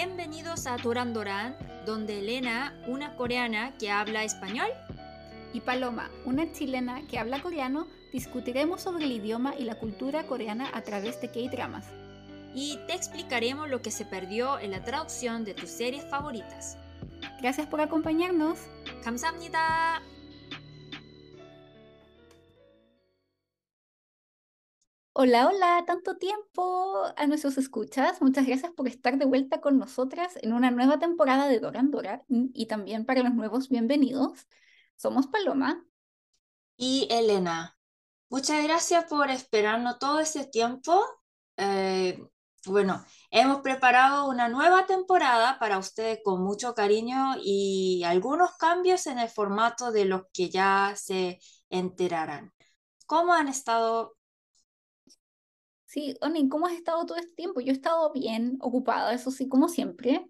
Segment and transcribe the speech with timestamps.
[0.00, 4.68] Bienvenidos a Toran Doran, donde Elena, una coreana que habla español,
[5.52, 10.70] y Paloma, una chilena que habla coreano, discutiremos sobre el idioma y la cultura coreana
[10.74, 11.86] a través de K-dramas.
[12.54, 16.78] y te explicaremos lo que se perdió en la traducción de tus series favoritas.
[17.38, 18.58] Gracias por acompañarnos.
[19.04, 20.02] 감사합니다.
[25.13, 28.21] Hola, hola, tanto tiempo a nuestros escuchas.
[28.21, 32.23] Muchas gracias por estar de vuelta con nosotras en una nueva temporada de Doran Dora
[32.29, 34.47] y también para los nuevos bienvenidos.
[34.95, 35.85] Somos Paloma.
[36.77, 37.77] Y Elena,
[38.29, 41.03] muchas gracias por esperarnos todo este tiempo.
[41.57, 42.19] Eh,
[42.65, 49.19] bueno, hemos preparado una nueva temporada para ustedes con mucho cariño y algunos cambios en
[49.19, 51.39] el formato de los que ya se
[51.69, 52.53] enterarán.
[53.05, 54.15] ¿Cómo han estado?
[55.91, 57.59] Sí, Oni, ¿cómo has estado todo este tiempo?
[57.59, 60.25] Yo he estado bien ocupada, eso sí, como siempre.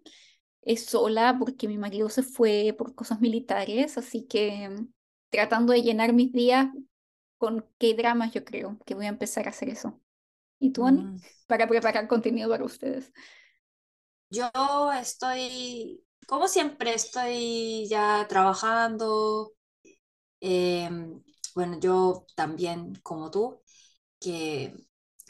[0.64, 4.88] Es sola porque mi marido se fue por cosas militares, así que mm,
[5.30, 6.68] tratando de llenar mis días
[7.38, 10.02] con qué dramas yo creo que voy a empezar a hacer eso.
[10.60, 11.04] ¿Y tú, Ani?
[11.04, 13.14] Mm, Para preparar contenido para ustedes.
[14.32, 14.50] Yo
[14.94, 19.54] estoy, como siempre, estoy ya trabajando.
[20.40, 21.22] Em,
[21.54, 23.62] bueno, yo también, como tú,
[24.20, 24.76] que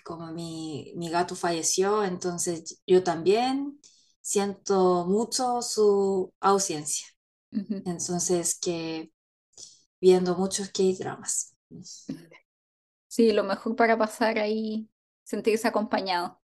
[0.03, 3.79] como mi, mi gato falleció, entonces yo también
[4.21, 7.07] siento mucho su ausencia.
[7.51, 7.83] Ujú.
[7.85, 9.11] Entonces, que
[10.01, 11.55] viendo muchos K-dramas.
[13.07, 14.89] Sí, lo mejor para pasar ahí,
[15.23, 16.41] sentirse acompañado.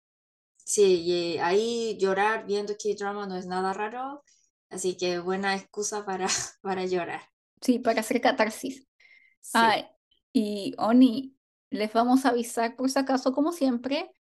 [0.65, 4.23] Sí, y ahí llorar viendo K-drama no es nada raro,
[4.69, 6.27] así que buena excusa para,
[6.61, 7.21] para llorar.
[7.61, 8.87] Sí, para hacer catarsis.
[9.41, 9.73] Sí.
[9.73, 9.91] Ah,
[10.33, 11.36] y Oni,
[11.69, 14.11] les vamos a avisar por si acaso, como siempre,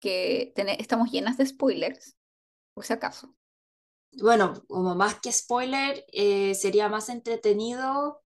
[0.00, 2.16] que estamos llenas de spoilers,
[2.74, 3.34] por si acaso.
[4.20, 8.22] Bueno, como más que spoiler, eh, sería más entretenido,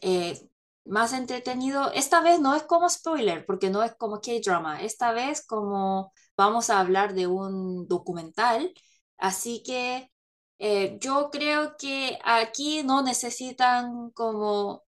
[0.00, 0.48] eh,
[0.84, 1.90] más entretenido.
[1.92, 4.82] Esta vez no es como spoiler, porque no es como K-drama.
[4.82, 8.72] Esta vez como vamos a hablar de un documental,
[9.18, 10.10] así que
[10.58, 14.84] eh, yo creo que aquí no necesitan como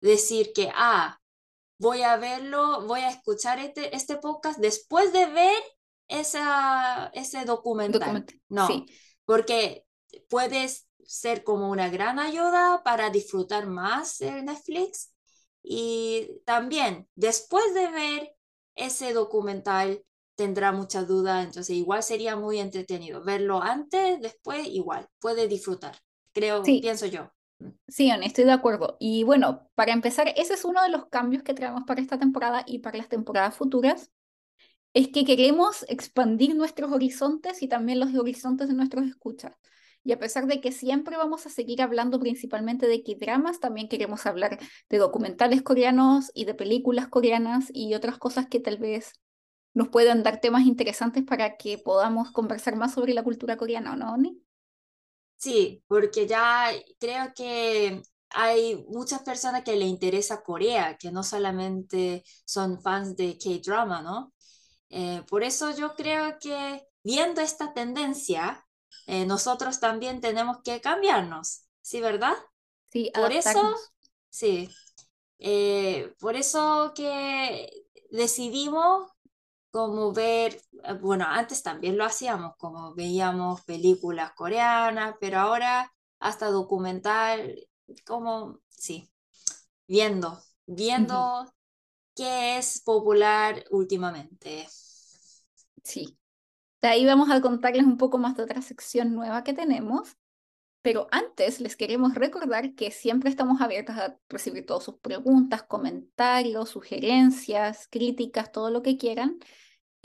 [0.00, 1.18] decir que, ah,
[1.78, 5.62] voy a verlo, voy a escuchar este, este podcast después de ver
[6.08, 8.00] esa, ese documental.
[8.00, 8.86] Documental, No, sí.
[9.24, 9.84] porque
[10.28, 15.12] puedes ser como una gran ayuda para disfrutar más el Netflix
[15.62, 18.32] y también después de ver
[18.74, 20.02] ese documental
[20.34, 25.96] tendrá muchas dudas, entonces igual sería muy entretenido verlo antes, después igual, puede disfrutar,
[26.32, 26.80] creo, Sí.
[26.80, 27.30] pienso yo.
[27.88, 28.96] Sí, estoy de acuerdo.
[29.00, 32.62] Y bueno, para empezar, ese es uno de los cambios que traemos para esta temporada
[32.66, 34.10] y para las temporadas futuras,
[34.94, 39.54] es que queremos expandir nuestros horizontes y también los horizontes de nuestros escuchas.
[40.04, 44.26] Y a pesar de que siempre vamos a seguir hablando principalmente de K-dramas, también queremos
[44.26, 49.12] hablar de documentales coreanos y de películas coreanas y otras cosas que tal vez
[49.74, 53.96] nos puedan dar temas interesantes para que podamos conversar más sobre la cultura coreana, ¿o
[53.96, 54.42] no, Ani?
[55.36, 62.24] Sí, porque ya creo que hay muchas personas que le interesa Corea, que no solamente
[62.44, 64.32] son fans de K-drama, ¿no?
[64.90, 68.66] Eh, por eso yo creo que viendo esta tendencia,
[69.06, 72.34] eh, nosotros también tenemos que cambiarnos, ¿sí, verdad?
[72.90, 73.60] Sí, Por eso,
[74.30, 74.70] sí,
[75.38, 77.70] eh, por eso que
[78.10, 79.10] decidimos
[79.76, 86.46] como ver, eh, bueno, antes también lo hacíamos, como veíamos películas coreanas, pero ahora hasta
[86.46, 87.54] documental,
[88.06, 89.10] como, sí,
[89.86, 91.52] viendo, viendo
[92.14, 94.66] qué es popular últimamente.
[95.84, 96.16] Sí.
[96.80, 100.16] De ahí vamos a contarles un poco más de otra sección nueva que tenemos,
[100.80, 106.70] pero antes les queremos recordar que siempre estamos abiertas a recibir todas sus preguntas, comentarios,
[106.70, 109.38] sugerencias, críticas, todo lo que quieran,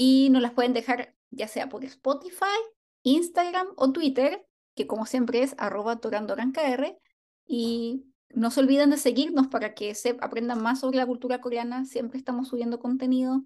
[0.04, 2.58] y nos las pueden dejar ya sea por Spotify,
[3.04, 4.44] Instagram o Twitter,
[4.76, 6.98] que como siempre es arroba torandorankr,
[7.46, 11.86] y no se olviden de seguirnos para que se aprendan más sobre la cultura coreana,
[11.86, 13.44] siempre estamos subiendo contenido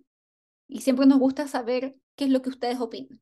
[0.70, 3.22] y siempre nos gusta saber qué es lo que ustedes opinan.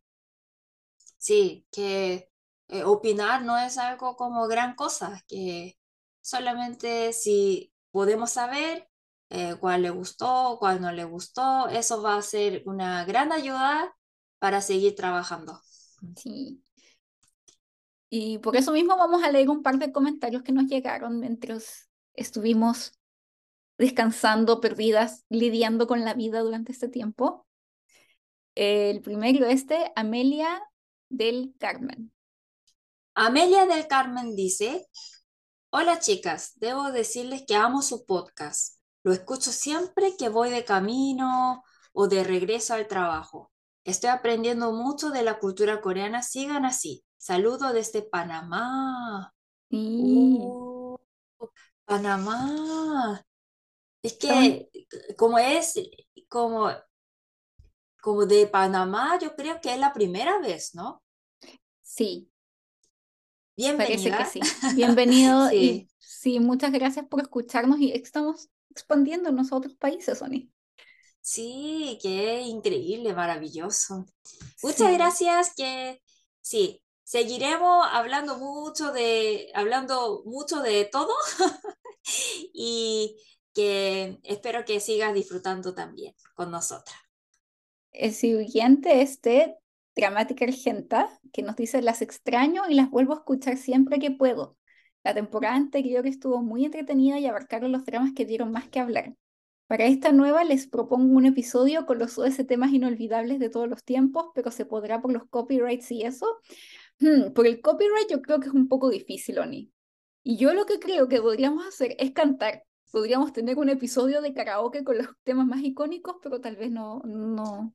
[1.18, 2.30] Sí, que
[2.68, 5.80] eh, opinar no es algo como gran cosa, que
[6.22, 8.88] solamente si podemos saber
[9.36, 13.92] eh, cuál le gustó, cuál no le gustó, eso va a ser una gran ayuda
[14.38, 15.60] para seguir trabajando.
[16.16, 16.62] Sí.
[18.12, 21.90] Y por eso mismo vamos a leer un par de comentarios que nos llegaron mientras
[22.14, 22.92] estuvimos
[23.80, 27.48] descansando, perdidas, lidiando con la vida durante este tiempo.
[28.54, 30.62] El primero, este, Amelia
[31.10, 32.14] del Carmen.
[33.16, 34.88] Amelia del Carmen dice,
[35.72, 38.83] hola chicas, debo decirles que amo su podcast.
[39.04, 43.52] Lo escucho siempre que voy de camino o de regreso al trabajo.
[43.84, 46.22] Estoy aprendiendo mucho de la cultura coreana.
[46.24, 47.04] Sigan así.
[47.18, 49.34] Saludo desde Panamá.
[49.70, 50.38] Sí.
[50.40, 50.98] Uh,
[51.86, 53.22] Panamá.
[54.02, 54.70] Es que
[55.18, 55.74] como es
[56.30, 56.70] como,
[58.02, 61.02] como de Panamá, yo creo que es la primera vez, ¿no?
[61.82, 62.30] Sí,
[63.56, 64.18] Bienvenida.
[64.18, 64.76] parece que sí.
[64.76, 65.56] Bienvenido Sí.
[65.56, 70.52] y sí, muchas gracias por escucharnos y estamos expandiéndonos a otros países, Oni.
[71.22, 74.06] Sí, qué increíble, maravilloso.
[74.62, 74.94] Muchas Sí.
[74.94, 76.02] gracias que
[76.42, 81.14] sí, seguiremos hablando mucho de hablando mucho de todo
[82.54, 83.18] y
[83.54, 86.98] que espero que sigas disfrutando también con nosotras.
[87.92, 89.56] El siguiente es de
[89.96, 94.58] Dramática Argenta, que nos dice, las extraño y las vuelvo a escuchar siempre que puedo.
[95.04, 99.16] La temporada anterior estuvo muy entretenida y abarcaron los dramas que dieron más que hablar.
[99.68, 103.84] Para esta nueva les propongo un episodio con los OST más inolvidables de todos los
[103.84, 106.40] tiempos, pero se podrá por los copyrights y eso.
[107.00, 109.72] Hmm, por el copyright yo creo que es un poco difícil, Oni.
[110.24, 112.64] Y yo lo que creo que podríamos hacer es cantar.
[112.92, 117.02] Podríamos tener un episodio de karaoke con los temas más icónicos, pero tal vez no,
[117.06, 117.74] no,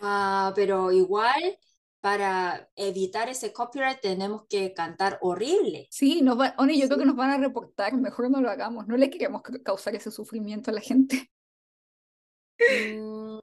[0.00, 1.58] Ah, pero igual
[2.00, 5.86] para evitar ese copyright tenemos que cantar horrible.
[5.90, 7.08] Sí, nos va, Oni, yo creo que Sí.
[7.08, 10.70] nos van a reportar, mejor no lo hagamos, no le queremos ca- causar ese sufrimiento
[10.70, 11.30] a la gente.
[12.58, 13.38] Mm,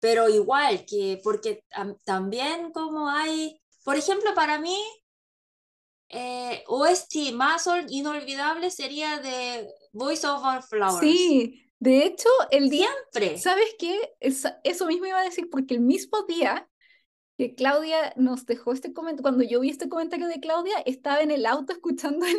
[0.00, 4.78] pero igual que, porque tam- también como hay, por ejemplo, para mí,
[6.10, 11.00] eh, OST más ol- inolvidable sería de Voice Over Flowers.
[11.00, 13.38] Sí, de hecho, el día, Siempre.
[13.38, 14.14] ¿sabes qué?
[14.20, 16.68] Eso mismo iba a decir, porque el mismo día
[17.36, 21.30] que Claudia nos dejó este comentario, cuando yo vi este comentario de Claudia, estaba en
[21.30, 22.36] el auto escuchando el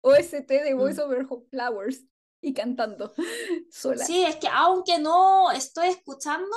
[0.00, 1.04] OST de Voice Mm.
[1.04, 2.04] Over Flowers
[2.40, 3.12] y cantando
[3.70, 4.04] sola.
[4.04, 6.56] Sí, es que aunque no estoy escuchando,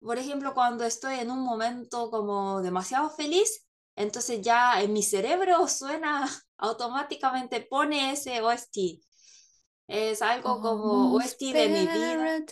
[0.00, 3.66] por ejemplo, cuando estoy en un momento como demasiado feliz,
[3.96, 8.78] entonces ya en mi cerebro suena automáticamente, pone ese OST.
[9.86, 12.44] Es algo como OST de mi vida.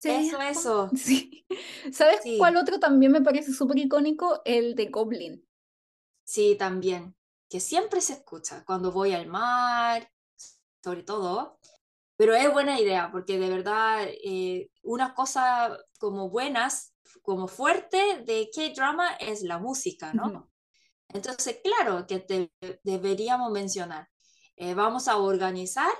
[0.00, 0.30] Paradise.
[0.30, 0.90] Eso, eso.
[0.96, 1.46] Sí.
[1.92, 2.38] ¿Sabes Sí.
[2.38, 4.42] cuál otro también me parece súper icónico?
[4.44, 5.46] El de Goblin.
[6.24, 7.14] Sí, también.
[7.48, 10.10] Que siempre se escucha cuando voy al mar,
[10.82, 11.58] sobre todo.
[12.16, 18.50] Pero es buena idea, porque de verdad, eh, una cosa como buenas, como fuerte de
[18.54, 20.26] K-drama es la música, ¿no?
[20.26, 20.50] Ujú.
[21.08, 22.52] Entonces, claro que te-
[22.84, 24.08] deberíamos mencionar.
[24.56, 25.92] Eh, vamos a organizar,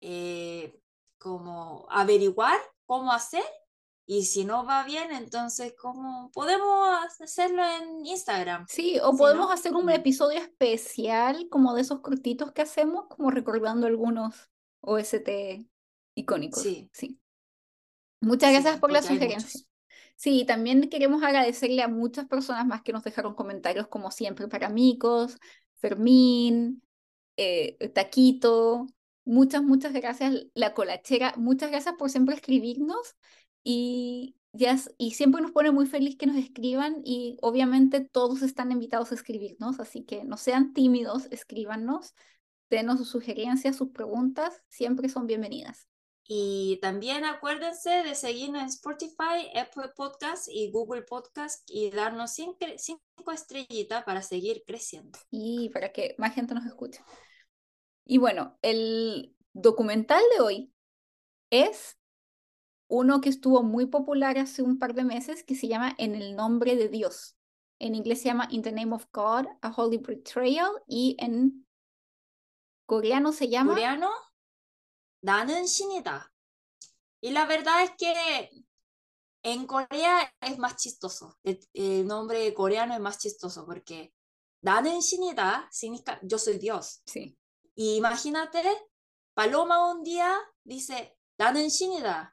[0.00, 0.80] eh,
[1.18, 2.58] como averiguar
[2.90, 3.44] cómo hacer,
[4.04, 6.88] y si no va bien, entonces, ¿cómo podemos
[7.20, 8.66] hacerlo en Instagram?
[8.68, 9.52] Sí, o podemos ¿no?
[9.52, 9.90] hacer un Mm.
[9.90, 14.50] episodio especial como de esos cortitos que hacemos, como recordando algunos
[14.80, 15.64] OST
[16.16, 16.62] icónicos.
[16.64, 16.90] Sí.
[16.92, 17.20] Sí.
[18.20, 19.60] Muchas gracias por la sugerencia.
[20.16, 24.68] Sí, también queremos agradecerle a muchas personas más que nos dejaron comentarios, como siempre, para
[24.68, 25.38] Micos,
[25.76, 26.82] Fermín,
[27.36, 28.86] eh, Taquito.
[29.30, 31.34] Muchas, muchas gracias, La Colachera.
[31.36, 33.14] Muchas gracias por siempre escribirnos
[33.62, 38.72] y, ya, y siempre nos pone muy feliz que nos escriban y obviamente todos están
[38.72, 42.12] invitados a escribirnos, así que no sean tímidos, escríbanos,
[42.70, 45.86] denos sus sugerencias, sus preguntas, siempre son bienvenidas.
[46.24, 52.66] Y también acuérdense de seguirnos en Spotify, Apple Podcast y Google Podcast y darnos cinco,
[52.78, 55.20] cinco estrellitas para seguir creciendo.
[55.30, 57.00] y para que más gente nos escuche.
[58.09, 60.73] Y bueno, el documental de hoy
[61.49, 61.97] es
[62.87, 66.35] uno que estuvo muy popular hace un par de meses que se llama En el
[66.35, 67.35] nombre de Dios.
[67.79, 71.65] En inglés se llama In the Name of God, A Holy Betrayal y en
[72.85, 74.11] coreano se llama coreano,
[75.21, 76.31] 나는 신이다.
[77.21, 78.51] Y la verdad es que
[79.41, 81.37] en Corea es más chistoso.
[81.43, 84.13] El, el nombre coreano es más chistoso porque
[84.61, 87.01] 나는 신이다 significa yo soy Dios.
[87.05, 87.35] Sí,
[87.80, 88.62] Y imagínate,
[89.32, 91.70] Paloma un día dice, Danen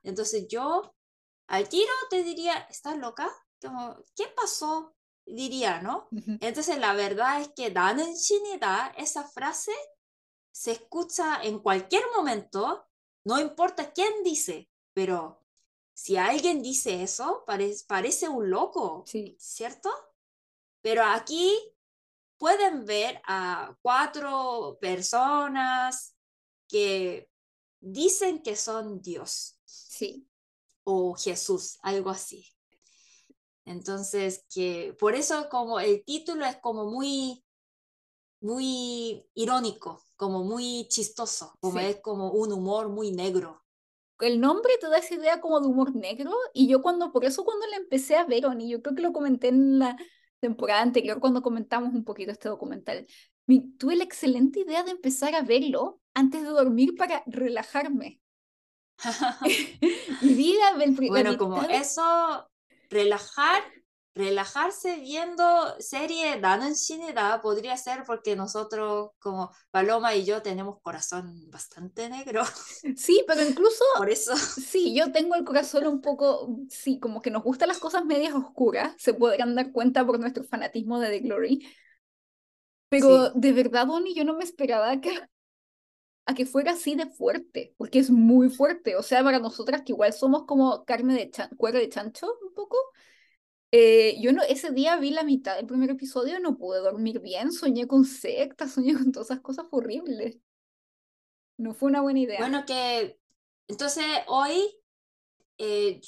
[0.03, 0.93] Entonces yo
[1.47, 3.31] al tiro te diría, ¿estás loca?
[3.61, 4.93] Como, ¿Qué pasó?
[5.25, 6.09] Diría, ¿no?
[6.41, 8.13] Entonces la verdad es que Danen
[8.97, 9.71] esa frase
[10.51, 12.85] se escucha en cualquier momento,
[13.23, 15.45] no importa quién dice, pero
[15.93, 19.37] si alguien dice eso, pare parece un loco, sí.
[19.39, 19.89] ¿cierto?
[20.81, 21.57] Pero aquí
[22.37, 26.15] pueden ver a cuatro personas
[26.67, 27.29] que
[27.79, 30.27] dicen que son Dios sí.
[30.83, 32.47] o Jesús, algo así.
[33.65, 37.43] Entonces, que por eso como el título es como muy,
[38.39, 43.63] muy irónico, como muy chistoso, como es como un humor muy negro.
[44.19, 47.43] El nombre te da esa idea como de humor negro y yo cuando, por eso
[47.43, 49.97] cuando la empecé a ver, y yo creo que lo comenté en la
[50.39, 53.05] temporada anterior cuando comentamos un poquito este documental,
[53.77, 58.19] tuve la excelente idea de empezar a verlo antes de dormir para relajarme.
[60.21, 60.75] y vida
[61.09, 62.49] Bueno, como eso,
[62.89, 63.63] relajar,
[64.17, 65.45] relajarse viendo
[65.79, 72.43] serie Dan Shineda podría ser porque nosotros, como Paloma y yo, tenemos corazón bastante negro.
[72.97, 73.83] Sí, pero incluso.
[73.97, 74.35] Por eso.
[74.35, 76.57] Sí, yo tengo el corazón un poco.
[76.69, 78.93] Sí, como que nos gustan las cosas medias oscuras.
[78.97, 81.67] Se podrán dar cuenta por nuestro fanatismo de The Glory.
[82.89, 85.11] Pero de verdad, Bonnie, yo no me esperaba que,
[86.25, 88.95] a que fuera así de fuerte, porque es muy fuerte.
[88.95, 92.77] O sea, para nosotras que igual somos como carne de cuero de chancho, un poco.
[93.71, 97.51] Eh, yo no, ese día vi la mitad del primer episodio, no pude dormir bien,
[97.51, 100.39] soñé con sectas, soñé con todas esas cosas horribles.
[101.57, 102.39] No fue una buena idea.
[102.39, 103.19] Bueno, que
[103.67, 104.79] entonces hoy,
[105.57, 105.99] eh,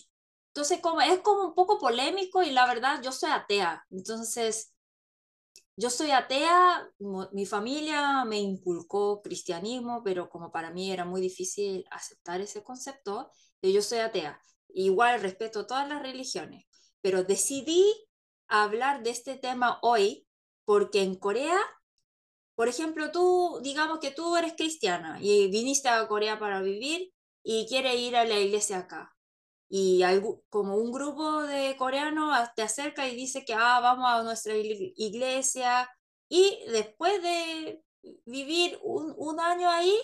[0.53, 4.73] entonces como es como un poco polémico y la verdad yo soy atea, entonces
[5.75, 6.91] yo soy atea,
[7.31, 13.31] mi familia me inculcó cristianismo, pero como para mí era muy difícil aceptar ese concepto,
[13.61, 14.41] yo soy atea.
[14.67, 16.65] Igual respeto todas las religiones,
[17.01, 17.85] pero decidí
[18.47, 20.27] hablar de este tema hoy
[20.65, 21.57] porque en Corea,
[22.55, 27.11] por ejemplo, tú, digamos que tú eres cristiana y viniste a Corea para vivir
[27.43, 29.15] y quieres ir a la iglesia acá.
[29.69, 34.23] Y algo, como un grupo de coreanos te acerca y dice que ah, vamos a
[34.23, 35.89] nuestra iglesia
[36.27, 37.83] y después de
[38.25, 39.95] vivir un, un año ahí,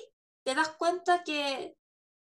[0.44, 1.76] te das cuenta que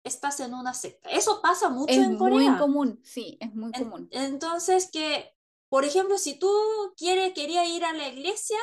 [0.03, 1.09] estás en una secta.
[1.09, 2.41] Eso pasa mucho en Corea.
[2.41, 4.07] Es muy común, sí, es muy común.
[4.11, 5.33] entonces que,
[5.69, 6.51] por ejemplo, si tú
[6.97, 8.59] quieres, quería ir a la iglesia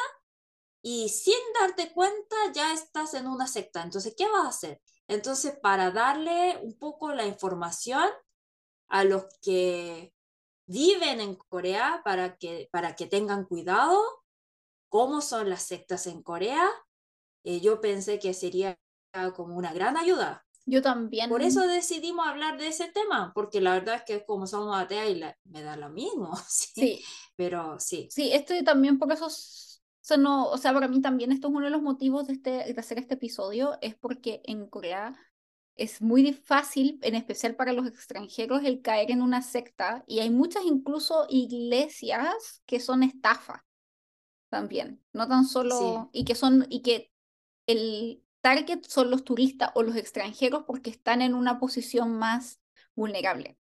[0.83, 4.83] y sin darte cuenta ya estás en una secta, entonces, ¿qué vas a hacer?
[5.09, 8.09] Entonces, para darle un poco la información,
[8.91, 10.13] a los que
[10.67, 14.03] viven en Corea para que, para que tengan cuidado
[14.89, 16.69] cómo son las sectas en Corea.
[17.45, 18.79] Eh, yo pensé que sería
[19.35, 20.45] como una gran ayuda.
[20.71, 21.29] Yo también.
[21.29, 25.11] Por eso decidimos hablar de ese tema, porque la verdad es que como somos ateas
[25.11, 26.31] y me da lo mismo.
[26.49, 27.03] ¿sí?
[27.35, 28.07] Pero sí.
[28.11, 31.65] Sí, esto también por eso, o no, o sea, para mí también esto es uno
[31.65, 35.19] de los motivos de, este, de hacer este episodio, es porque en Corea
[35.75, 40.31] es muy fácil, en especial para los extranjeros, el caer en una secta y hay
[40.31, 43.65] muchas incluso iglesias que son estafa
[44.51, 47.11] también, no tan solo y que son y que
[47.67, 52.61] el target son los turistas o los extranjeros porque están en una posición más
[52.95, 53.57] vulnerable.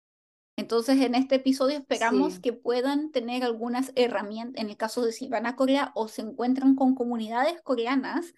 [0.58, 5.28] Entonces, en este episodio esperamos que puedan tener algunas herramientas, en el caso de si
[5.28, 8.34] van a Corea o se encuentran con comunidades coreanas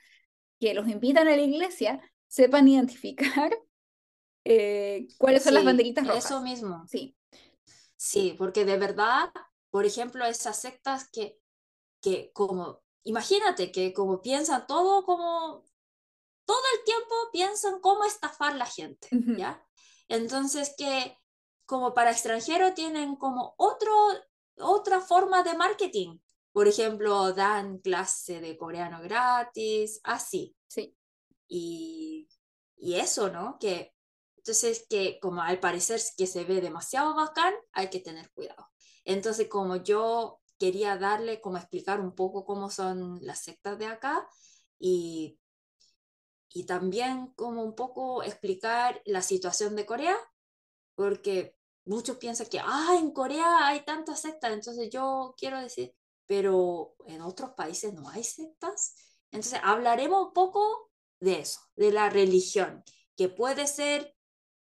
[0.59, 3.51] que los invitan a la iglesia, sepan identificar
[4.45, 6.25] eh, cuáles son las banderitas rojas.
[6.25, 6.85] Eso mismo.
[6.87, 7.15] Sí.
[7.95, 9.31] Sí, porque de verdad,
[9.69, 11.39] por ejemplo, esas sectas que,
[12.01, 15.65] que como, imagínate que como piensan todo como,
[16.47, 19.63] todo el tiempo piensan cómo estafar la gente, ¿ya?
[20.07, 21.15] Entonces que
[21.67, 23.93] como para extranjero tienen como otro,
[24.57, 26.17] otra forma de marketing.
[26.51, 30.55] Por ejemplo, dan clase de coreano gratis, así.
[30.67, 30.97] Sí.
[31.47, 32.27] Y,
[32.77, 33.59] y eso, ¿no?
[33.59, 33.93] Que
[34.47, 38.69] entonces, que como al parecer que se ve demasiado bacán, hay que tener cuidado.
[39.03, 44.25] Entonces, como yo quería darle, como explicar un poco cómo son las sectas de acá
[44.79, 45.37] y,
[46.57, 50.17] y también como un poco explicar la situación de Corea,
[50.95, 55.93] porque muchos piensan que, ah, en Corea hay tantas sectas, entonces yo quiero decir,
[56.25, 58.95] pero en otros países no hay sectas.
[59.31, 62.83] Entonces, hablaremos un poco de eso, de la religión,
[63.15, 64.15] que puede ser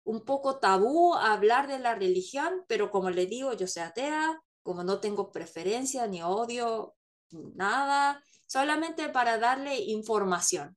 [0.04, 4.84] un poco tabú hablar de la religión, pero como le digo, yo soy atea, como
[4.84, 6.98] no tengo preferencia ni odio,
[7.32, 10.76] nada, solamente para darle información.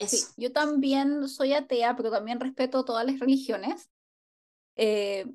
[0.00, 3.90] Sí, yo también soy atea, pero también respeto todas las religiones.
[4.76, 5.26] Eh,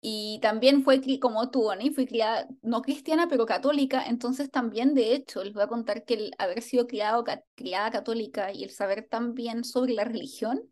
[0.00, 4.06] y también fue como tú, Oni, fui criada no cristiana, pero católica.
[4.06, 7.24] Entonces también, de hecho, les voy a contar que el haber sido criado,
[7.54, 10.62] criada católica y el saber también sobre la religión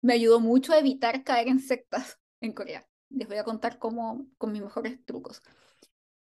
[0.00, 2.86] me ayudó mucho a evitar caer en sectas en Corea.
[3.10, 5.40] Les voy a contar cómo, con mis mejores trucos.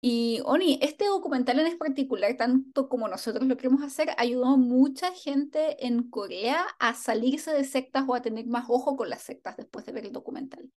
[0.01, 5.13] Y Oni, este documental en particular, tanto como nosotros lo queremos hacer, ayudó a mucha
[5.13, 9.57] gente en Corea a salirse de sectas o a tener más ojo con las sectas
[9.57, 10.71] después de ver el documental.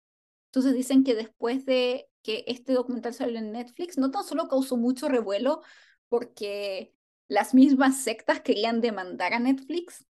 [0.46, 4.76] Entonces dicen que después de que este documental salió en Netflix, no tan solo causó
[4.76, 5.62] mucho revuelo
[6.08, 6.94] porque
[7.28, 10.06] las mismas sectas querían demandar a Netflix,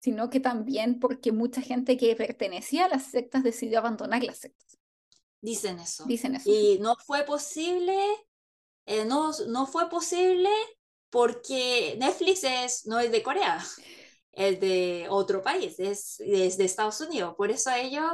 [0.00, 4.78] sino que también porque mucha gente que pertenecía a las sectas decidió abandonar las sectas.
[5.44, 6.04] Dicen eso.
[6.06, 6.48] Dicen eso.
[6.48, 7.98] Y no fue posible,
[8.86, 10.48] eh, no, no fue posible
[11.10, 13.62] porque Netflix es, no es de Corea,
[14.32, 17.34] es de otro país, es, es de Estados Unidos.
[17.36, 18.10] Por eso ellos,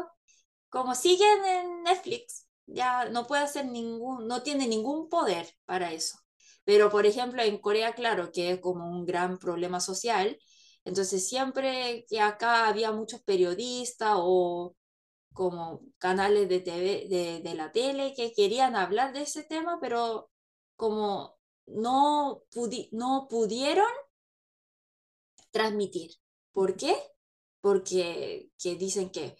[0.68, 6.18] como siguen en Netflix, ya no puede hacer ningún, no tiene ningún poder para eso.
[6.64, 10.36] Pero, por ejemplo, en Corea, claro, que es como un gran problema social,
[10.84, 14.74] entonces siempre que acá había muchos periodistas o
[15.32, 20.30] como canales de, TV, de, la tele que querían hablar de ese tema, pero
[20.76, 23.86] como no, pudi no pudieron
[25.50, 26.12] transmitir.
[26.52, 26.96] ¿Por qué?
[27.60, 29.36] Porque que dicen que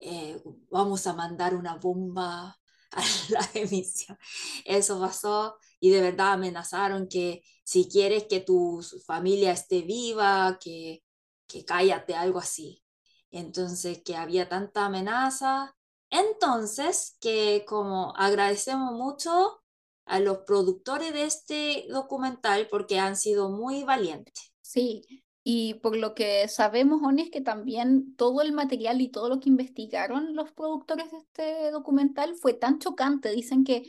[0.00, 2.58] eh, vamos a mandar una bomba
[2.92, 4.18] a la emisión.
[4.64, 11.04] Eso pasó y de verdad amenazaron que si quieres que tu familia esté viva, que,
[11.46, 12.82] que cállate, algo así.
[13.30, 15.74] Entonces, que había tanta amenaza.
[16.10, 19.60] Entonces, que como agradecemos mucho
[20.06, 24.52] a los productores de este documental porque han sido muy valientes.
[24.62, 25.02] Sí,
[25.44, 29.40] y por lo que sabemos, Oni, es que también todo el material y todo lo
[29.40, 33.30] que investigaron los productores de este documental fue tan chocante.
[33.30, 33.84] Dicen que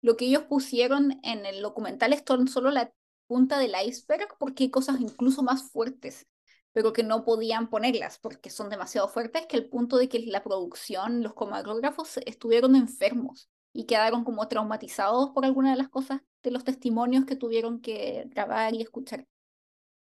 [0.00, 2.92] lo que ellos pusieron en el documental es solo la
[3.26, 6.26] punta del iceberg porque hay cosas incluso más fuertes,
[6.74, 10.42] pero que no podían ponerlas porque son demasiado fuertes, que el punto de que la
[10.42, 16.50] producción, los camarógrafos estuvieron enfermos y quedaron como traumatizados por alguna de las cosas de
[16.50, 19.24] los testimonios que tuvieron que grabar y escuchar.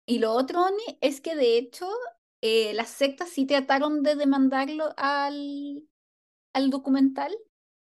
[0.08, 0.66] Y lo otro,
[1.00, 1.88] es que de hecho
[2.42, 5.88] eh, las sectas sí trataron de demandarlo al,
[6.54, 7.38] al documental,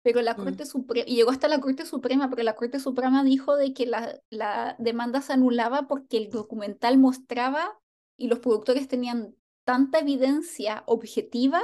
[0.02, 0.42] pero la mm.
[0.42, 3.86] Corte Suprema, y llegó hasta la Corte Suprema, pero la Corte Suprema dijo de que
[3.86, 7.78] la, la demanda se anulaba porque el documental mostraba
[8.18, 11.62] y los productores tenían tanta evidencia objetiva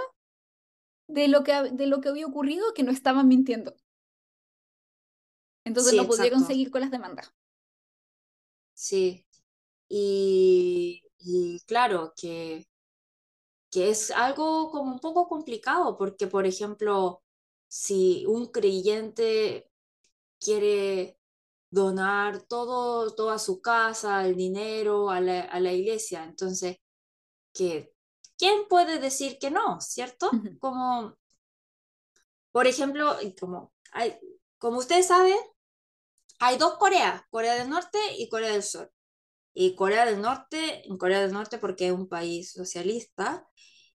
[1.08, 3.74] de lo que, de lo que había ocurrido que no estaban mintiendo.
[5.64, 7.34] Entonces no pudieron seguir con las demandas.
[8.74, 9.26] Sí,
[9.88, 11.02] y,
[11.66, 12.66] claro, que,
[13.70, 17.22] que es algo como un poco complicado, porque por ejemplo,
[17.68, 19.70] si un creyente
[20.40, 21.18] quiere
[21.74, 26.78] donar todo, toda su casa, el dinero a la, a la iglesia, entonces,
[27.52, 27.92] que,
[28.38, 29.80] ¿quién puede decir que no?
[29.80, 30.30] ¿Cierto?
[30.60, 31.16] Como,
[32.52, 34.16] por ejemplo, como, hay,
[34.58, 35.36] como ustedes saben,
[36.38, 38.92] hay dos Coreas, Corea del Norte y Corea del Sur.
[39.52, 43.46] Y Corea del Norte, en Corea del Norte, porque es un país socialista,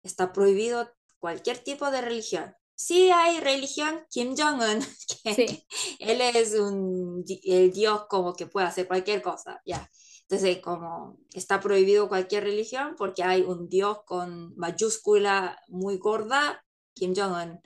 [0.03, 2.55] está prohibido cualquier tipo de religión.
[2.77, 4.81] Sí hay religión, Kim Jong-un,
[5.25, 5.67] que
[5.99, 9.91] él es un, el dios como que puede hacer cualquier cosa, ya.
[10.23, 17.15] Entonces, como está prohibido cualquier religión porque hay un dios con mayúscula muy gorda, Kim
[17.17, 17.61] Jong-un.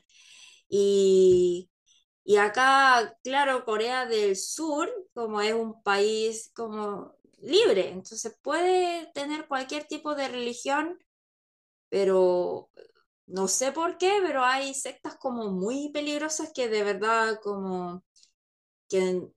[0.69, 1.71] Y,
[2.25, 9.49] y acá, claro, Corea del Sur, como es un país como libre, entonces puede tener
[9.49, 10.99] cualquier tipo de religión,
[11.89, 12.71] pero
[13.33, 18.05] no sé por qué, pero hay sectas como muy peligrosas que de verdad como
[18.89, 19.29] que,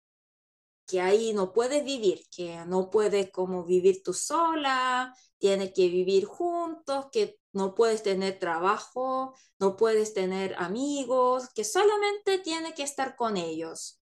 [0.87, 6.25] que ahí no puedes vivir, que no puedes como vivir tú sola, tienes que vivir
[6.25, 13.15] juntos, que no puedes tener trabajo, no puedes tener amigos, que solamente tienes que estar
[13.15, 14.01] con ellos.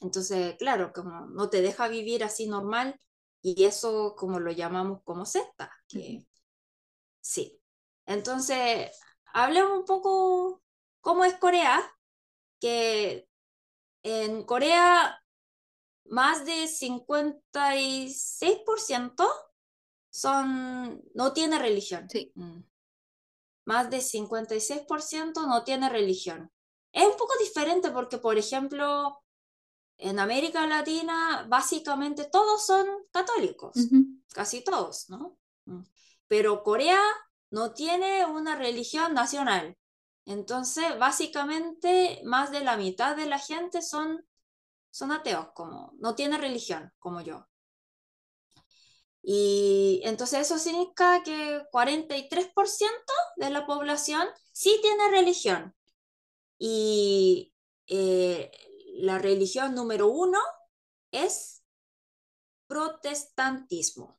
[0.00, 3.00] Entonces, claro, como no te deja vivir así normal
[3.42, 6.26] y eso como lo llamamos como secta, que
[7.20, 7.60] sí.
[8.08, 8.90] Entonces,
[9.34, 10.62] hablemos un poco
[11.02, 11.78] cómo es Corea,
[12.58, 13.28] que
[14.02, 15.22] en Corea
[16.06, 19.28] más de 56%
[20.08, 22.08] son, no tiene religión.
[22.08, 22.32] Sí.
[22.34, 22.60] Mm.
[23.66, 26.50] Más de 56% no tiene religión.
[26.90, 29.22] Es un poco diferente porque, por ejemplo,
[29.98, 33.76] en América Latina básicamente todos son católicos,
[34.32, 35.36] casi todos, ¿no?
[35.66, 35.82] Mm.
[36.26, 37.02] Pero Corea
[37.50, 39.76] no tiene una religión nacional.
[40.24, 44.26] Entonces, básicamente, más de la mitad de la gente son,
[44.90, 47.46] son ateos, como no tiene religión, como yo.
[49.22, 55.74] Y entonces eso significa que 43% de la población sí tiene religión.
[56.58, 57.54] Y
[57.86, 58.50] eh,
[59.00, 60.38] la religión número uno
[61.12, 61.62] es
[62.66, 64.18] protestantismo,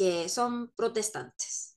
[0.00, 1.76] que son protestantes.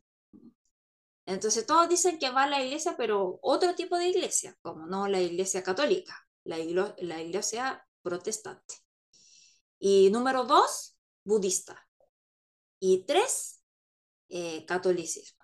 [1.25, 5.09] Entonces todos dicen que va a la iglesia, pero otro tipo de iglesia, como no
[5.09, 6.55] la iglesia católica, la,
[6.99, 8.75] la iglesia protestante.
[9.77, 11.85] Y número dos, budista.
[12.79, 13.61] Y tres,
[14.29, 15.43] eh, catolicismo.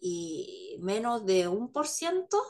[0.00, 2.40] Y menos de un por ciento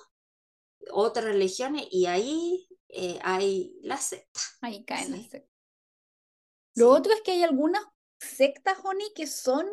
[0.91, 4.41] otras religiones y ahí eh, hay la secta.
[4.61, 5.51] Ahí caen las sectas.
[6.75, 7.83] Lo otro es que hay algunas
[8.21, 9.67] sectas, Oni, que son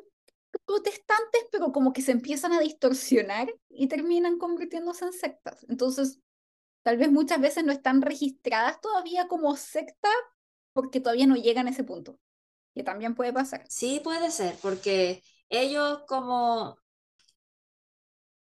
[0.65, 5.65] protestantes, pero como que se empiezan a distorsionar y terminan convirtiéndose en sectas.
[5.69, 6.19] Entonces,
[6.83, 10.09] tal vez muchas veces no están registradas todavía como secta
[10.73, 12.19] porque todavía no llegan a ese punto,
[12.73, 13.65] que también puede pasar.
[13.69, 16.77] Sí, puede ser, porque ellos como,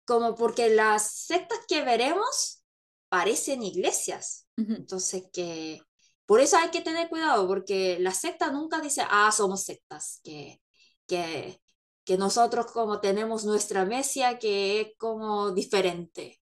[0.05, 2.63] como porque las sectas que veremos
[3.09, 4.47] parecen iglesias.
[4.57, 5.81] Entonces, que
[6.29, 10.61] por eso hay que tener cuidado, porque la secta nunca dice, ah, somos sectas, que,
[11.07, 11.59] que,
[12.05, 16.38] que nosotros como tenemos nuestra mesia que es como diferente.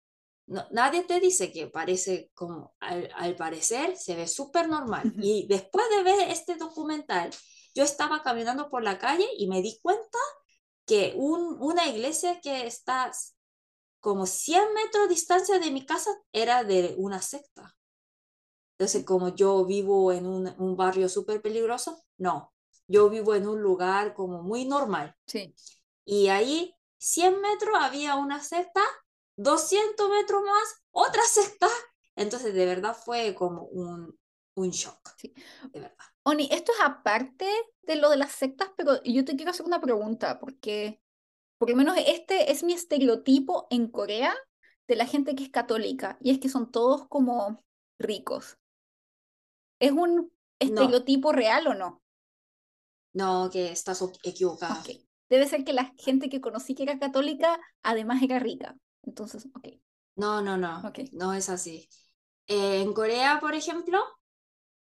[0.47, 5.13] No, nadie te dice que parece como, al, al parecer, se ve súper normal.
[5.21, 7.29] Y después de ver este documental,
[7.75, 10.19] yo estaba caminando por la calle y me di cuenta
[10.87, 13.13] que un, una iglesia que está
[14.01, 17.77] como 100 metros de distancia de mi casa era de una secta.
[18.79, 22.53] Entonces, como yo vivo en un, un barrio súper peligroso, no,
[22.89, 25.15] yo vivo en un lugar como muy normal.
[25.27, 25.55] Sí.
[26.05, 28.83] Y ahí, 100 metros, había una secta,
[29.37, 31.69] 200 metros más, otra secta.
[32.17, 34.19] Entonces, de verdad fue como un,
[34.55, 34.99] un shock.
[35.17, 35.33] Sí.
[35.73, 35.97] De verdad.
[36.25, 37.49] Oni, esto es aparte
[37.83, 41.01] de lo de las sectas, pero yo te quiero hacer una pregunta, porque
[41.59, 44.35] por lo menos este es mi estereotipo en Corea
[44.89, 47.63] de la gente que es católica, y es que son todos como
[47.99, 48.59] ricos.
[49.79, 52.03] ¿Es un estereotipo real o no?
[53.13, 54.81] No, que estás equivocada.
[54.81, 55.07] Okay.
[55.29, 58.77] Debe ser que la gente que conocí que era católica, además era rica.
[59.03, 59.69] Entonces, ok.
[60.17, 60.87] No, no, no.
[60.89, 61.11] Okay.
[61.13, 61.89] No es así.
[62.47, 64.03] Eh, en Corea, por ejemplo,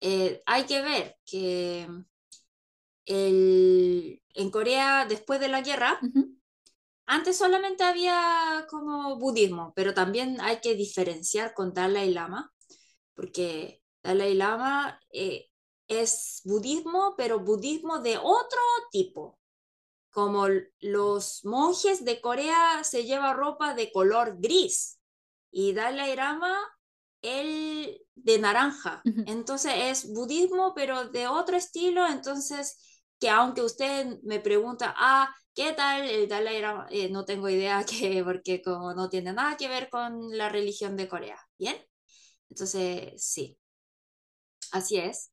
[0.02, 1.88] eh, hay que ver que
[3.06, 6.40] el, en Corea, después de la guerra, uh -huh.
[7.06, 12.52] antes solamente había como budismo, pero también hay que diferenciar con Dalai Lama,
[13.14, 15.50] porque Dalai Lama eh,
[15.88, 18.60] es budismo, pero budismo de otro
[18.92, 19.40] tipo.
[20.12, 20.46] Como
[20.80, 25.00] los monjes de Corea se lleva ropa de color gris
[25.52, 26.56] y Dalai Lama
[27.24, 29.02] el de naranja.
[29.26, 32.06] Entonces es budismo, pero de otro estilo.
[32.08, 32.78] Entonces,
[33.20, 36.88] que aunque usted me pregunta, ah, ¿qué tal el Dalai Lama?
[36.92, 40.96] Eh, no tengo idea que, porque como no tiene nada que ver con la religión
[40.96, 41.40] de Corea.
[41.58, 41.76] ¿Bien?
[42.50, 43.58] Entonces, sí.
[44.72, 45.32] Así es.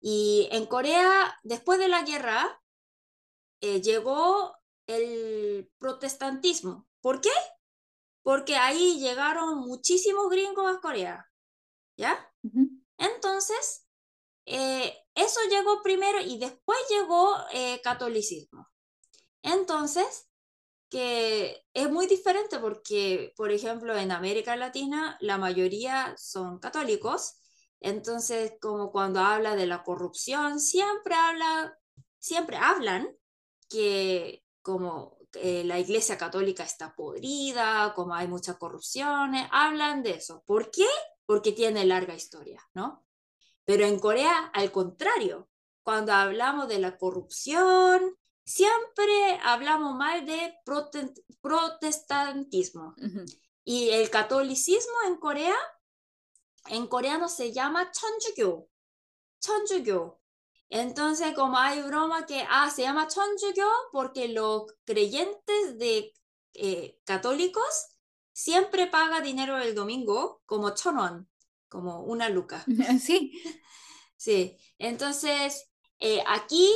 [0.00, 2.62] Y en Corea, después de la guerra,
[3.60, 6.86] eh, llegó el protestantismo.
[7.00, 7.30] ¿Por qué?
[8.22, 11.26] Porque ahí llegaron muchísimos gringos a Corea.
[11.96, 12.32] ¿Ya?
[12.96, 13.86] Entonces,
[14.46, 18.68] eh, eso llegó primero y después llegó eh, catolicismo.
[19.42, 20.28] Entonces,
[20.90, 27.39] que es muy diferente porque, por ejemplo, en América Latina la mayoría son católicos.
[27.80, 31.78] Entonces, como cuando habla de la corrupción, siempre habla,
[32.18, 33.08] siempre hablan
[33.68, 40.42] que como eh, la iglesia católica está podrida, como hay mucha corrupción, hablan de eso.
[40.44, 40.86] ¿Por qué?
[41.24, 43.04] Porque tiene larga historia, ¿no?
[43.64, 45.48] Pero en Corea, al contrario,
[45.82, 52.94] cuando hablamos de la corrupción, siempre hablamos mal de prote protestantismo.
[52.98, 53.24] Ujú.
[53.64, 55.56] Y el catolicismo en Corea,
[56.68, 58.68] en coreano se llama Cheonjugyo.
[59.40, 60.20] Cheonjugyo.
[60.68, 66.12] Entonces, como hay broma que, ah, se llama Cheonjugyo porque los creyentes de
[66.54, 67.88] eh, católicos
[68.32, 71.28] siempre paga dinero el domingo como chonwon,
[71.68, 72.64] como una luca.
[73.00, 73.32] Sí,
[74.16, 76.70] Sí, entonces eh, aquí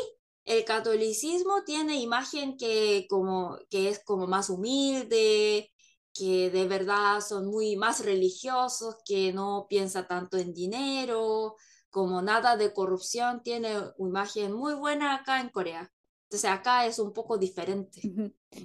[0.47, 5.71] el catolicismo tiene imagen que, como, que es como más humilde,
[6.15, 11.57] que de verdad son muy más religiosos, que no piensa tanto en dinero,
[11.91, 15.93] como nada de corrupción, tiene una imagen muy buena acá en Corea.
[16.25, 18.01] Entonces acá es un poco diferente.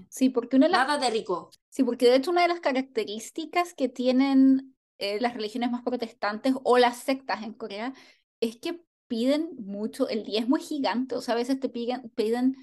[0.09, 1.49] sí, porque una de las Nada de rico.
[1.69, 6.53] Sí, porque de hecho una de las características que tienen eh, las religiones más protestantes
[6.63, 7.93] o las sectas en Corea
[8.39, 12.55] es que piden mucho, el diezmo es gigante, o sea, a veces te piden, piden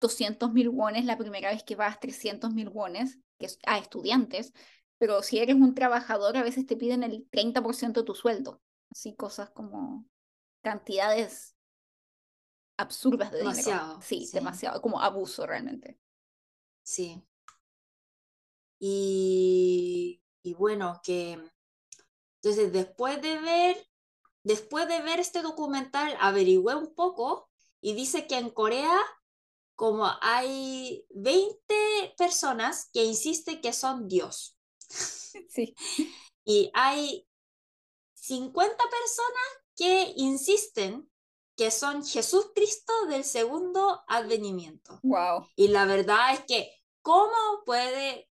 [0.00, 4.52] 200 mil wones la primera vez que vas, 300 mil wones, que es a estudiantes,
[4.98, 9.16] pero si eres un trabajador a veces te piden el 30% de tu sueldo, así
[9.16, 10.06] cosas como
[10.62, 11.56] cantidades
[12.76, 13.98] absurdas de dinero.
[14.02, 14.32] Sí, sí.
[14.32, 15.98] demasiado, como abuso realmente.
[16.82, 17.22] Sí.
[18.78, 21.38] Y, y bueno, que
[22.42, 23.76] entonces después de ver,
[24.42, 27.50] después de ver este documental, averigüé un poco
[27.80, 28.98] y dice que en Corea
[29.80, 34.58] como hay 20 personas que insisten que son Dios.
[35.48, 35.74] Sí.
[36.44, 37.26] Y hay
[38.14, 41.10] 50 personas que insisten
[41.56, 45.00] que son Jesús Cristo del segundo advenimiento.
[45.02, 45.48] Wow.
[45.56, 48.28] Y la verdad es que, ¿cómo puede,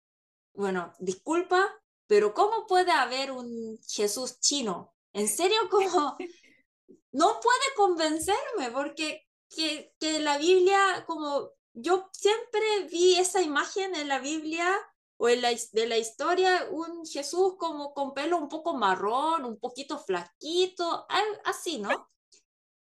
[0.54, 1.68] bueno, disculpa,
[2.06, 4.94] pero ¿cómo puede haber un Jesús chino?
[5.12, 6.16] En serio, como
[7.12, 14.08] no puede convencerme porque que, que la Biblia, como yo siempre vi esa imagen en
[14.08, 14.74] la Biblia
[15.16, 19.58] o en la, de la historia, un Jesús como con pelo un poco marrón, un
[19.58, 21.06] poquito flaquito,
[21.44, 22.10] así, ¿no?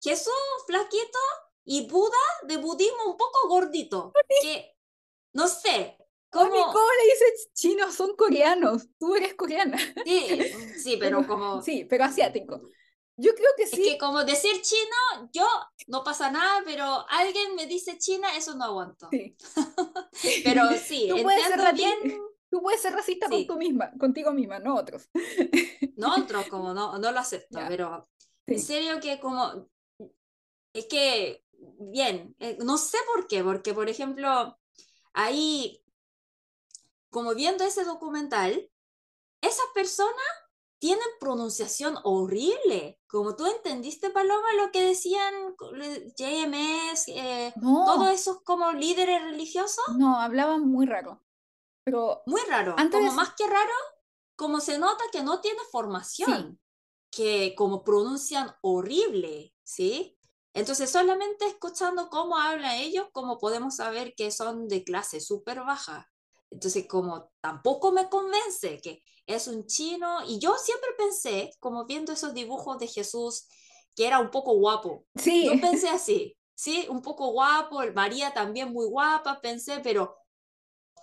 [0.01, 0.33] Jesús
[0.67, 1.19] flaquito
[1.63, 4.75] y Buda de budismo un poco gordito, que
[5.33, 5.97] no sé.
[6.29, 7.95] ¿Cómo, ¿Cómo le dices chinos?
[7.95, 8.87] Son coreanos.
[8.99, 9.77] Tú eres coreana.
[10.05, 10.27] Sí,
[10.83, 11.61] sí, pero como.
[11.61, 12.61] Sí, pero asiático.
[13.17, 13.81] Yo creo que sí.
[13.81, 15.47] Es que como decir chino, yo
[15.87, 19.07] no pasa nada, pero alguien me dice china, eso no aguanto.
[19.11, 19.35] Sí.
[20.43, 22.21] pero sí, tú puedes ser bien.
[22.49, 25.09] Tú puedes ser racista con tú misma, contigo misma, no otros.
[25.97, 28.07] no otros, como no, no lo acepto, pero
[28.47, 29.67] en serio que como
[30.73, 31.43] es que
[31.79, 34.57] bien, eh, no sé por qué, porque por ejemplo,
[35.13, 35.81] ahí
[37.09, 38.69] como viendo ese documental,
[39.41, 40.25] esas personas
[40.85, 42.99] tienen pronunciación horrible.
[43.07, 45.33] Como tú entendiste, Paloma, lo que decían
[46.15, 49.83] JMS, eh, todos esos como líderes religiosos.
[49.97, 51.23] No, hablaban muy raro.
[51.83, 52.75] Pero muy raro.
[52.91, 53.73] Como más que raro,
[54.35, 56.59] como se nota que no tiene formación,
[57.09, 60.19] que como pronuncian horrible, ¿sí?
[60.53, 66.11] Entonces, solamente escuchando cómo hablan ellos, como podemos saber que son de clase súper baja.
[66.55, 72.13] Entonces, como tampoco me convence que es un chino, y yo siempre pensé, como viendo
[72.13, 73.45] esos dibujos de Jesús,
[73.93, 75.05] que era un poco guapo.
[75.15, 75.45] Sí.
[75.45, 80.15] Yo pensé así, sí, un poco guapo, María también muy guapa, pensé, pero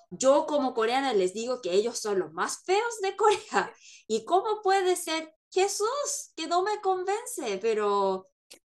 [0.09, 3.75] yo como coreana les digo que ellos son los más feos de Corea.
[4.07, 7.59] ¿Y cómo puede ser Jesús que no me convence?
[7.59, 8.27] Pero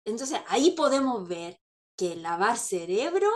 [0.07, 1.61] entonces ahí podemos ver
[1.97, 3.29] que lavar cerebro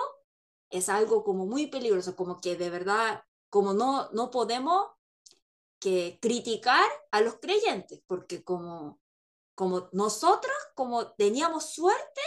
[0.70, 4.86] es algo como muy peligroso, como que de verdad, como no, no podemos
[5.78, 9.00] que criticar a los creyentes, porque como,
[9.54, 12.20] como nosotros, como teníamos suerte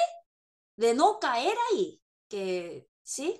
[0.77, 3.39] de no caer ahí, que sí,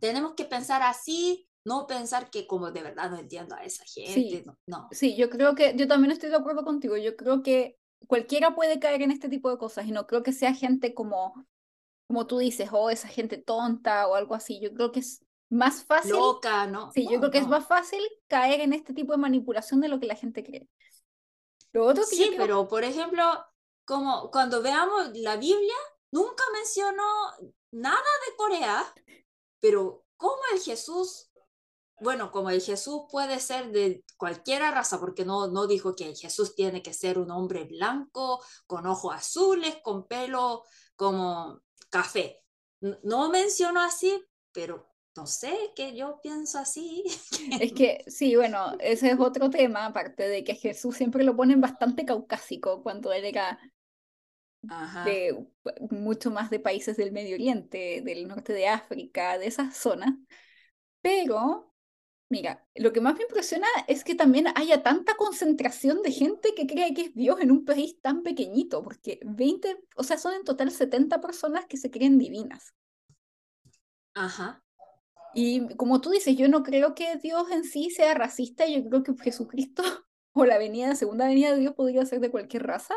[0.00, 4.12] tenemos que pensar así, no pensar que como de verdad no entiendo a esa gente,
[4.12, 4.44] sí.
[4.66, 8.54] no, Sí, yo creo que, yo también estoy de acuerdo contigo, yo creo que cualquiera
[8.54, 11.46] puede caer en este tipo de cosas y no creo que sea gente como,
[12.08, 15.24] como tú dices, o oh, esa gente tonta o algo así, yo creo que es
[15.52, 16.12] más fácil.
[16.12, 16.90] Loca, ¿no?
[16.92, 20.00] Sí, yo creo que es más fácil caer en este tipo de manipulación de lo
[20.00, 20.66] que la gente cree.
[21.72, 23.22] Lo otro que sí, pero por ejemplo,
[23.84, 25.74] como cuando veamos la Biblia,
[26.10, 27.04] nunca mencionó
[27.70, 28.94] nada de Corea,
[29.60, 31.30] pero ¿cómo el Jesús,
[32.00, 36.16] bueno, como el Jesús puede ser de cualquier raza, porque no, no dijo que el
[36.16, 40.64] Jesús tiene que ser un hombre blanco, con ojos azules, con pelo
[40.96, 41.60] como
[41.90, 42.42] café.
[43.02, 47.04] No mencionó así, pero no sé, que yo pienso así.
[47.60, 51.60] Es que sí, bueno, ese es otro tema, aparte de que Jesús siempre lo ponen
[51.60, 53.58] bastante caucásico cuando él era
[55.04, 55.46] de
[55.90, 60.14] mucho más de países del Medio Oriente, del norte de África, de esas zonas.
[61.02, 61.74] Pero,
[62.30, 66.66] mira, lo que más me impresiona es que también haya tanta concentración de gente que
[66.66, 70.44] cree que es Dios en un país tan pequeñito, porque 20, o sea, son en
[70.44, 72.74] total 70 personas que se creen divinas.
[74.14, 74.61] Ajá.
[75.34, 79.02] Y como tú dices, yo no creo que Dios en sí sea racista, yo creo
[79.02, 79.82] que Jesucristo
[80.32, 82.94] o la venida, segunda venida de Dios podría ser de cualquier raza,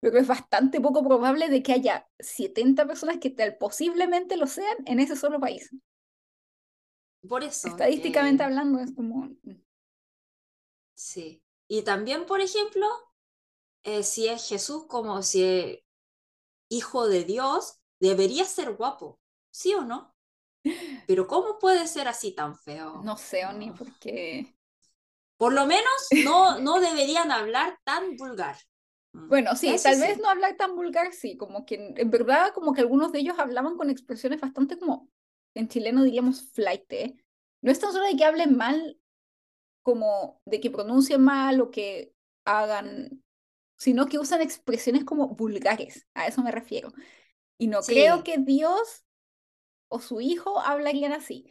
[0.00, 4.76] pero es bastante poco probable de que haya 70 personas que tal posiblemente lo sean
[4.86, 5.70] en ese solo país.
[7.28, 7.68] Por eso.
[7.68, 9.26] Estadísticamente hablando es como...
[9.42, 9.62] Mm.
[10.94, 11.42] Sí.
[11.68, 12.86] Y también, por ejemplo,
[13.84, 15.78] eh, si es Jesús como si es
[16.68, 20.11] hijo de Dios, debería ser guapo, ¿sí o no?
[21.06, 23.02] Pero ¿cómo puede ser así tan feo?
[23.02, 24.54] No sé, Oni, porque...
[25.36, 25.90] Por lo menos
[26.24, 28.56] no, no deberían hablar tan vulgar.
[29.12, 32.72] Mm, bueno, sí, tal vez no hablar tan vulgar, sí, como que en verdad como
[32.72, 35.08] que algunos de ellos hablaban con expresiones bastante como,
[35.54, 36.84] en chileno diríamos flight,
[37.60, 38.98] No es tan solo de que hablen mal,
[39.82, 43.22] como de que pronuncien mal o que hagan,
[43.76, 46.92] sino que usan expresiones como vulgares, a eso me refiero.
[47.58, 49.04] Y no creo que Dios
[49.92, 51.46] o su hijo hablarían así.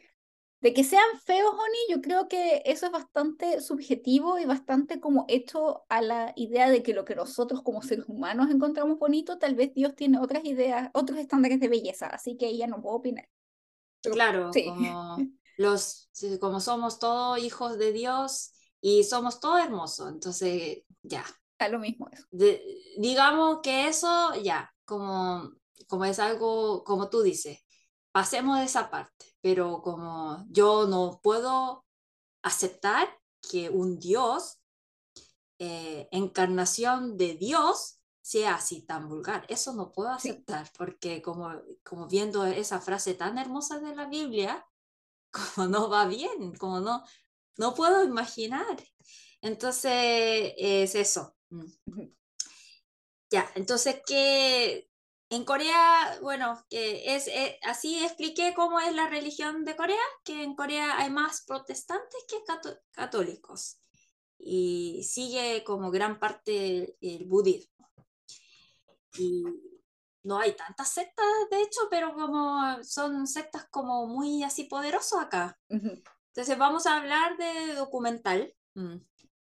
[0.62, 5.00] De que sean feos o ni, yo creo que eso es bastante subjetivo y bastante
[5.00, 9.40] como hecho a la idea de que lo que nosotros como seres humanos encontramos bonito,
[9.40, 12.96] tal vez Dios tiene otras ideas, otros estándares de belleza, así que ella no puede
[12.96, 13.30] opinar.
[14.04, 14.66] claro, sí.
[14.66, 15.18] como,
[15.58, 18.52] los, como somos todos hijos de Dios
[18.82, 21.26] y somos todos hermosos, entonces ya.
[21.54, 22.26] Está lo mismo eso.
[22.98, 25.52] digamos que eso ya, como,
[25.88, 27.64] como es algo, como tú dices,
[28.12, 31.86] pasemos de esa parte, pero como yo no puedo
[32.44, 33.08] aceptar
[33.50, 34.60] que un Dios,
[35.60, 39.46] eh, encarnación de Dios, sea así tan vulgar.
[39.50, 41.52] Eso no puedo aceptar porque como,
[41.84, 44.66] como viendo esa frase tan hermosa de la Biblia,
[45.56, 47.04] como no va bien, como no,
[47.58, 48.78] no puedo imaginar.
[49.42, 51.36] Entonces, es eso.
[51.50, 51.66] Mm.
[53.32, 54.91] Ya, entonces, ¿qué,
[55.32, 60.56] en Corea, bueno, es, eh, así expliqué cómo es la religión de Corea, que en
[60.56, 62.44] Corea hay más protestantes que
[62.92, 63.78] católicos
[64.38, 67.90] y sigue como gran parte el budismo.
[69.18, 69.46] Y
[70.24, 75.58] no hay tantas sectas, de hecho, pero como son sectas como muy así poderosas acá.
[75.70, 78.54] Entonces vamos a hablar de documental.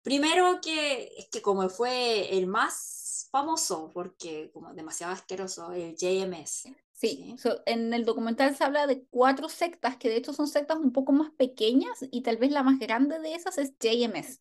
[0.07, 6.69] Primero que es que como fue el más famoso porque como demasiado asqueroso, el JMS.
[6.93, 7.35] Sí,
[7.67, 11.11] en el documental se habla de cuatro sectas, que de hecho son sectas un poco
[11.11, 14.41] más pequeñas y tal vez la más grande de esas es JMS.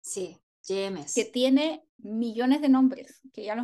[0.00, 1.14] Sí, JMS.
[1.14, 3.62] Que tiene millones de nombres, que ya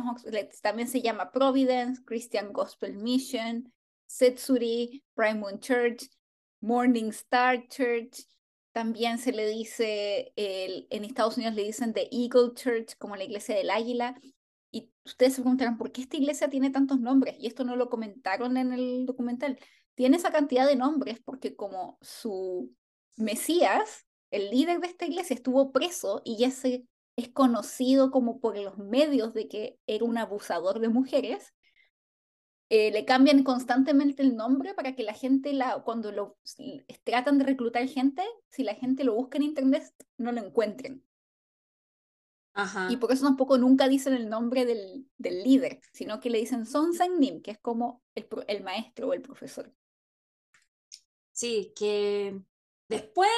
[0.61, 3.73] también se llama Providence, Christian Gospel Mission,
[4.05, 6.11] Setsuri, Prime Moon Church,
[6.61, 8.27] Morning Star Church,
[8.77, 13.23] también se le dice, el, en Estados Unidos le dicen The Eagle Church, como la
[13.23, 14.21] iglesia del águila,
[14.69, 17.37] y ustedes se preguntarán, ¿por qué esta iglesia tiene tantos nombres?
[17.39, 19.57] Y esto no lo comentaron en el documental.
[19.95, 22.71] Tiene esa cantidad de nombres porque como su
[23.15, 26.85] Mesías, el líder de esta iglesia, estuvo preso y ya se
[27.15, 31.51] es conocido como por los medios de que era un abusador de mujeres,
[32.69, 36.37] eh, le cambian constantemente el nombre para que la gente, la, cuando lo
[37.03, 41.03] tratan de reclutar gente, si la gente lo busca en internet, no lo encuentren.
[42.89, 46.65] Y por eso tampoco nunca dicen el nombre del, del líder, sino que le dicen
[46.65, 49.71] Son Sang Nim, que es como el, el maestro o el profesor.
[51.31, 52.41] Sí, que
[52.89, 53.29] después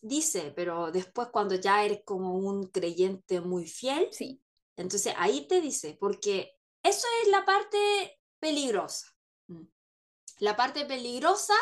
[0.00, 4.40] dice, pero después cuando ya eres como un creyente muy fiel, sí.
[4.76, 7.76] entonces ahí te dice, porque eso es la parte
[8.46, 9.06] peligrosa.
[9.48, 9.66] Mm.
[10.38, 11.54] La parte peligrosa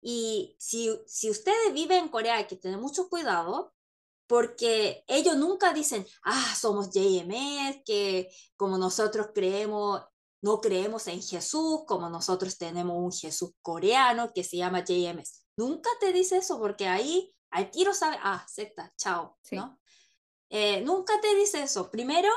[0.00, 3.72] y si, si ustedes viven en Corea hay que tener mucho cuidado
[4.26, 10.02] porque ellos nunca dicen, ah, somos JMS, que como nosotros creemos,
[10.40, 15.46] no creemos en Jesús, como nosotros tenemos un Jesús coreano que se llama JMS.
[15.56, 19.78] Nunca te dice eso porque ahí al tiro sabe, ah, secta, chao, ¿no?
[20.50, 21.90] Eh, nunca te dice eso.
[21.90, 22.30] Primero,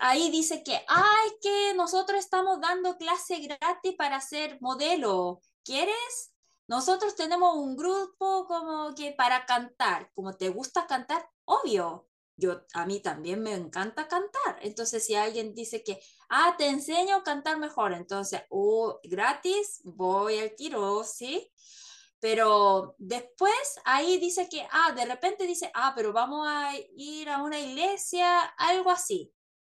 [0.00, 5.40] ahí dice que, ay, que nosotros estamos dando clase gratis para ser modelo.
[5.64, 6.32] ¿Quieres?
[6.68, 12.08] Nosotros tenemos un grupo como que para cantar, como te gusta cantar, obvio.
[12.38, 14.58] Yo a mí también me encanta cantar.
[14.60, 15.98] Entonces, si alguien dice que,
[16.28, 21.50] ah, te enseño a cantar mejor, entonces, oh, gratis, voy al tiro, ¿sí?
[22.20, 27.42] Pero después ahí dice que, ah, de repente dice, ah, pero vamos a ir a
[27.42, 29.32] una iglesia, algo así.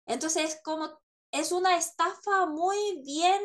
[0.09, 0.90] Entonces, como
[1.31, 3.40] es una estafa muy bien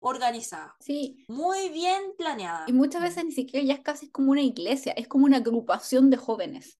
[0.00, 0.76] organizada.
[0.80, 1.24] Sí.
[1.28, 2.64] Muy bien planeada.
[2.68, 6.10] Y muchas veces ni siquiera ya es casi como una iglesia, es como una agrupación
[6.10, 6.78] de jóvenes.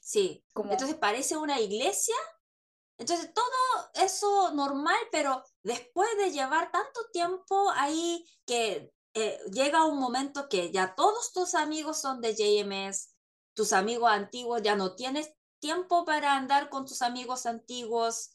[0.00, 0.44] Sí.
[0.54, 2.16] Entonces parece una iglesia.
[2.98, 9.98] Entonces todo eso normal, pero después de llevar tanto tiempo ahí que eh, llega un
[9.98, 13.14] momento que ya todos tus amigos son de JMS,
[13.54, 18.30] tus amigos antiguos, ya no tienes tiempo para andar con tus amigos antiguos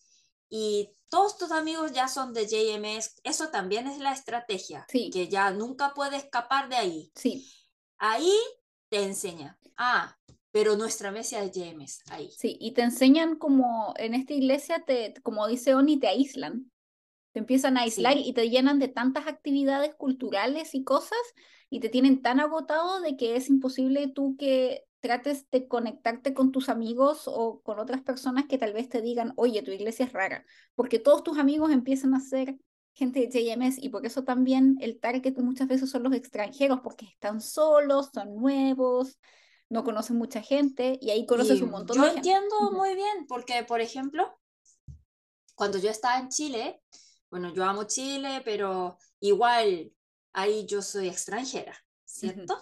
[0.50, 5.52] y todos tus amigos ya son de JMS, eso también es la estrategia, que ya
[5.52, 7.12] nunca puede escapar de ahí.
[7.16, 7.50] Sí.
[7.98, 8.34] Ahí
[8.90, 10.18] te enseña, ah,
[10.52, 12.30] pero nuestra mesa es JMS, ahí.
[12.32, 16.72] Sí, y te enseñan como en esta iglesia, te, como dice Oni, te aíslan.
[17.34, 21.20] Te empiezan a aislar y te llenan de tantas actividades culturales y cosas
[21.70, 26.52] y te tienen tan agotado de que es imposible tú que trates de conectarte con
[26.52, 30.14] tus amigos o con otras personas que tal vez te digan, oye, tu iglesia es
[30.14, 30.44] rara,
[30.74, 32.58] porque todos tus amigos empiezan a ser
[32.94, 37.06] gente de JMS y por eso también el target muchas veces son los extranjeros, porque
[37.06, 39.20] están solos, son nuevos,
[39.70, 42.28] no conocen mucha gente y ahí conoces un montón de gente.
[42.28, 44.36] Yo entiendo muy bien, porque por ejemplo,
[45.54, 46.82] cuando yo estaba en Chile,
[47.30, 49.92] bueno, yo amo Chile, pero igual
[50.34, 51.86] ahí yo soy extranjera.
[52.16, 52.58] ¿cierto?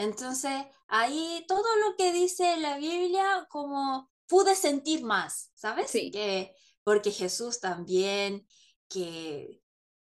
[0.00, 5.90] Entonces, ahí todo lo que dice la Biblia, como pude sentir más, ¿sabes?
[5.90, 6.10] Sí.
[6.10, 8.46] Que, porque Jesús también,
[8.88, 9.60] que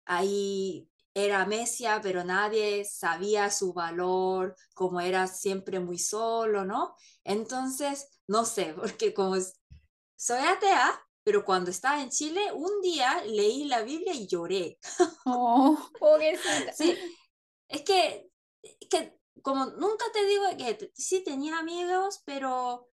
[0.06, 6.94] ahí era Mesia, pero nadie sabía su valor, como era siempre muy solo, ¿no?
[7.22, 9.36] Entonces, no sé, porque como
[10.16, 14.78] soy atea, pero cuando estaba en Chile, un día leí la Biblia y lloré.
[15.26, 16.72] Oh, pobrecita.
[16.72, 16.96] Sí,
[17.68, 18.30] es que,
[18.88, 22.88] que como nunca te digo que sí tenía amigos, pero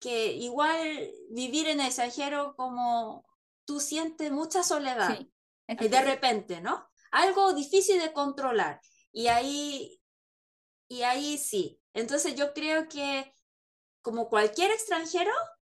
[0.00, 3.26] que igual vivir en el extranjero como
[3.64, 5.16] tú sientes mucha soledad.
[5.16, 5.32] Sí,
[5.68, 6.88] y de repente, ¿no?
[7.10, 8.80] Algo difícil de controlar.
[9.12, 10.00] Y ahí,
[10.88, 11.80] y ahí sí.
[11.92, 13.34] Entonces yo creo que
[14.02, 15.32] como cualquier extranjero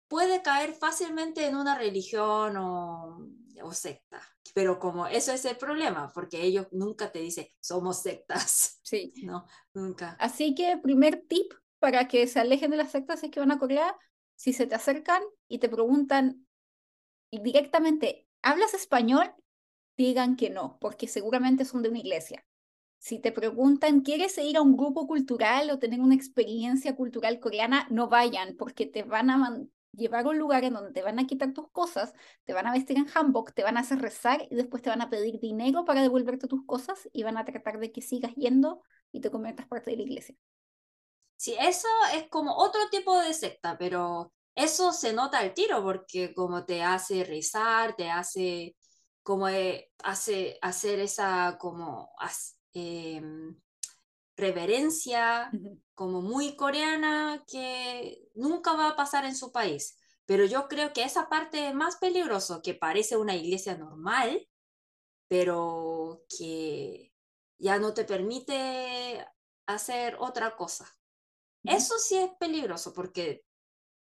[0.09, 3.27] puede caer fácilmente en una religión o,
[3.63, 4.21] o secta.
[4.55, 8.79] Pero como eso es el problema, porque ellos nunca te dicen, somos sectas.
[8.93, 9.11] Sí.
[9.25, 10.17] No, nunca.
[10.21, 13.59] Así que primer tip para que se alejen de las sectas es que van a
[13.59, 13.97] Corea,
[14.37, 16.47] si se te acercan y te preguntan
[17.31, 19.33] directamente, ¿hablas español?
[19.97, 22.45] Digan que no, porque seguramente son de una iglesia.
[22.99, 27.87] Si te preguntan, ¿quieres ir a un grupo cultural o tener una experiencia cultural coreana?
[27.91, 31.27] No vayan, porque te van a llevar a un lugar en donde te van a
[31.27, 32.13] quitar tus cosas,
[32.45, 35.03] te van a vestir en hanbok, te van a hacer rezar y después te van
[35.03, 38.83] a pedir dinero para devolverte tus cosas y van a tratar de que sigas yendo
[39.13, 40.35] y te conviertas parte de la iglesia.
[41.37, 46.35] Sí, eso es como otro tipo de secta, pero eso se nota al tiro porque
[46.35, 48.77] como te hace rezar, te hace
[49.23, 52.11] como eh, hace hacer esa como
[52.75, 53.57] em,
[54.43, 55.57] reverencia
[55.95, 59.99] como muy coreana que nunca va a pasar en su país.
[60.27, 64.49] Pero yo creo que esa parte es más peligroso, que parece una iglesia normal,
[65.29, 67.13] pero que
[67.59, 69.27] ya no te permite
[69.67, 70.87] hacer otra cosa.
[71.65, 73.45] Eso sí es peligroso porque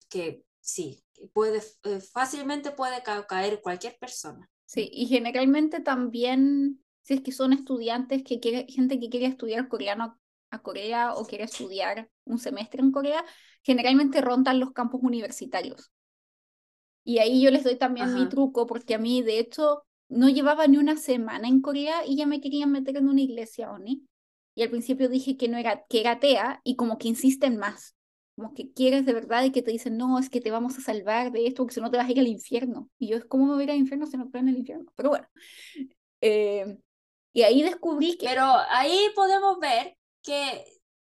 [0.09, 4.51] que sí, puede, eh, fácilmente puede ca- caer cualquier persona.
[4.65, 9.69] Sí, y generalmente también, si es que son estudiantes que quiere, gente que quiere estudiar
[9.69, 10.19] coreano
[10.51, 13.25] a Corea o quiere estudiar un semestre en Corea,
[13.63, 15.93] generalmente rondan los campus universitarios.
[17.05, 20.67] Y ahí yo les doy también mi truco, porque a mí, de hecho, no llevaba
[20.67, 24.07] ni una semana en Corea y ya me querían meter en una iglesia Oni.
[24.55, 27.97] Y al principio dije que no era, que era atea y como que insisten más.
[28.37, 30.81] Como que quieres de verdad y que te dicen, no, es que te vamos a
[30.81, 32.89] salvar de esto, porque si no te vas a ir al infierno.
[32.99, 34.93] Y yo, ¿cómo me voy a ir al infierno si no creo en el infierno?
[34.95, 35.27] Pero bueno.
[36.21, 36.79] Eh,
[37.33, 38.27] y ahí descubrí que...
[38.27, 40.65] Pero ahí podemos ver que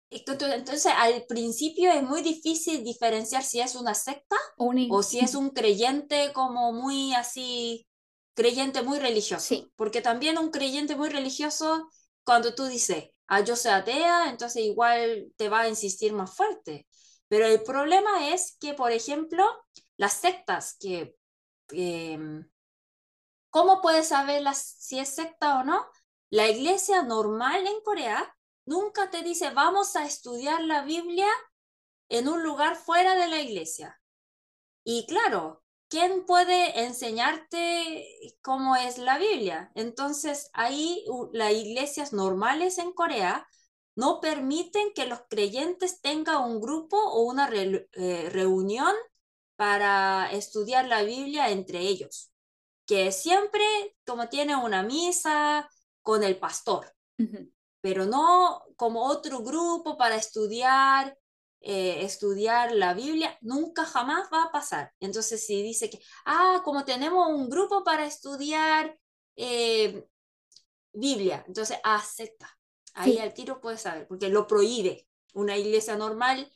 [0.09, 5.49] entonces al principio es muy difícil diferenciar si es una secta o si es un
[5.49, 7.87] creyente como muy así,
[8.33, 9.45] creyente muy religioso.
[9.45, 9.71] Sí.
[9.75, 11.89] Porque también un creyente muy religioso,
[12.23, 16.87] cuando tú dices, ah, yo soy atea, entonces igual te va a insistir más fuerte.
[17.27, 19.45] Pero el problema es que, por ejemplo,
[19.97, 21.15] las sectas que...
[21.71, 22.47] em,
[23.49, 25.85] ¿Cómo puedes saber las, si es secta o no?
[26.29, 31.27] La iglesia normal en Corea nunca te dice, vamos a estudiar la Biblia
[32.09, 33.99] en un lugar fuera de la iglesia.
[34.83, 38.05] Y claro, ¿quién puede enseñarte
[38.41, 39.71] cómo es la Biblia?
[39.75, 43.47] Entonces, ahí las iglesias normales en Corea
[43.95, 48.93] no permiten que los creyentes tengan un grupo o una eh, reunión
[49.55, 52.31] para estudiar la Biblia entre ellos,
[52.85, 53.63] que siempre
[54.05, 55.67] como tiene una misa
[56.07, 56.85] con el pastor
[57.81, 61.17] pero no como otro grupo para estudiar,
[61.61, 64.91] eh, estudiar la Biblia, nunca jamás va a pasar.
[64.99, 68.97] Entonces, si dice que, ah, como tenemos un grupo para estudiar
[69.35, 70.05] eh,
[70.93, 72.49] Biblia, entonces acepta.
[72.93, 73.19] Ahí Sí.
[73.19, 75.07] al tiro puedes saber, porque lo prohíbe.
[75.33, 76.51] Una iglesia normal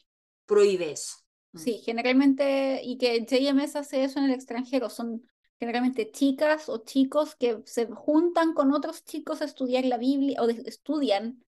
[0.46, 1.16] prohíbe eso.
[1.54, 1.60] Mm.
[1.60, 5.31] Sí, generalmente, y que JMS hace eso en el extranjero, son
[5.62, 10.48] generalmente chicas o chicos que se juntan con otros chicos a estudiar la Biblia o
[10.48, 11.46] de- estudian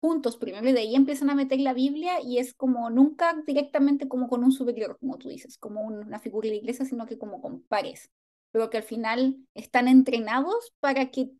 [0.00, 4.08] juntos primero y de ahí empiezan a meter la Biblia y es como nunca directamente
[4.08, 7.06] como con un superior, como tú dices, como un- una figura de la iglesia, sino
[7.06, 8.10] que como con pares,
[8.52, 11.32] pero que al final están entrenados para que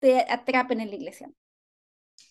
[0.00, 1.30] te atrapen en la iglesia.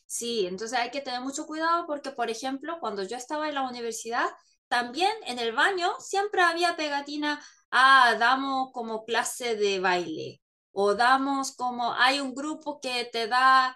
[0.08, 3.68] Sí, entonces hay que tener mucho cuidado porque, por ejemplo, cuando yo estaba en la
[3.70, 4.26] universidad,
[4.68, 10.42] también en el baño siempre había pegatina, ah, damos como clase de baile
[10.72, 13.76] o damos como, hay un grupo que te da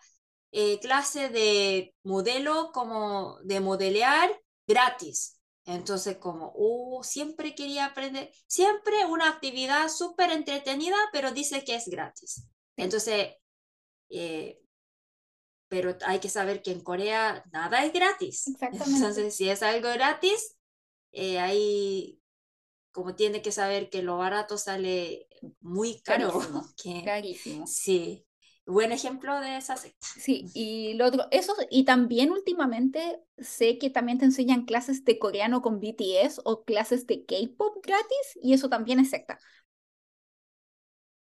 [0.52, 4.30] eh, clase de modelo, como de modelear
[4.68, 5.40] gratis.
[5.66, 11.88] Entonces, como, oh, siempre quería aprender, siempre una actividad súper entretenida, pero dice que es
[11.88, 12.44] gratis.
[12.76, 13.36] Entonces,
[14.10, 14.60] eh,
[15.70, 18.48] pero hay que saber que en Corea nada es gratis.
[18.48, 18.96] Exactamente.
[18.96, 20.58] Entonces, si es algo gratis,
[21.12, 22.20] eh, ahí
[22.92, 25.28] como tiene que saber que lo barato sale
[25.62, 26.32] muy caro.
[26.32, 27.68] Carísimo, que, carísimo.
[27.68, 28.26] sí,
[28.66, 30.08] buen ejemplo de esa secta.
[30.18, 35.20] Sí, y lo otro, eso, y también últimamente sé que también te enseñan clases de
[35.20, 39.40] coreano con BTS o clases de K-pop gratis, y eso también es secta.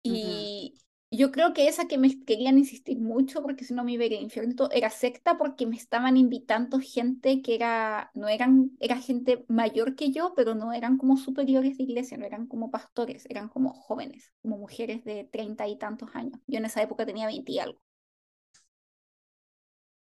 [0.03, 0.75] Y
[1.11, 4.07] yo creo que esa que me querían insistir mucho, porque si no me iba a
[4.07, 8.97] ir al infierno, era secta porque me estaban invitando gente que era, no eran, era
[8.99, 13.27] gente mayor que yo, pero no eran como superiores de iglesia, no eran como pastores,
[13.31, 16.41] eran como jóvenes, como mujeres de treinta y tantos años.
[16.47, 17.81] Yo en esa época tenía 20 y algo.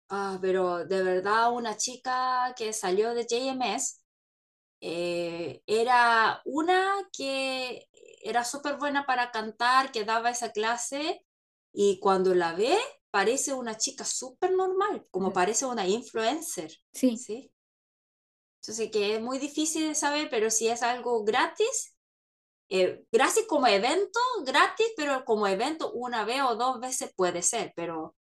[0.10, 4.00] Ah, pero de verdad una chica que salió de JMS
[4.88, 7.88] eh, era una que
[8.22, 11.26] era súper buena para cantar, que daba esa clase
[11.74, 12.78] y cuando la ve
[13.10, 17.52] parece una chica súper normal, como parece una influencer, Sí, ¿sí?
[18.62, 21.96] Entonces que es muy difícil de saber, pero si es algo gratis,
[22.70, 27.74] eh, gratis como evento, gratis, pero como evento una vez o dos veces puede ser,
[27.76, 28.15] pero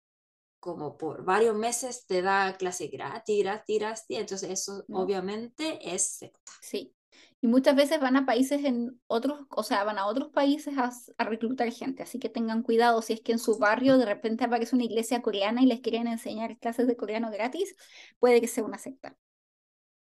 [0.64, 5.02] como por varios meses te da clase gratis, gratis, gratis, entonces eso No.
[5.02, 6.40] obviamente es secta.
[6.62, 6.94] sí.
[7.42, 10.92] Y muchas veces van a países en otros, o sea, van a otros países a,
[11.18, 14.46] a reclutar gente, así que tengan cuidado si es que en su barrio de repente
[14.46, 17.76] aparece una iglesia coreana y les quieren enseñar clases de coreano gratis,
[18.20, 19.18] puede que sea una secta.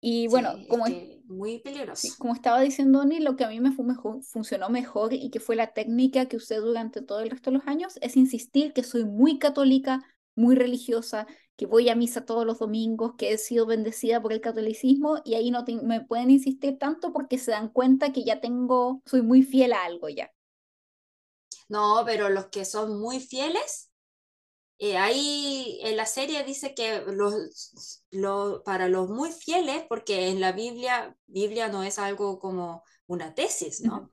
[0.01, 2.07] Y bueno, Sí, como, es- que muy peligroso.
[2.17, 5.55] como estaba diciendo Oni, lo que a mí me mejor- funcionó mejor y que fue
[5.55, 9.05] la técnica que usé durante todo el resto de los años es insistir que soy
[9.05, 10.01] muy católica,
[10.35, 11.27] muy religiosa,
[11.57, 15.35] que voy a misa todos los domingos, que he sido bendecida por el catolicismo y
[15.35, 19.21] ahí no te- me pueden insistir tanto porque se dan cuenta que ya tengo, soy
[19.21, 20.31] muy fiel a algo ya.
[21.67, 23.89] No, pero los que son muy fieles,
[24.79, 30.41] eh, ahí en la serie dice que los, lo- para los muy fieles, porque en
[30.41, 33.81] la Biblia, Biblia no es algo como una tesis.
[33.81, 34.11] ¿no?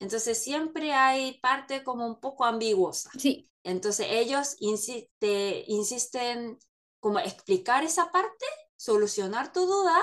[0.00, 3.10] Entonces siempre hay parte como un poco ambiguosa.
[3.18, 6.58] Sí, Entonces ellos insiste, insisten
[7.00, 8.46] como explicar esa parte,
[8.76, 9.96] solucionar tu duda.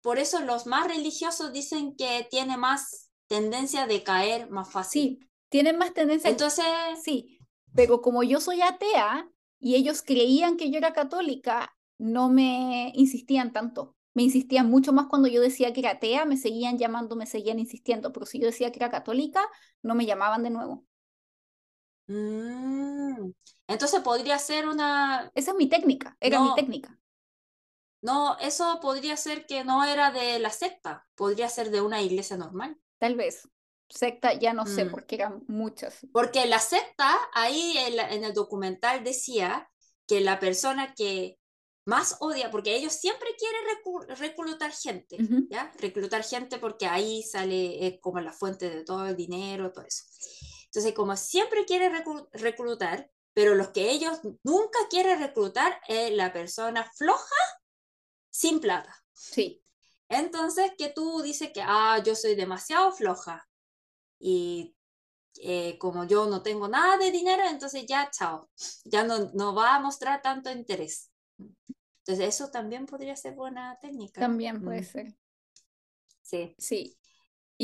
[0.00, 5.18] Por eso los más religiosos dicen que tiene más tendencia de caer más fácil.
[5.18, 6.64] sí, tienen más tendencia, Entonces,
[7.04, 7.38] sí,
[7.74, 9.28] pero como yo soy atea
[9.60, 13.94] y ellos creían que yo era católica, no me insistían tanto.
[14.14, 17.58] Me insistían mucho más cuando yo decía que era atea, me seguían llamando, me seguían
[17.58, 19.42] insistiendo, pero si yo decía que era católica,
[19.82, 20.84] no me llamaban de nuevo.
[22.06, 23.30] Mm,
[23.68, 26.54] entonces podría ser una, Esa es mi técnica, era mi No.
[26.54, 26.98] técnica.
[28.02, 32.36] no, eso podría ser que no era de la secta, podría ser de una iglesia
[32.36, 32.76] normal.
[32.98, 33.48] Tal vez.
[33.88, 34.90] Secta, ya no sé, Mm.
[34.90, 35.98] porque eran muchas.
[36.12, 39.68] Porque la secta, ahí en, la- en el documental decía
[40.08, 41.38] que la persona que
[41.86, 45.46] más odia, porque ellos siempre quieren reclutar gente, Ujú.
[45.50, 45.72] ¿ya?
[45.78, 50.04] Reclutar gente porque ahí sale eh, como la fuente de todo el dinero, todo eso.
[50.72, 56.32] Entonces, como siempre quieren reclu- reclutar, pero los que ellos nunca quieren reclutar es la
[56.32, 57.34] persona floja
[58.30, 58.92] sin plata.
[59.14, 59.62] Sí,
[60.08, 63.48] Entonces, que tú dices que, ah, yo soy demasiado floja
[64.20, 64.76] y
[65.42, 68.50] eh, como yo no tengo nada de dinero, entonces ya, chao,
[68.84, 71.10] ya no, no va a mostrar tanto interés.
[72.00, 74.22] Entonces, eso también podría ser buena técnica.
[74.22, 75.14] también puede Mm, ser.
[76.22, 76.96] Sí, Sí.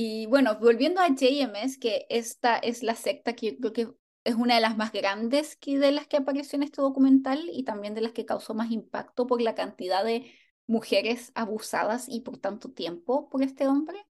[0.01, 3.88] Y bueno, volviendo a JMS, que esta es la secta que yo creo que
[4.24, 7.64] es una de las más grandes que de las que apareció en este documental y
[7.64, 10.30] también de las que causó más impacto por la cantidad de
[10.68, 14.07] mujeres abusadas y por tanto tiempo por este hombre.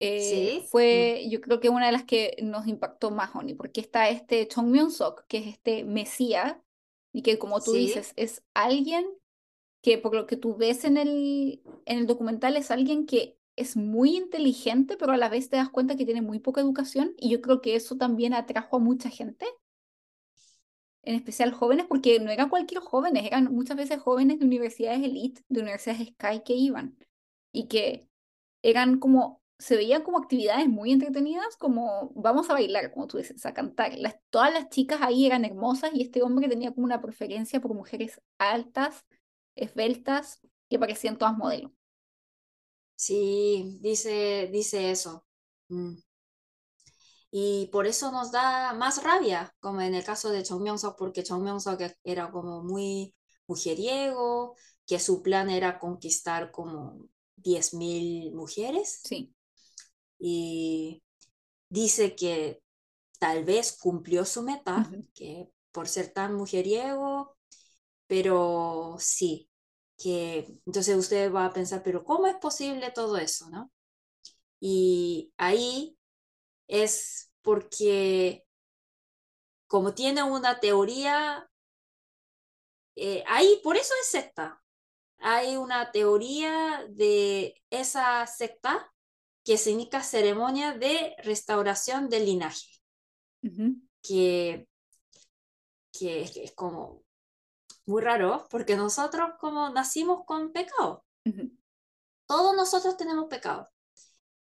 [0.00, 3.80] Eh, Sí, fue, yo creo que una de las que nos impactó más, Oni, porque
[3.80, 6.56] está este Chong Myung-sok, que es este mesías,
[7.12, 7.78] y que como tú Sí.
[7.78, 9.06] dices, es alguien
[9.82, 13.76] que por lo que tú ves en el, en el documental es alguien que es
[13.76, 17.30] muy inteligente, pero a la vez te das cuenta que tiene muy poca educación, y
[17.30, 19.44] yo creo que eso también atrajo a mucha gente,
[21.02, 25.42] en especial jóvenes, porque no eran cualquier jóvenes, eran muchas veces jóvenes de universidades elite,
[25.48, 26.96] de universidades Sky que iban,
[27.52, 28.08] y que
[28.62, 33.44] eran como, se veían como actividades muy entretenidas, como vamos a bailar, como tú dices,
[33.44, 33.98] a cantar.
[33.98, 37.74] Las, todas las chicas ahí eran hermosas y este hombre tenía como una preferencia por
[37.74, 39.04] mujeres altas,
[39.56, 41.72] esbeltas, que parecían todas modelos.
[42.96, 45.26] sí, dice, dice eso.
[45.68, 45.96] Mm.
[47.30, 51.22] Y por eso nos da más rabia, como en el caso de Chong Myung-sok, porque
[51.22, 53.14] Chong Myung-sok e- era como muy
[53.46, 54.54] mujeriego,
[54.86, 59.04] que su plan era conquistar como 10.000 mujeres.
[59.04, 59.34] Sí,
[60.18, 61.02] y
[61.68, 62.62] dice que
[63.20, 67.36] tal vez cumplió su meta, que por ser tan mujeriego,
[68.12, 69.48] pero sí,
[69.96, 73.72] que entonces usted va a pensar, pero ¿cómo es posible todo eso, no?
[74.60, 75.96] Y ahí
[76.68, 78.44] es porque
[79.66, 81.48] como tiene una teoría,
[82.96, 84.62] eh, ahí por eso es secta.
[85.16, 88.92] Hay una teoría de esa secta
[89.42, 92.68] que significa ceremonia de restauración del linaje,
[94.02, 94.68] que,
[95.98, 97.01] que es como
[97.86, 101.04] muy raro, porque nosotros como nacimos con pecado.
[102.26, 103.68] Todos nosotros tenemos pecado.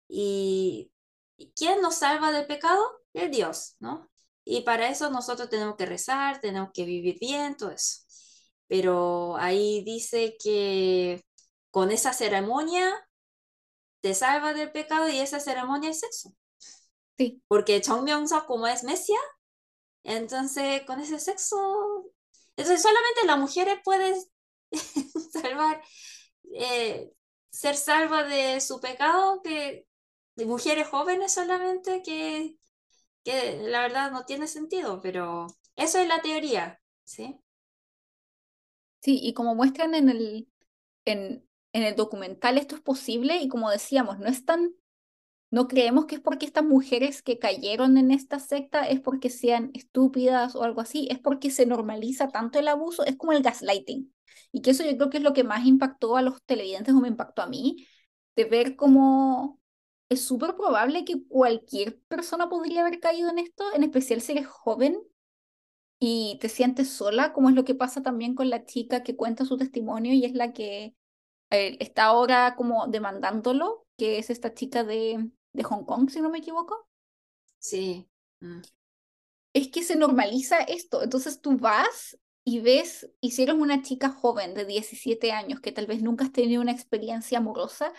[0.09, 0.93] Y,
[1.55, 2.83] ¿quién nos salva del pecado?
[3.13, 4.11] El Dios, ¿no?
[4.45, 8.03] Y para eso nosotros tenemos que rezar, tenemos que vivir bien, todo eso.
[8.69, 11.25] Pero ahí dice que
[11.71, 12.93] con esa ceremonia
[14.01, 16.33] te salva del pecado y esa ceremonia es sexo.
[17.19, 17.43] Sí.
[17.49, 18.09] Porque Chong
[18.47, 19.19] como es Mesia,
[20.05, 22.13] entonces con ese sexo
[22.57, 24.17] entonces solamente las mujeres pueden
[25.33, 25.83] salvar,
[26.55, 27.13] eh,
[27.51, 29.87] ser salvas de su pecado, que
[30.37, 32.59] de mujeres jóvenes solamente, que,
[33.25, 37.41] que la verdad no tiene sentido, pero eso es la teoría, ¿sí?
[39.01, 40.49] Sí, y como muestran en el,
[41.05, 44.75] en, en el documental, esto es posible y como decíamos, no es tan
[45.51, 49.71] no creemos que es porque estas mujeres que cayeron en esta secta es porque sean
[49.75, 54.13] estúpidas o algo así, es porque se normaliza tanto el abuso, es como el gaslighting.
[54.53, 57.01] Y que eso yo creo que es lo que más impactó a los televidentes o
[57.01, 57.87] me impactó a mí,
[58.37, 59.61] de ver cómo
[60.09, 64.47] es súper probable que cualquier persona podría haber caído en esto, en especial si eres
[64.47, 65.01] joven
[65.99, 69.45] y te sientes sola, como es lo que pasa también con la chica que cuenta
[69.45, 70.95] su testimonio y es la que
[71.51, 76.39] está ahora como demandándolo, que es esta chica de, de Hong Kong, si no me
[76.39, 76.89] equivoco.
[77.59, 78.09] Sí.
[78.41, 78.61] Mm.
[79.53, 81.03] Es que se normaliza esto.
[81.03, 85.73] Entonces tú vas y ves, y si eres una chica joven de 17 años que
[85.73, 87.93] tal vez nunca has tenido una experiencia amorosa,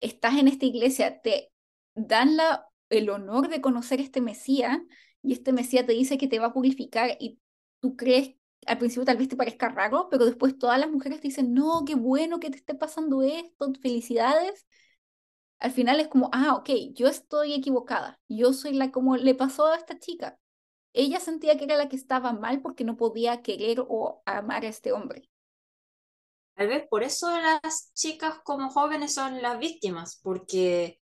[0.00, 1.52] estás en esta iglesia, te
[1.94, 4.78] dan la, el honor de conocer este Mesías
[5.22, 7.40] y este Mesías te dice que te va a purificar y
[7.80, 8.34] tú crees
[8.66, 11.84] al principio tal vez te parezca raro, pero después todas las mujeres te dicen, no,
[11.84, 14.66] qué bueno que te esté pasando esto, felicidades.
[15.62, 19.66] Al final es como, ah, ok, yo estoy equivocada, yo soy la como le pasó
[19.66, 20.36] a esta chica.
[20.92, 24.68] Ella sentía que era la que estaba mal porque no podía querer o amar a
[24.68, 25.30] este hombre.
[26.54, 31.00] Tal vez por eso las chicas como jóvenes son las víctimas, porque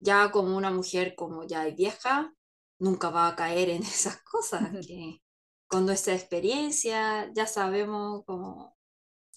[0.00, 2.34] ya como una mujer como ya es vieja,
[2.80, 5.22] nunca va a caer en esas cosas que
[5.68, 8.76] con nuestra experiencia ya sabemos como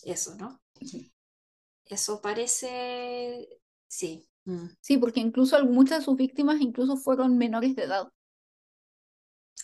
[0.03, 0.59] eso, ¿no?
[1.85, 3.47] Eso parece,
[3.87, 4.27] sí.
[4.45, 4.67] Mm.
[4.79, 8.09] Sí, porque incluso muchas de sus víctimas incluso fueron menores de edad.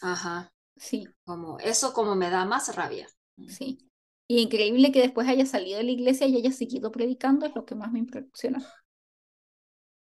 [0.01, 0.51] Ajá.
[0.75, 1.07] Sí.
[1.23, 3.07] Como, eso como me da más rabia.
[3.38, 3.47] Mm.
[3.47, 3.88] Sí.
[4.27, 7.65] Y increíble que después haya salido de la iglesia y haya seguido predicando, es lo
[7.65, 8.65] que más me impresiona.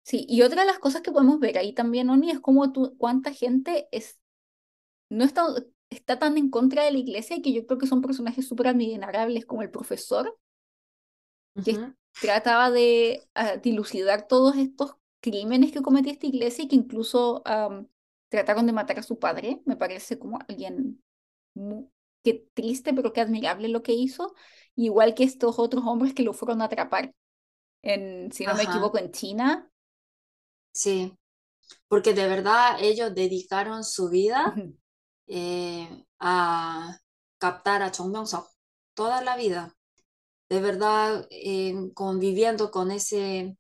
[0.04, 2.96] Sí, y otra de las cosas que podemos ver ahí también, Oni, es como tú,
[2.98, 4.20] cuánta gente es,
[5.10, 5.48] no está,
[5.90, 9.46] está tan en contra de la iglesia que yo creo que son personajes súper admirables
[9.46, 10.38] como el profesor,
[11.64, 11.78] que
[12.22, 17.44] trataba de uh, dilucidar todos estos crímenes que cometía esta iglesia y que incluso
[18.30, 19.62] trataron de matar a su padre.
[19.66, 21.04] Me parece como alguien
[21.54, 21.88] muy,
[22.24, 24.34] que triste, pero que admirable lo que hizo.
[24.76, 27.14] Igual que estos otros hombres que lo fueron a atrapar,
[27.82, 29.72] en, si no me equivoco, en China.
[30.72, 31.14] Sí,
[31.88, 34.54] porque de verdad ellos dedicaron su vida
[35.28, 37.00] eh, a
[37.38, 38.48] captar a Chong Myung-sok
[38.94, 39.76] toda la vida.
[40.50, 43.58] De verdad, eh, conviviendo con, ese,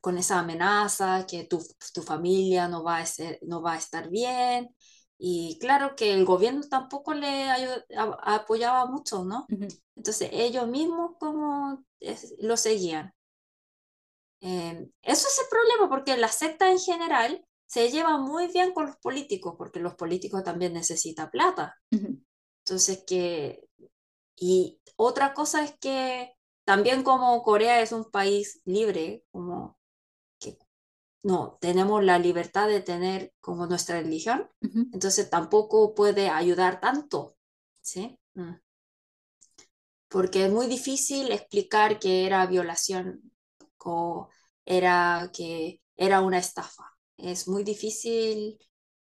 [0.00, 1.62] con esa amenaza que tu,
[1.92, 4.74] tu familia no va, a ser, no va a estar bien.
[5.18, 7.48] Y claro que el gobierno tampoco le
[8.22, 9.46] apoyaba mucho, ¿no?
[9.94, 11.84] Entonces ellos mismos como
[12.40, 13.12] lo seguían.
[14.40, 18.86] Eh, eso es el problema, porque la secta en general se lleva muy bien con
[18.86, 21.76] los políticos, porque los políticos también necesitan plata.
[21.90, 23.64] Entonces, que...
[24.36, 29.78] Y otra cosa es que también como Corea es un país libre, como
[30.38, 30.58] que
[31.22, 34.50] no, tenemos la libertad de tener como nuestra religión,
[34.92, 37.36] entonces tampoco puede ayudar tanto,
[37.80, 38.18] ¿sí?
[38.34, 38.54] Mm.
[40.08, 43.32] Porque es muy difícil explicar que era violación
[43.78, 44.28] o
[44.64, 48.58] era que era una estafa es muy difícil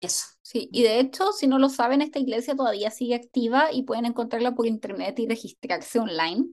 [0.02, 0.26] eso.
[0.42, 4.04] Sí, y de hecho, si no lo saben, esta iglesia todavía sigue activa y pueden
[4.04, 6.46] encontrarla por internet y registrarse online.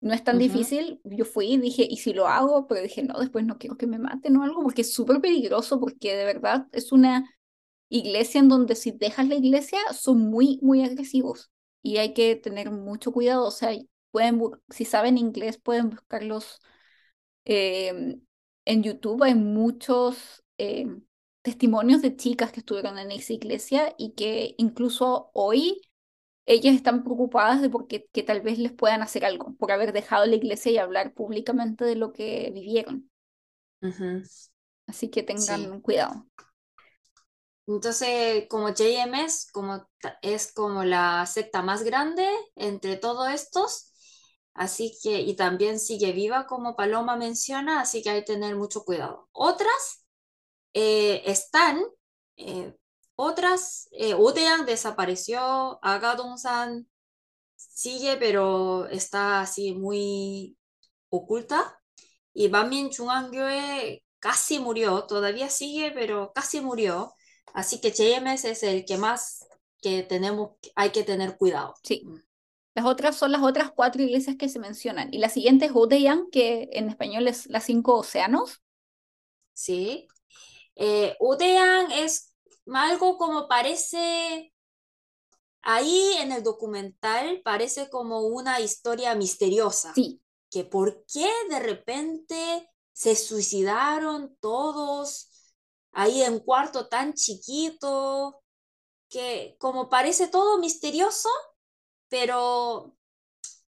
[0.00, 1.00] No es tan difícil.
[1.04, 2.66] Yo fui y dije, ¿y si lo hago?
[2.66, 5.80] Pero dije, no, después no quiero que me maten o algo, porque es súper peligroso,
[5.80, 7.28] porque de verdad es una
[7.88, 11.50] iglesia en donde si dejas la iglesia son muy, muy agresivos
[11.82, 13.46] y hay que tener mucho cuidado.
[13.46, 13.70] O sea,
[14.10, 16.60] pueden, si saben inglés, pueden buscarlos
[17.44, 18.22] em,
[18.64, 19.22] en YouTube.
[19.22, 21.02] Hay muchos em,
[21.44, 25.82] testimonios de chicas que estuvieron en esa iglesia y que incluso hoy
[26.46, 30.24] ellas están preocupadas de porque, que tal vez les puedan hacer algo por haber dejado
[30.24, 33.10] la iglesia y hablar públicamente de lo que vivieron.
[34.86, 36.26] Así que tengan cuidado.
[37.66, 39.86] Entonces, como JMS como
[40.22, 42.26] es como la secta más grande
[42.56, 43.92] entre todos estos,
[44.54, 48.84] así que, y también sigue viva como Paloma menciona, así que hay que tener mucho
[48.84, 49.28] cuidado.
[49.32, 50.03] Otras
[50.74, 51.82] eh, están,
[52.36, 52.74] eh,
[53.16, 54.14] otras, eh,
[54.66, 56.88] desapareció, Agadon-san
[57.56, 60.56] sigue, pero está así muy
[61.08, 61.80] oculta,
[62.34, 67.14] y Bamin Chungangyoe casi murió, todavía sigue, pero casi murió.
[67.52, 69.46] Así que JMS es el que más
[69.80, 71.74] que tenemos, hay que tener cuidado.
[71.84, 72.04] Sí.
[72.74, 75.14] Las otras son las otras cuatro iglesias que se mencionan.
[75.14, 78.62] Y la siguiente es Udeyan, que en español es las cinco océanos.
[79.52, 80.08] Sí.
[80.76, 82.34] Eh, Udeyan es
[82.72, 84.52] algo como parece,
[85.62, 89.92] ahí en el documental parece como una historia misteriosa.
[89.94, 90.20] Sí.
[90.50, 95.30] Que por qué de repente se suicidaron todos
[95.92, 98.42] ahí en cuarto tan chiquito,
[99.08, 101.28] que como parece todo misterioso,
[102.08, 102.96] pero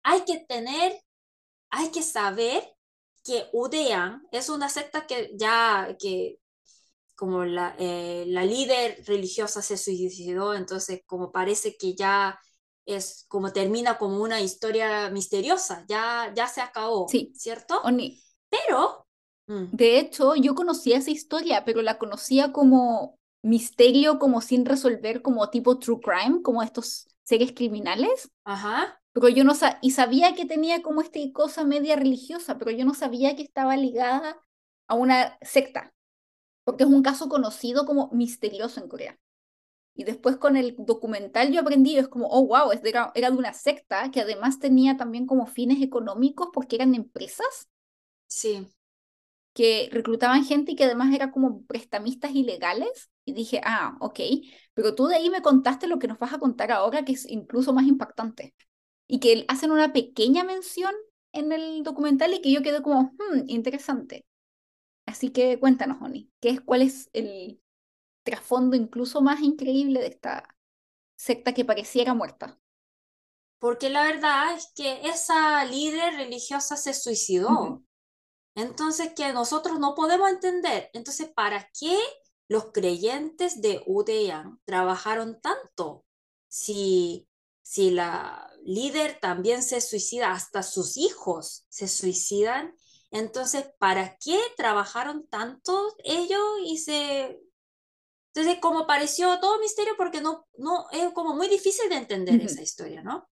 [0.03, 1.01] hay que tener,
[1.71, 2.77] hay que saber
[3.25, 6.41] que Udean es una secta que ya, que
[7.19, 12.39] como la, eh, la líder religiosa se suicidó, entonces como parece que ya
[12.87, 17.33] es como termina como una historia misteriosa, ya, ya se acabó, sí.
[17.35, 17.81] ¿cierto?
[17.83, 18.23] Oni.
[18.49, 19.09] Pero
[19.49, 19.65] Mm.
[19.73, 25.49] De hecho, yo conocía esa historia, pero la conocía como misterio, como sin resolver, como
[25.51, 28.31] tipo true crime, como estos seres criminales.
[28.45, 29.01] Ajá.
[29.13, 32.85] Pero yo no sabía, y sabía que tenía como esta cosa media religiosa, pero yo
[32.85, 34.37] no sabía que estaba ligada
[34.87, 35.93] a una secta,
[36.69, 39.19] porque es un caso conocido como misterioso en Corea.
[39.95, 43.55] Y después con el documental yo aprendí, es como, oh, wow, era, era de una
[43.55, 47.71] secta que además tenía también como fines económicos porque eran empresas.
[48.27, 48.69] Sí
[49.55, 53.11] que reclutaban gente y que además era como prestamistas ilegales.
[53.25, 54.21] Y dije, ah, ok,
[54.73, 57.27] pero tú de ahí me contaste lo que nos vas a contar ahora, que es
[57.29, 58.55] incluso más impactante.
[59.09, 60.95] Y que hacen una pequeña mención
[61.33, 64.28] en el documental y que yo quedé como, hmm, interesante.
[65.09, 67.63] Así que cuéntanos, Oni, ¿qué es, ¿cuál es el
[68.23, 70.55] trasfondo incluso más increíble de esta
[71.17, 72.61] secta que pareciera muerta?
[73.59, 77.83] Porque la verdad es que esa líder religiosa se suicidó.
[78.55, 80.91] Entonces, que nosotros no podemos entender.
[80.93, 81.99] Entonces, ¿para qué
[82.49, 86.05] los creyentes de Udeyan trabajaron tanto?
[86.49, 87.27] Si,
[87.63, 92.75] si la líder también se suicida, hasta sus hijos se suicidan.
[93.11, 97.41] Entonces, ¿para qué trabajaron tanto ellos y se...
[98.35, 102.63] Entonces, como pareció todo misterio porque no, no es como muy difícil de entender esa
[102.63, 103.29] historia, ¿no?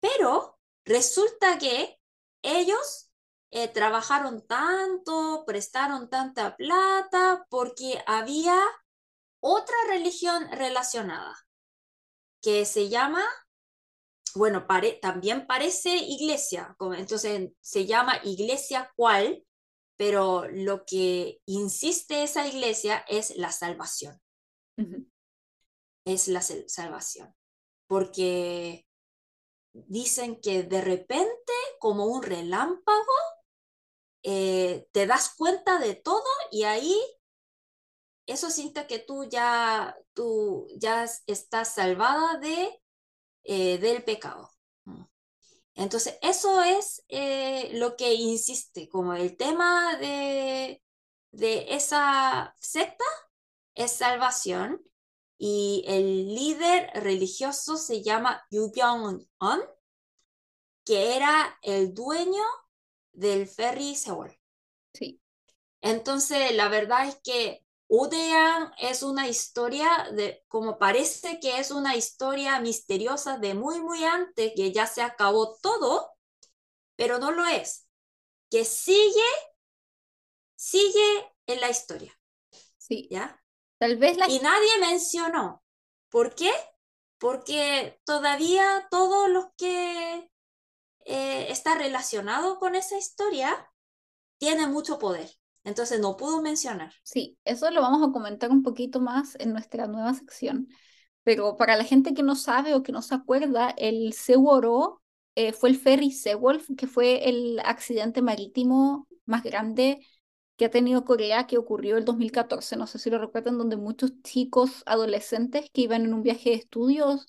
[0.00, 1.98] Pero resulta que
[2.42, 3.10] ellos
[3.50, 8.60] eh, trabajaron tanto, prestaron tanta plata, porque había
[9.38, 11.36] otra religión relacionada
[12.42, 13.22] que se llama,
[14.34, 14.66] bueno,
[15.00, 19.44] también parece iglesia, entonces se llama iglesia cual,
[19.96, 24.20] pero lo que insiste esa iglesia es la salvación.
[26.04, 27.34] Es la salvación.
[27.86, 28.86] Porque
[29.72, 33.12] dicen que de repente, como un relámpago,
[34.22, 36.98] eh, te das cuenta de todo y ahí
[38.26, 42.82] eso siente que tú ya, tú ya estás salvada de,
[43.44, 44.50] eh, del pecado.
[44.84, 45.04] Mm.
[45.74, 50.82] Entonces, eso es eh, lo que insiste, como el tema de,
[51.32, 53.04] de esa secta
[53.74, 54.82] es salvación
[55.36, 59.60] y el líder religioso se llama Yu Byung-on,
[60.84, 62.44] que era el dueño
[63.12, 64.38] del ferry Seoul.
[64.92, 65.20] Sí.
[65.80, 71.96] Entonces, la verdad es que Udean es una historia de, como parece que es una
[71.96, 76.10] historia misteriosa de muy, muy antes, que ya se acabó todo,
[76.96, 77.86] pero no lo es.
[78.50, 79.22] Que sigue,
[80.56, 82.18] sigue en la historia.
[82.78, 83.08] Sí.
[83.10, 83.42] ¿Ya?
[83.78, 84.28] Tal vez la...
[84.28, 85.62] Y nadie mencionó.
[86.08, 86.52] ¿Por qué?
[87.18, 90.30] Porque todavía todos los que
[91.04, 93.70] eh, está relacionado con esa historia,
[94.38, 95.30] tiene mucho poder.
[95.64, 96.92] Entonces no pudo mencionar.
[97.02, 100.68] Sí, eso lo vamos a comentar un poquito más en nuestra nueva sección.
[101.22, 105.02] Pero para la gente que no sabe o que no se acuerda, el Seworo
[105.34, 110.00] eh, fue el ferry Sewolf, que fue el accidente marítimo más grande
[110.56, 114.12] que ha tenido Corea, que ocurrió el 2014, no sé si lo recuerdan, donde muchos
[114.22, 117.26] chicos adolescentes que iban en un viaje de estudios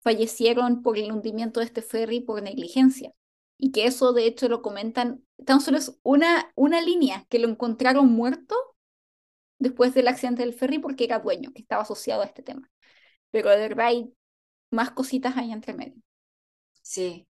[0.00, 3.12] fallecieron por el hundimiento de este ferry por negligencia.
[3.60, 7.48] Y que eso de hecho lo comentan, tan solo es una, una línea, que lo
[7.48, 8.54] encontraron muerto
[9.58, 12.70] después del accidente del ferry porque era dueño, que estaba asociado a este tema.
[13.30, 14.14] Pero de verdad hay
[14.70, 16.02] más cositas ahí entre medio.
[16.82, 17.28] Sí.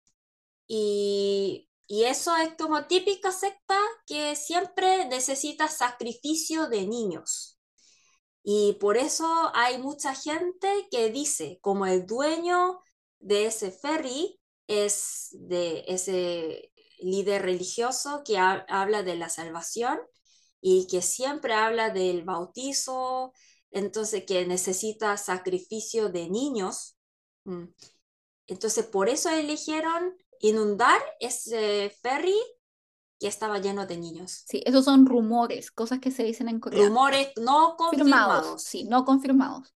[0.68, 3.76] Y y eso es como típica secta
[4.06, 7.58] que siempre necesita sacrificio de niños.
[8.44, 12.80] Y por eso hay mucha gente que dice, como el dueño
[13.18, 14.39] de ese ferry
[14.70, 19.98] es de ese líder religioso que habla de la salvación
[20.60, 23.32] y que siempre habla del bautizo,
[23.72, 26.96] entonces que necesita sacrificio de niños.
[27.44, 27.64] Mm.
[28.46, 32.38] Entonces por eso eligieron inundar ese ferry
[33.18, 34.44] que estaba lleno de niños.
[34.46, 36.86] Sí, esos son rumores, cosas que se dicen en Corea.
[36.86, 38.62] Rumores no confirmados.
[38.62, 39.74] Sí, no confirmados.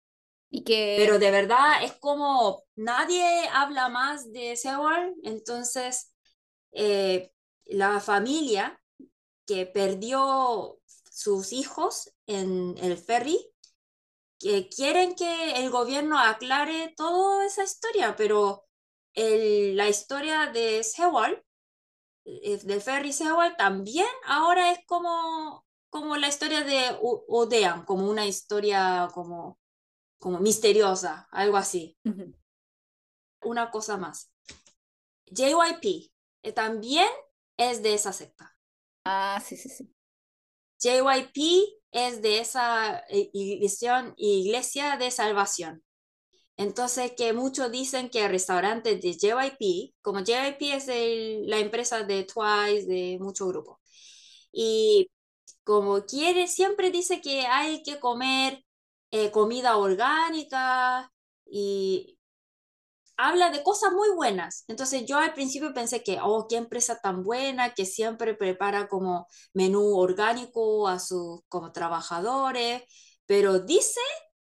[0.49, 0.95] Y que...
[0.97, 6.13] Pero de verdad es como nadie habla más de Sewol, entonces
[6.71, 7.31] eh,
[7.65, 8.81] la familia
[9.45, 10.79] que perdió
[11.09, 13.39] sus hijos en el ferry,
[14.39, 18.65] que quieren que el gobierno aclare toda esa historia, pero
[19.15, 21.41] la historia de Sewol,
[22.25, 28.25] eh, del ferry Sewol, también ahora es como, como la historia de Odean, como una
[28.25, 29.57] historia como,
[30.25, 31.99] como misteriosa, algo así.
[33.43, 34.31] Una cosa más.
[35.27, 36.09] JYP
[36.41, 37.07] eh, también
[37.57, 38.57] es de esa secta.
[39.03, 39.87] Ah, sí, sí, sí.
[40.79, 45.83] JYP es de esa eh, iglesia, iglesia de salvación.
[46.57, 50.87] Entonces, que muchos dicen que el restaurante de JYP, como JYP es
[51.47, 53.77] la empresa de Twice, de muchos grupos,
[54.51, 55.07] y
[55.63, 58.64] como quiere, siempre dice que hay que comer
[59.15, 61.09] eh, comida orgánica
[61.45, 62.19] y
[63.17, 64.65] habla de cosas muy buenas.
[64.67, 69.27] Entonces yo al principio pensé que, oh, qué empresa tan buena que siempre prepara como
[69.53, 72.83] menú orgánico a sus como trabajadores,
[73.25, 74.01] pero dice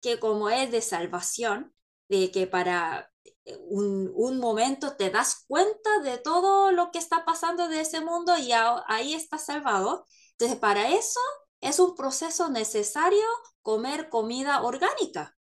[0.00, 1.72] que como es de salvación,
[2.08, 3.10] de que para
[3.44, 8.00] eh, un, un, momento te das cuenta de todo lo que está pasando de ese
[8.00, 10.06] mundo y ahí estás salvado.
[10.32, 11.20] Entonces, para eso
[11.60, 13.24] es un proceso necesario
[13.62, 15.36] comer comida orgánica.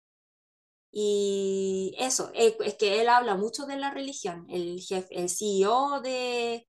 [0.91, 6.01] Y eso, eh, es que él habla mucho de la religión, el, jefe, el CEO
[6.01, 6.67] de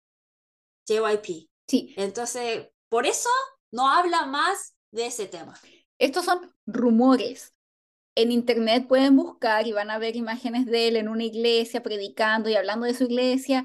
[0.86, 1.51] JYP.
[1.68, 1.95] Sí.
[1.97, 3.28] Entonces, por eso
[3.70, 5.61] no habla más de ese tema.
[5.99, 7.55] Estos son rumores,
[8.14, 12.49] en internet pueden buscar y van a ver imágenes de él en una iglesia predicando
[12.49, 13.64] y hablando de su iglesia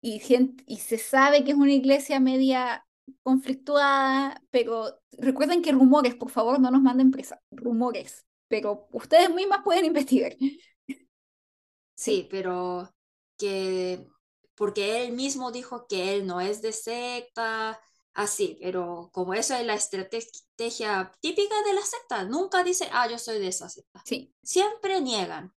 [0.00, 0.22] y,
[0.66, 2.86] y se sabe que es una iglesia media
[3.22, 9.62] conflictuada, pero recuerden que rumores, por favor, no nos manden presa, rumores, pero ustedes mismas
[9.64, 10.36] pueden investigar.
[11.94, 12.90] Sí, pero
[13.36, 14.06] que
[14.54, 17.80] porque él mismo dijo que él no es de secta,
[18.12, 23.18] así, pero como eso es la estrategia típica de la secta, nunca dice, ah, yo
[23.18, 24.02] soy de esa secta.
[24.04, 24.34] Sí.
[24.42, 25.54] Siempre niegan.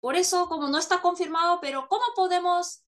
[0.00, 2.83] Por eso, como no está confirmado, pero ¿cómo podemos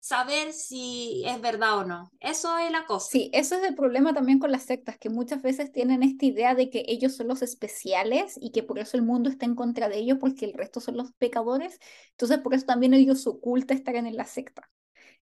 [0.00, 2.10] saber si es verdad o no?
[2.20, 3.06] Eso es la cosa.
[3.10, 6.54] Sí, eso es el problema también con las sectas, que muchas veces tienen esta idea
[6.54, 9.88] de que ellos son los especiales y que por eso el mundo está en contra
[9.88, 11.78] de ellos porque el resto son los pecadores.
[12.12, 14.68] Entonces, por eso también ellos oculta estar en la secta.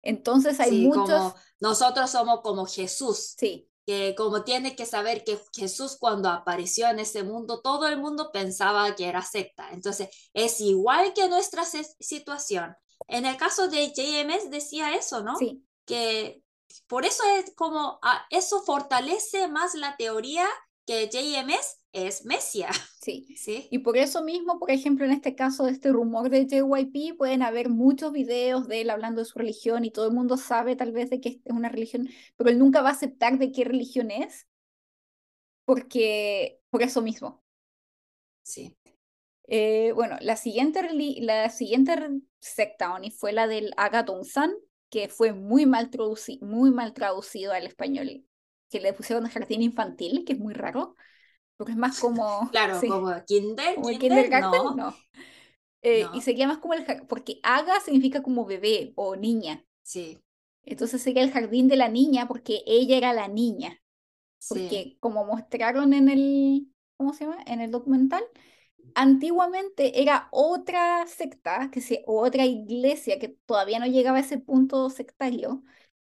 [0.03, 1.09] Entonces hay muchos...
[1.09, 3.35] Como nosotros somos como Jesús.
[3.37, 3.69] Sí.
[3.87, 8.31] Que como tiene que saber que Jesús cuando apareció en ese mundo, todo el mundo
[8.33, 9.71] pensaba que era secta.
[9.73, 12.77] Entonces es igual que nuestra situación.
[13.09, 15.37] En el caso de JMS decía eso, ¿no?
[15.37, 15.65] Sí.
[15.85, 16.43] Que
[16.87, 20.47] por eso es como, ah, eso fortalece más la teoría
[20.87, 22.71] que JMS es Mesia.
[23.07, 23.37] Sí.
[23.37, 23.69] sí.
[23.71, 27.41] Y por eso mismo, por ejemplo, en este caso de este rumor de JYP, pueden
[27.43, 30.91] haber muchos videos de él hablando de su religión y todo el mundo sabe tal
[30.91, 34.11] vez de que es una religión, pero él nunca va a aceptar de qué religión
[34.11, 34.49] es,
[35.65, 37.45] porque por eso mismo.
[38.43, 38.77] Sí.
[39.49, 40.83] Eh, bueno, la siguiente,
[41.21, 41.95] la siguiente
[42.41, 44.53] secta Oni fue la del Agatonsan,
[44.91, 45.91] que fue muy mal,
[46.41, 48.25] muy mal traducido al español
[48.71, 50.95] que le pusieron jardín infantil, que es muy raro,
[51.57, 52.51] porque es más como...
[52.51, 54.95] Claro, como kinder, como kindergarten, no.
[55.83, 56.85] Eh, y sería más como el...
[57.09, 59.65] Porque haga significa como bebé o niña.
[59.83, 60.19] Sí.
[60.65, 63.81] Entonces sería el jardín de la niña porque ella era la niña.
[64.49, 67.43] porque como mostraron en el, ¿cómo se llama?
[67.47, 68.25] En el documental,
[68.97, 74.91] antiguamente era otra secta, que se, otra iglesia que todavía no llegaba a ese punto
[74.91, 75.63] sectario,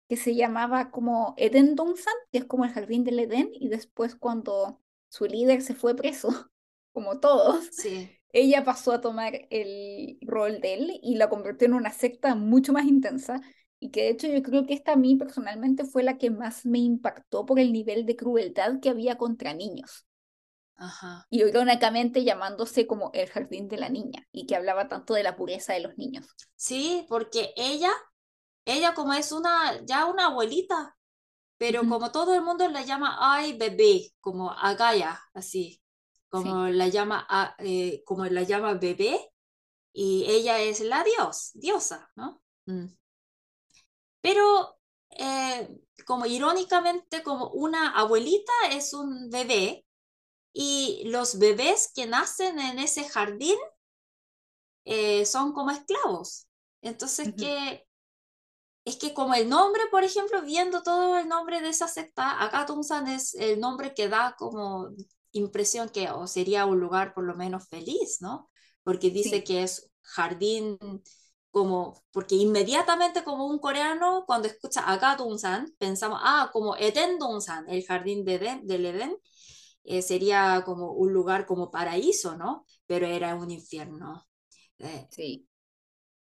[0.09, 4.15] que se llamaba como Eden Dongsan, que es como el jardín del Edén, y después
[4.15, 6.29] cuando su líder se fue preso,
[6.93, 8.11] como todos, Sí.
[8.33, 12.73] ella pasó a tomar el rol de él y la convirtió en una secta mucho
[12.73, 13.41] más intensa
[13.81, 16.65] y que de hecho yo creo que esta a mí personalmente fue la que más
[16.67, 20.07] me impactó por el nivel de crueldad que había contra niños.
[20.77, 21.27] Ajá.
[21.31, 25.37] Y irónicamente llamándose como el jardín de la niña y que hablaba tanto de la
[25.37, 26.27] pureza de los niños.
[26.57, 27.93] Sí, porque ella,
[28.65, 30.97] ella como es una, ya una abuelita,
[31.59, 35.81] pero como todo el mundo la llama ay bebé, como Agaya, así,
[36.29, 39.21] como la llama, a- eh, como la llama bebé,
[39.93, 42.43] y ella es la dios, diosa, ¿no?
[42.67, 42.87] Mm.
[44.21, 44.79] Pero
[45.11, 45.69] eh,
[46.07, 49.85] como irónicamente, como una abuelita es un bebé,
[50.53, 53.57] y los bebés que nacen en ese jardín
[54.85, 56.49] eh, son como esclavos.
[56.83, 57.37] Entonces Ujú.
[57.37, 57.87] que
[58.85, 62.67] es que como el nombre, por ejemplo, viendo todo el nombre de esa secta, acá
[63.09, 64.91] es el nombre que da como
[65.33, 68.51] impresión que o sería un lugar por lo menos feliz, ¿no?
[68.83, 69.45] Porque dice Sí.
[69.45, 70.79] que es jardín
[71.51, 75.17] como, porque inmediatamente como un coreano, cuando escucha acá
[75.79, 79.17] pensamos, ah, como Eden Dongsan, el jardín de Edén- del Edén,
[79.85, 82.67] eh, sería como un lugar como paraíso, ¿no?
[82.87, 84.27] Pero era un infierno.
[84.79, 85.47] Eh, Sí.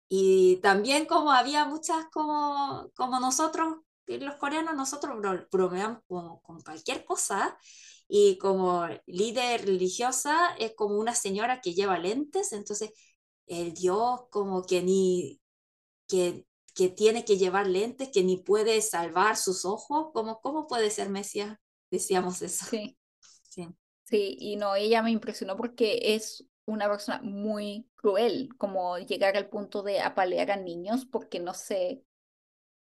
[0.09, 6.39] y también como había muchas como, como nosotros, que los coreanos, nosotros bro- bromeamos con,
[6.41, 7.57] con cualquier cosa.
[8.07, 12.91] Y como líder religiosa es como una señora que lleva lentes, entonces
[13.47, 15.41] el Dios como que ni,
[16.07, 16.45] que,
[16.75, 21.09] que tiene que llevar lentes, que ni puede salvar sus ojos, como, ¿cómo puede ser
[21.09, 21.57] Mesías?
[21.91, 22.65] Decíamos eso.
[22.69, 22.97] Sí.
[24.11, 24.37] Sí.
[24.39, 29.81] Y no, ella me impresionó porque es una persona muy cruel, como llegar al punto
[29.81, 32.03] de apalear a niños porque no se,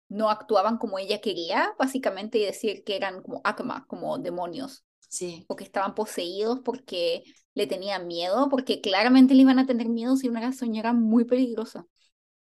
[0.10, 5.46] no actuaban como ella quería, básicamente, y decir que eran como akma, como demonios, Sí,
[5.48, 10.16] o que estaban poseídos porque le tenían miedo, porque claramente le iban a tener miedo
[10.16, 11.86] si una señora muy peligrosa.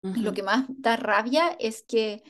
[0.03, 2.23] Y lo que más da rabia es que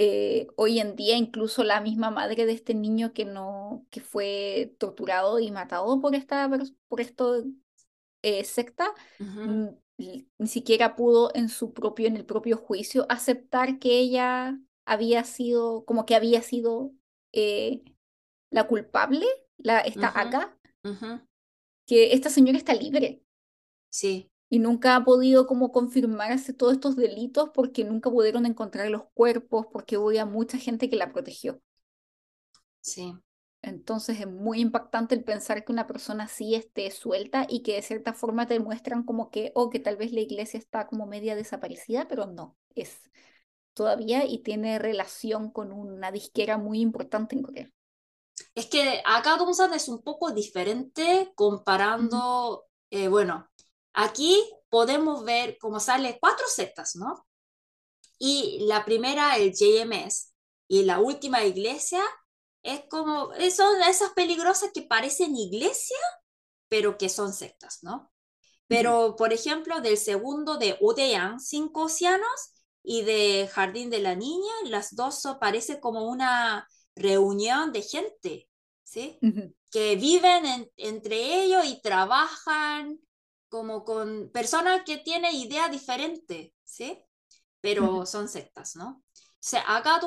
[0.00, 4.76] eh, hoy en día incluso la misma madre de este niño que no que fue
[4.78, 6.48] torturado y matado por esta
[6.88, 7.44] por esto
[8.22, 8.94] eh, secta
[10.38, 15.84] ni siquiera pudo en su propio en el propio juicio aceptar que ella había sido
[15.84, 16.92] como que había sido
[17.32, 17.82] eh,
[18.50, 19.26] la culpable
[19.58, 20.58] la esta Ujú, acá
[21.86, 23.22] que esta señora está libre.
[23.90, 29.04] Sí, y nunca ha podido como confirmarse todos estos delitos porque nunca pudieron encontrar los
[29.14, 31.60] cuerpos porque había mucha gente que la protegió
[32.80, 33.14] sí.
[33.60, 37.82] Entonces es muy impactante el pensar que una persona así esté suelta y que de
[37.82, 41.34] cierta forma te muestran como que, o que tal vez la iglesia está como media
[41.34, 43.10] desaparecida, pero no, es
[43.74, 47.70] todavía y tiene relación con una disquera muy importante en Corea.
[48.54, 53.48] Es que acá Dongsan es un poco diferente comparando, eh, bueno,
[53.92, 57.26] aquí podemos ver cómo sale cuatro sectas, ¿no?
[58.18, 60.32] Y la primera, el JMS,
[60.68, 62.02] y la última iglesia,
[62.62, 65.96] es como, eh, son esas peligrosas que parecen iglesia,
[66.68, 68.12] pero que son sectas, ¿no?
[68.68, 74.52] Pero, por ejemplo, del segundo de Odeyan, Cinco Océanos, y de Jardín de la Niña,
[74.64, 76.66] las dos parece como una
[76.96, 78.48] reunión de gente,
[78.84, 79.22] ¿sí?
[79.70, 82.98] Que viven en- entre ellos y trabajan
[83.48, 86.98] como con personas que tienen ideas diferentes, ¿sí?
[87.60, 89.02] Pero son sectas, ¿no?
[89.10, 90.00] O sea, acá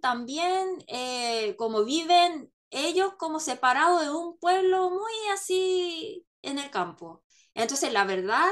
[0.00, 7.24] también, eh, como viven ellos como separados de un pueblo muy así en el campo.
[7.54, 8.48] Entonces, la verdad,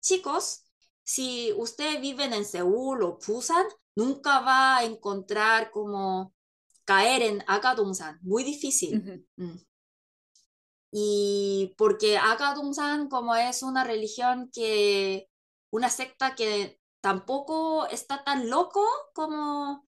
[0.00, 0.64] chicos,
[1.04, 6.34] si ustedes viven en Seúl o Busan, nunca va a encontrar como
[6.84, 9.24] caer en Akadongsan, muy difícil.
[9.36, 9.56] Mm.
[10.98, 15.28] Y porque Akadongsan como es una religión que,
[15.70, 18.82] una secta que tampoco está tan loco
[19.14, 19.86] como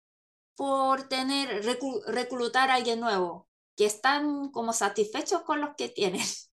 [0.56, 6.22] por tener, reclu- reclutar a alguien nuevo, que están como satisfechos con los que tienen.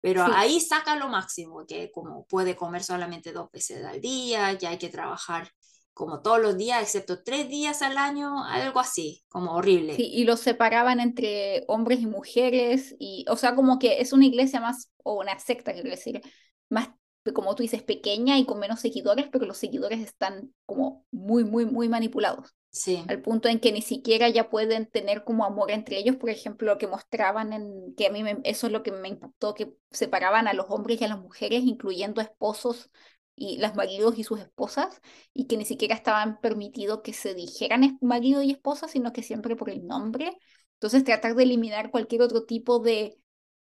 [0.00, 4.56] Pero Sí, ahí saca lo máximo, que como puede comer solamente dos veces al día,
[4.58, 5.50] que hay que trabajar
[5.96, 9.94] como todos los días, excepto tres días al año, algo así, como horrible.
[9.94, 14.26] sí, y los separaban entre hombres y mujeres, y, o sea, como que es una
[14.26, 16.20] iglesia más, o una secta, quiero decir,
[16.68, 16.90] más,
[17.34, 21.64] como tú dices, pequeña y con menos seguidores, pero los seguidores están como muy, muy,
[21.64, 22.54] muy manipulados.
[22.70, 23.02] Sí.
[23.08, 26.66] al punto en que ni siquiera ya pueden tener como amor entre ellos, por ejemplo,
[26.74, 29.72] lo que mostraban en, que a mí me- eso es lo que me impactó, que
[29.90, 32.90] separaban a los hombres y a las mujeres, incluyendo esposos
[33.36, 35.00] y los maridos y sus esposas,
[35.34, 39.56] y que ni siquiera estaban permitido que se dijeran marido y esposa, sino que siempre
[39.56, 40.38] por el nombre.
[40.74, 43.18] Entonces tratar de eliminar cualquier otro tipo de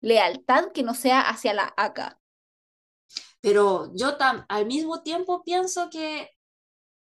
[0.01, 2.19] lealtad que no sea hacia la AK.
[3.41, 6.29] Pero yo tam- al mismo tiempo pienso que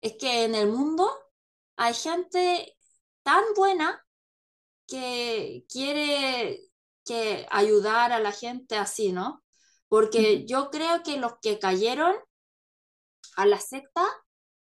[0.02, 1.10] es que en el mundo
[1.78, 2.78] hay gente
[3.24, 4.06] tan buena
[4.88, 6.62] que quiere
[7.06, 9.44] que ayudar a la gente así, ¿no?
[9.88, 12.16] Porque yo creo que los que cayeron
[13.38, 14.04] a la secta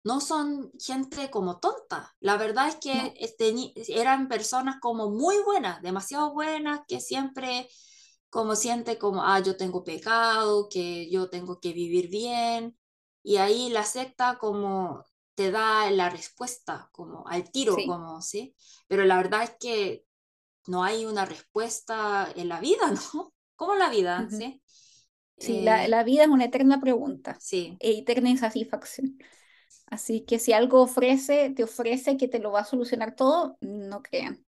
[0.05, 2.15] no son gente como tonta.
[2.21, 3.13] La verdad es que No.
[3.19, 3.55] este,
[3.89, 7.69] eran personas como muy buenas, demasiado buenas, que siempre
[8.31, 12.79] como siente como, ah, yo tengo pecado, que yo tengo que vivir bien.
[13.23, 15.05] Y ahí la secta como
[15.35, 17.85] te da la respuesta, como al tiro, Sí.
[17.85, 18.55] como, ¿sí?
[18.89, 20.05] Pero la verdad es que
[20.67, 23.33] no hay una respuesta en la vida, ¿no?
[23.57, 24.29] Como la vida, Ujú.
[24.31, 24.63] ¿sí?
[25.39, 27.39] Sí, la, Eh, la vida es una eterna pregunta.
[27.39, 29.19] sí, e eterna insatisfacción.
[29.87, 34.03] Así que si algo ofrece, te ofrece que te lo va a solucionar todo, no
[34.03, 34.45] crean.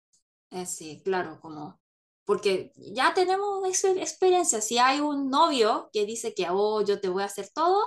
[0.52, 1.80] eh, sí, claro, como,
[2.26, 4.62] porque ya tenemos esa experiencia.
[4.62, 7.84] Si hay un novio que dice que, oh, yo te voy a hacer todo,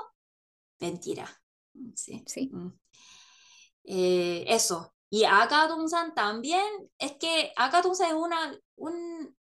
[0.80, 1.28] mentira,
[1.94, 2.26] sí.
[2.26, 2.68] Sí, Mm.
[3.84, 4.94] Eh, eso.
[5.10, 6.62] Y Akadongsan también,
[6.98, 9.36] es que Akadongsan es una, un,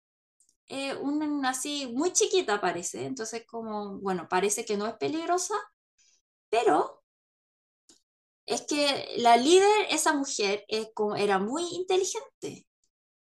[0.69, 5.55] eh, un así muy chiquita parece, entonces como, bueno, parece que no es peligrosa,
[6.49, 7.03] pero
[8.45, 12.65] es que la líder, esa mujer, es como, era muy inteligente,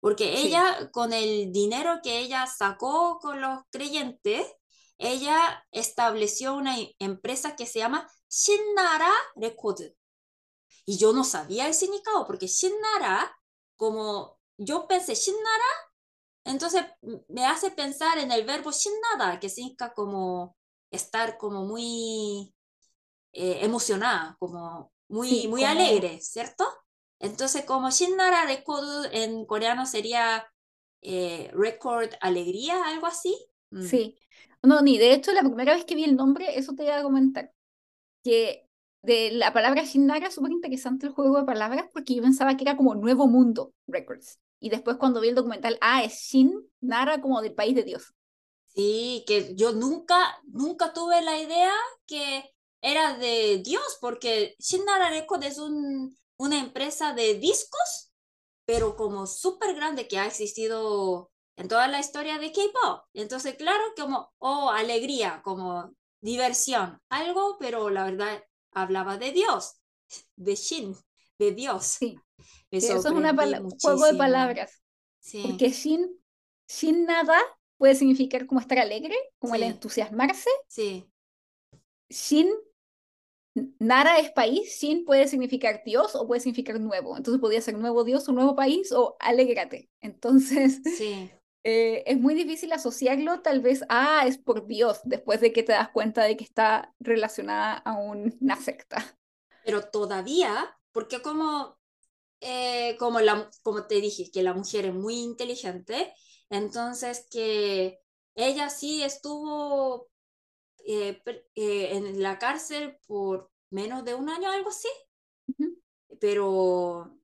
[0.01, 4.47] porque sí, ella, con el dinero que ella sacó con los creyentes,
[4.97, 9.81] ella estableció una i- empresa que se llama Shinnara Record.
[10.85, 13.35] Y yo no sabía el significado, porque Shinnara,
[13.75, 15.63] como yo pensé Shinnara,
[16.43, 16.83] entonces
[17.29, 20.55] me hace pensar en el verbo Shinnada, que significa como
[20.91, 22.53] estar como muy
[23.31, 26.65] eh, emocionada, como muy, sí, muy como, alegre, ¿cierto?
[27.19, 30.45] Entonces, como Shinnara record en coreano sería
[31.01, 33.35] eh, record alegría, algo así.
[33.71, 34.17] Mm, sí.
[34.61, 37.03] No, ni de hecho, la primera vez que vi el nombre, eso te iba a
[37.03, 37.51] comentar,
[38.23, 38.67] que
[39.01, 42.63] de la palabra Shinnara es súper interesante el juego de palabras porque yo pensaba que
[42.63, 44.39] era como Nuevo Mundo Records.
[44.63, 48.13] Y después cuando vi el documental, ah, es Shin Nara como del país de Dios.
[48.67, 51.73] Sí, que yo nunca, nunca tuve la idea
[52.07, 52.49] que
[52.79, 58.13] era de Dios, porque Shinnara Record es un, una empresa de discos,
[58.63, 63.03] pero como súper grande que ha existido en toda la historia de K-pop.
[63.13, 68.41] Entonces, claro, como, oh, alegría, como diversión, algo, pero la verdad
[68.71, 69.73] hablaba de Dios,
[70.37, 70.95] de Shin,
[71.37, 71.83] de Dios.
[71.99, 72.17] Sí,
[72.81, 74.81] eso es un juego de palabras.
[75.19, 76.09] Sí, Porque Shin,
[76.67, 77.37] Shin Nada
[77.77, 80.49] puede significar como estar alegre, como el sí, entusiasmarse.
[80.67, 81.05] sí,
[82.09, 82.49] Shin,
[83.79, 87.15] Nara es país, Shin puede significar Dios o puede significar nuevo.
[87.17, 89.89] Entonces podría ser nuevo Dios o nuevo país o alégrate.
[90.01, 91.31] Entonces sí.
[91.63, 95.73] eh, es muy difícil asociarlo tal vez, ah, es por Dios, después de que te
[95.73, 99.17] das cuenta de que está relacionada a un- una secta.
[99.63, 101.77] Pero todavía, porque como,
[102.43, 106.13] eh, como, la, como te dije, que la mujer es muy inteligente,
[106.49, 107.99] entonces que
[108.35, 110.09] ella sí estuvo
[110.87, 111.21] eh,
[111.55, 114.89] eh, en la cárcel por menos de un año, algo así,
[115.47, 115.65] Ujú.
[116.19, 117.17] pero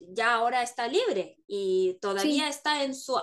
[0.00, 3.16] ya ahora está libre y todavía Sí, está en su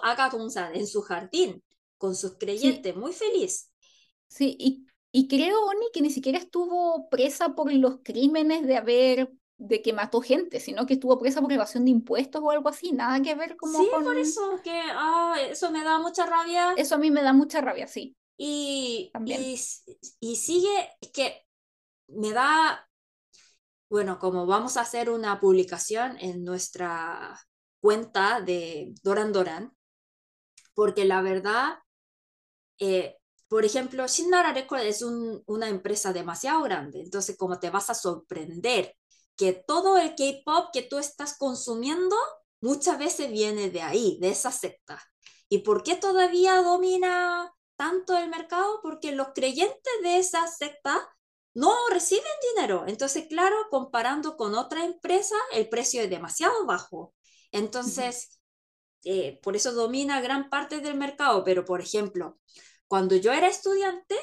[0.74, 1.64] en su jardín,
[1.98, 3.72] con sus sí, creyentes, muy feliz.
[4.28, 4.56] sí.
[4.60, 9.32] Y, y creo, Oni, que ni siquiera estuvo presa por los crímenes de haber,
[9.62, 12.92] de que mató gente, sino que estuvo presa por evasión de impuestos o algo así.
[12.94, 14.04] Nada que ver como Sí, con...
[14.04, 16.74] por eso que ah, eso me da mucha rabia.
[16.76, 19.42] Eso a mí me da mucha rabia, sí, Y, también.
[19.42, 19.60] y,
[20.20, 21.46] y sigue, es que
[22.10, 22.90] me da,
[23.90, 27.40] bueno, como vamos a hacer una publicación en nuestra
[27.82, 29.74] cuenta de Doran Doran,
[30.74, 31.80] porque la verdad,
[32.80, 33.18] eh,
[33.48, 37.94] por ejemplo, Shinnara Record es un- una empresa demasiado grande, entonces como te vas a
[37.96, 38.96] sorprender
[39.42, 42.16] que todo el K-pop que tú estás consumiendo
[42.62, 45.04] muchas veces viene de ahí, de esa secta.
[45.50, 48.82] ¿Y por qué todavía domina tanto el mercado?
[48.84, 51.10] Porque los creyentes de esa secta
[51.56, 52.24] no reciben
[52.54, 52.84] dinero.
[52.86, 57.16] Entonces, claro, comparando con otra empresa, el precio es demasiado bajo.
[57.52, 58.40] Entonces,
[59.06, 61.44] eh, por eso domina gran parte del mercado.
[61.44, 62.38] Pero, por ejemplo,
[62.88, 64.20] cuando yo era estudiante,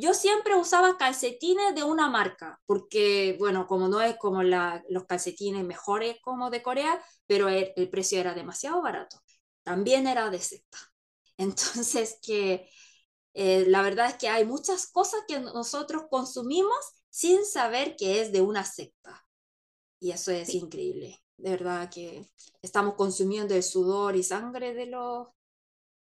[0.00, 5.04] yo siempre usaba calcetines de una marca, porque, bueno, como no es como la, los
[5.04, 9.20] calcetines mejores como de Corea, pero el, el precio era demasiado barato.
[9.62, 10.78] También era de secta.
[11.36, 12.68] Entonces, que
[13.34, 16.78] eh, la verdad es que hay muchas cosas que nosotros consumimos
[17.10, 19.26] sin saber que es de una secta.
[20.00, 21.20] Y eso es increíble.
[21.36, 22.26] De verdad que
[22.62, 25.28] estamos consumiendo el sudor y sangre de los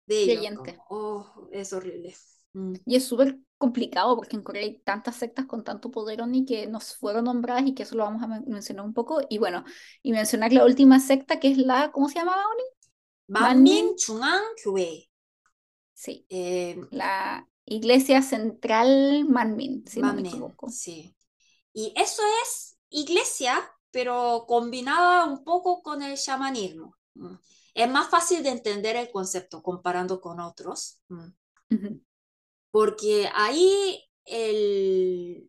[0.07, 0.59] de ellos.
[0.89, 2.15] oh, es horrible.
[2.53, 2.75] Mm.
[2.87, 6.67] Y es súper complicado porque en Corea hay tantas sectas con tanto poder ni que
[6.67, 9.21] nos fueron nombradas y que eso lo vamos a mencionar un poco.
[9.31, 9.65] Y bueno,
[10.03, 12.63] y mencionar la última secta que es la, ¿cómo se llamaba, Oni?
[13.29, 14.43] Manmin Chungang.
[15.95, 16.27] Sí.
[16.29, 20.69] Eh, la Iglesia Central Manmin, si no me equivoco.
[20.69, 21.17] Sí.
[21.73, 23.59] Y eso es iglesia,
[23.91, 26.97] pero combinada un poco con el chamanismo.
[27.15, 27.37] Mm.
[27.73, 31.01] Es más fácil de entender el concepto comparando con otros.
[31.09, 31.29] Mm.
[32.75, 35.49] Porque ahí el,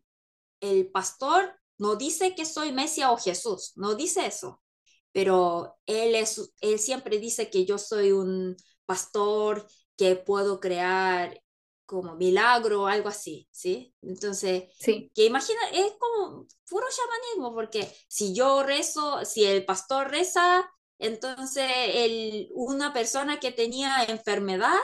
[0.60, 4.62] el pastor no dice que soy Mesías o Jesús, no dice eso,
[5.10, 9.66] pero él, es, él siempre dice que yo soy un pastor
[9.96, 11.42] que puedo crear
[11.84, 13.92] como milagro o algo así, ¿sí?
[14.02, 15.10] Entonces, sí.
[15.12, 20.64] que imagina, es como puro chamanismo, porque si yo rezo, si el pastor reza,
[21.00, 24.78] entonces el, una persona que tenía enfermedad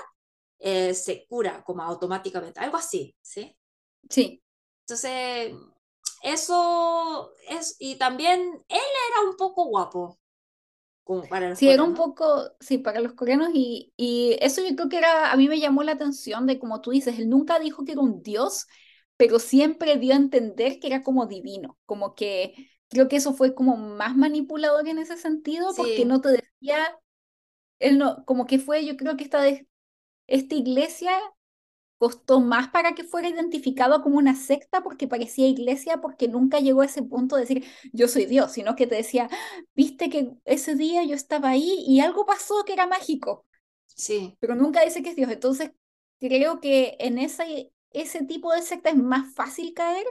[0.62, 3.56] eh, se cura como automáticamente, algo así, ¿sí?
[4.10, 4.42] Sí.
[4.86, 5.54] Entonces,
[6.22, 8.78] eso es, y también él
[9.10, 10.18] era un poco guapo,
[11.04, 14.74] como para los Sí, era un poco, sí, para los coreanos y, y eso yo
[14.74, 17.58] creo que era, a mí me llamó la atención de como tú dices, él nunca
[17.58, 18.66] dijo que era un dios,
[19.16, 23.54] pero siempre dio a entender que era como divino, como que creo que eso fue
[23.54, 26.98] como más manipulador en ese sentido, porque no te decía,
[27.78, 29.42] él no, como que fue, yo creo que esta,
[30.26, 31.12] esta iglesia
[31.98, 36.82] costó más para que fuera identificado como una secta porque parecía iglesia, porque nunca llegó
[36.82, 39.28] a ese punto de decir yo soy Dios, sino que te decía,
[39.74, 43.46] viste que ese día yo estaba ahí y algo pasó que era mágico.
[43.86, 44.36] Sí.
[44.40, 45.30] Pero nunca dice que es Dios.
[45.30, 45.70] Entonces,
[46.18, 50.04] creo que en ese, ese tipo de secta es más fácil caer.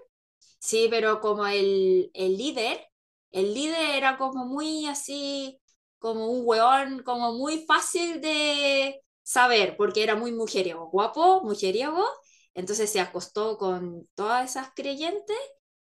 [0.60, 2.80] Sí, pero como el, el líder,
[3.32, 5.60] el líder era como muy así,
[6.00, 9.02] como un weón, como muy fácil de,
[9.32, 12.06] saber, porque era muy mujeriego, guapo, mujeriego,
[12.54, 15.38] entonces se acostó con todas esas creyentes,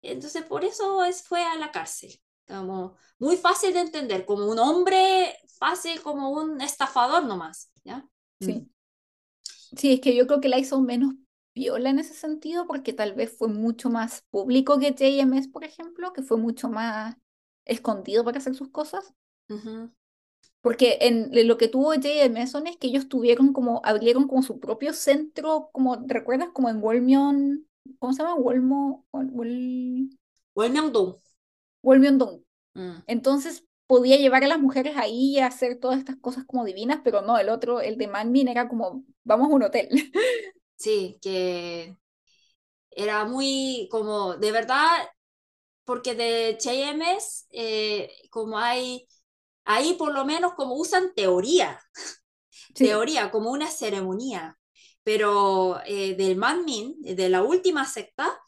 [0.01, 2.17] entonces por eso es, fue a la cárcel.
[2.47, 8.07] Como muy fácil de entender, como un hombre fácil, como un estafador nomás, ¿ya?
[8.39, 8.53] Sí.
[8.53, 8.69] Mm.
[9.77, 11.15] Sí, es que yo creo que la hizo menos
[11.53, 16.13] viola en ese sentido, porque tal vez fue mucho más público que JMS, por ejemplo,
[16.13, 17.17] que fue mucho más
[17.65, 19.13] escondido para hacer sus cosas.
[20.65, 22.39] Porque en lo que tuvo J.M.
[22.39, 26.49] Mason es que ellos tuvieron como, abrieron como su propio centro, como, ¿recuerdas?
[26.53, 27.67] Como en Wolmyon,
[27.99, 28.33] ¿cómo se llama?
[28.33, 30.09] Wolmo, Wol...
[30.55, 31.21] Wolmyongdong.
[31.83, 32.43] Wolmyongdong.
[32.73, 32.95] Mm.
[33.05, 37.21] Entonces podía llevar a las mujeres ahí a hacer todas estas cosas como divinas, pero
[37.21, 39.89] no, el otro, el de Manmin era como, vamos a un hotel.
[40.77, 41.95] Sí, que
[42.89, 44.89] era muy como, de verdad,
[45.83, 49.07] porque de JMS, eh, como hay
[49.65, 51.79] ahí por lo menos como usan teoría,
[52.73, 54.57] teoría como una ceremonia,
[55.03, 58.39] pero eh, del Manmin, de la última secta,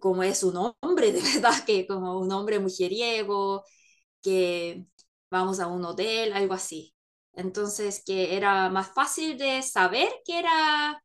[0.00, 3.64] como es un hombre, de verdad, que como un hombre mujeriego,
[4.22, 4.86] que
[5.30, 6.94] vamos a un hotel, algo así.
[7.34, 11.02] Entonces, que era más fácil de saber que era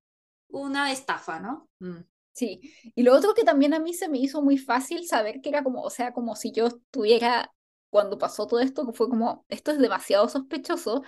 [0.49, 1.69] una estafa, ¿no?
[1.79, 1.99] Mm.
[2.33, 2.61] Sí,
[2.95, 5.63] y lo otro que también a mí se me hizo muy fácil saber que era
[5.63, 7.51] como, o sea, como si yo estuviera
[7.91, 11.03] cuando pasó todo esto, que fue como, esto es demasiado sospechoso,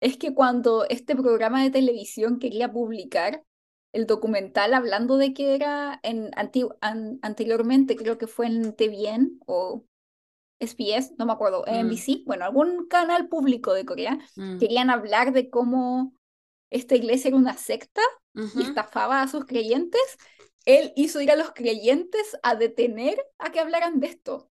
[0.00, 3.44] es que cuando este programa de televisión quería publicar
[3.92, 6.30] el documental hablando de que era en
[7.20, 9.84] anteriormente, creo que fue en TVN o
[10.60, 11.86] SBS, no me acuerdo, mm.
[11.86, 14.58] NBC, bueno, algún canal público de Corea, mm.
[14.58, 16.14] querían hablar de cómo
[16.70, 18.02] esta iglesia era una secta
[18.34, 20.00] y estafaba a sus creyentes.
[20.64, 24.50] Él hizo ir a los creyentes a detener a que hablaran de esto.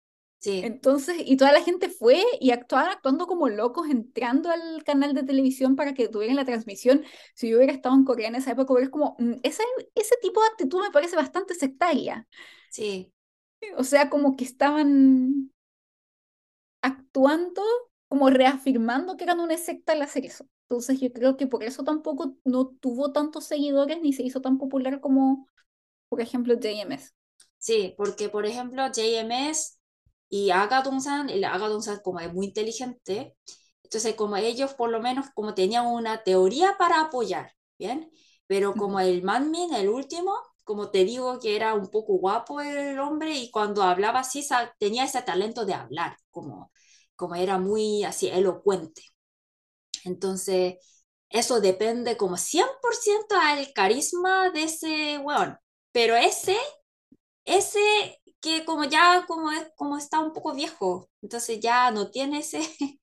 [0.43, 5.23] Entonces, y toda la gente fue y actuaban actuando como locos, entrando al canal de
[5.23, 7.03] televisión para que tuvieran la transmisión.
[7.35, 9.63] Si yo hubiera estado en Corea en esa época, es como, mm, ese,
[9.93, 12.27] ese tipo de actitud me parece bastante sectaria.
[12.71, 13.13] Sí.
[13.77, 15.51] O sea, como que estaban
[16.81, 17.61] actuando,
[18.07, 20.47] como reafirmando que eran una secta al hacer eso.
[20.63, 24.57] Entonces yo creo que por eso tampoco no tuvo tantos seguidores ni se hizo tan
[24.57, 25.47] popular como,
[26.09, 27.13] por ejemplo, JMS.
[27.57, 29.80] Sí, porque por ejemplo, JMS
[30.31, 33.37] y Aga Dongsan, el Aga Dongsan como es muy inteligente,
[33.83, 38.11] entonces como ellos por lo menos como tenían una teoría para apoyar, ¿bien?
[38.47, 40.33] Pero como el Manmin, el último,
[40.65, 44.47] como te digo, que era un poco guapo el hombre y cuando hablaba así
[44.79, 46.71] tenía ese talento de hablar, como,
[47.17, 49.03] como era muy así elocuente.
[50.05, 50.75] Entonces,
[51.29, 55.57] eso depende como 100% al carisma de ese weón.
[55.91, 56.57] Pero ese,
[57.45, 62.39] ese que como ya como, es, como está un poco viejo, entonces ya no tiene
[62.39, 62.59] ese,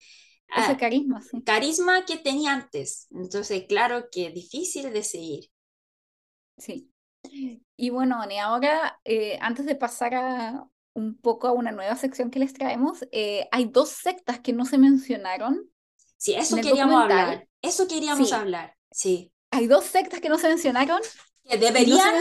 [0.56, 1.43] ese carisma, sí.
[1.43, 3.06] carisma que tenía antes.
[3.10, 5.51] Entonces, claro que difícil de seguir.
[6.56, 6.90] Sí.
[7.77, 12.31] Y bueno, y ahora, eh, antes de pasar a un poco a una nueva sección
[12.31, 15.70] que les traemos, eh, hay dos sectas que no se mencionaron.
[16.16, 17.47] Sí, eso queríamos hablar.
[17.62, 19.32] Eso queríamos hablar, sí.
[19.51, 21.01] Hay dos sectas que no se mencionaron.
[21.49, 22.15] Que deberían,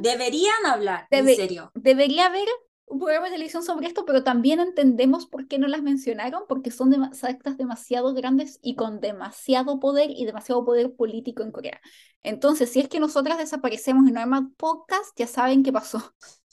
[0.00, 1.72] deberían hablar, en serio.
[1.74, 2.46] Debería haber
[2.86, 6.70] un programa de televisión sobre esto, pero también entendemos por qué no las mencionaron, porque
[6.70, 11.80] son sectas demasiado grandes y con demasiado poder y demasiado poder político en Corea.
[12.22, 16.14] Entonces, si es que nosotras desaparecemos y no hay más podcast, ya saben qué pasó.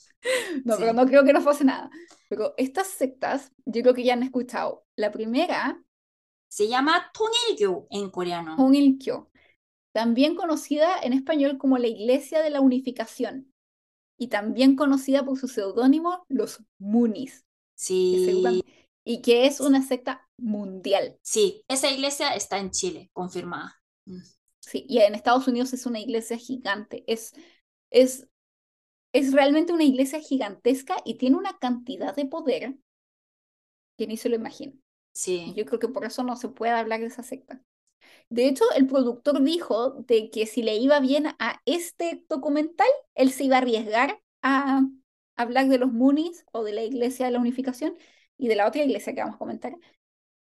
[0.64, 1.90] No, pero no creo que no pase nada.
[2.28, 4.84] Pero estas sectas, yo creo que ya han escuchado.
[4.94, 5.82] La primera
[6.46, 8.54] se llama Tongilgyo en coreano.
[8.54, 9.31] Tongilgyo,
[9.92, 13.52] también conocida en español como la Iglesia de la Unificación
[14.18, 17.44] y también conocida por su seudónimo Los Munis.
[17.74, 18.62] Sí.
[19.04, 21.18] y que es una secta mundial.
[21.22, 23.82] Sí, esa iglesia está en Chile, confirmada.
[24.06, 24.20] Mm.
[24.60, 27.02] Sí, y en Estados Unidos es una iglesia gigante.
[27.08, 27.34] Es,
[27.90, 28.28] es,
[29.12, 32.76] es realmente una iglesia gigantesca y tiene una cantidad de poder
[33.98, 34.74] que ni se lo imagina.
[35.12, 35.52] Sí.
[35.56, 37.60] Yo creo que por eso no se puede hablar de esa secta.
[38.28, 43.32] De hecho, el productor dijo de que si le iba bien a este documental, él
[43.32, 44.82] se iba a arriesgar a
[45.36, 47.96] hablar de los Moonies o de la Iglesia de la Unificación
[48.38, 49.74] y de la otra iglesia que vamos a comentar.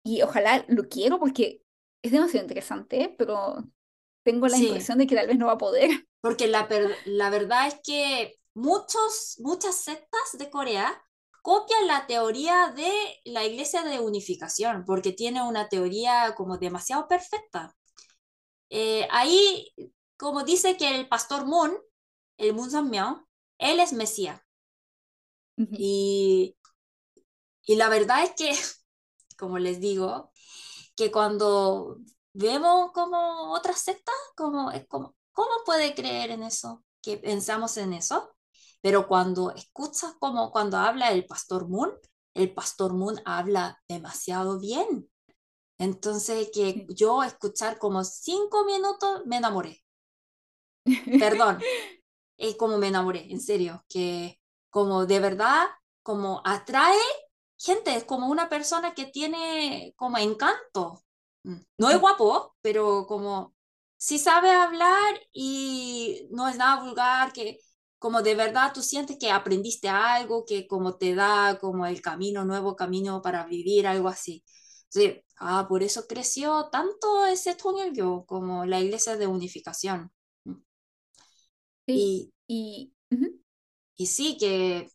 [0.03, 1.61] Y ojalá lo quiero porque
[2.01, 3.63] es demasiado interesante, pero
[4.23, 5.89] tengo la impresión de que tal vez no va a poder.
[6.21, 6.67] Porque la,
[7.05, 11.03] la verdad es que muchos, muchas sectas de Corea
[11.41, 12.91] copian la teoría de
[13.25, 17.75] la iglesia de unificación, porque tiene una teoría como demasiado perfecta.
[18.69, 19.73] Eh, ahí,
[20.17, 21.77] como dice que el pastor Moon,
[22.37, 23.25] el Moon Samyang,
[23.59, 24.41] él es Mesías.
[25.75, 26.55] y,
[27.65, 28.51] y la verdad es que,
[29.37, 30.31] como les digo,
[30.95, 31.99] que cuando
[32.33, 36.83] vemos como otras sectas, como, es como, ¿cómo puede creer en eso?
[37.01, 38.31] Que pensamos en eso.
[38.81, 41.91] Pero cuando escuchas como cuando habla el pastor Moon,
[42.33, 45.09] el pastor Moon habla demasiado bien.
[45.77, 49.83] Entonces, que yo escuchar como cinco minutos me enamoré.
[51.19, 51.59] Perdón,
[52.37, 54.39] es como me enamoré, en serio, que
[54.69, 55.67] como de verdad,
[56.03, 56.97] como atrae
[57.57, 61.03] gente, es como una persona que tiene como encanto.
[61.43, 63.53] Mm, no es guapo, pero como
[63.97, 67.59] sí sabe hablar y no es nada vulgar, que
[68.01, 72.43] como de verdad tú sientes que aprendiste algo, que como te da como el camino,
[72.45, 74.43] nuevo camino para vivir, algo así.
[74.89, 77.55] Sí, ah, por eso creció tanto ese
[77.93, 80.11] yo como la iglesia de unificación.
[81.87, 82.91] Sí, y,
[83.95, 84.89] y, sí, que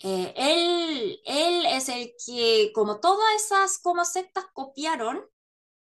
[0.00, 5.24] eh, él, él es el que, como todas esas como sectas copiaron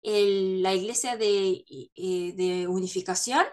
[0.02, 1.64] la iglesia de,
[1.96, 3.44] eh, de unificación,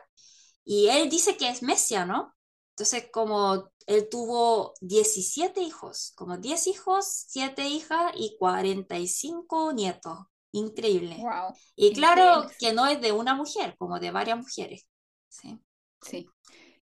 [0.64, 2.36] y él dice que es Mesia, ¿no?
[2.80, 10.18] Entonces, como él tuvo 17 hijos, como 10 hijos, 7 hijas y 45 nietos.
[10.53, 11.18] Increíble.
[11.19, 14.88] Wow, y claro que no es de una mujer, como de varias mujeres.
[15.27, 15.60] Sí.
[16.01, 16.30] Sí.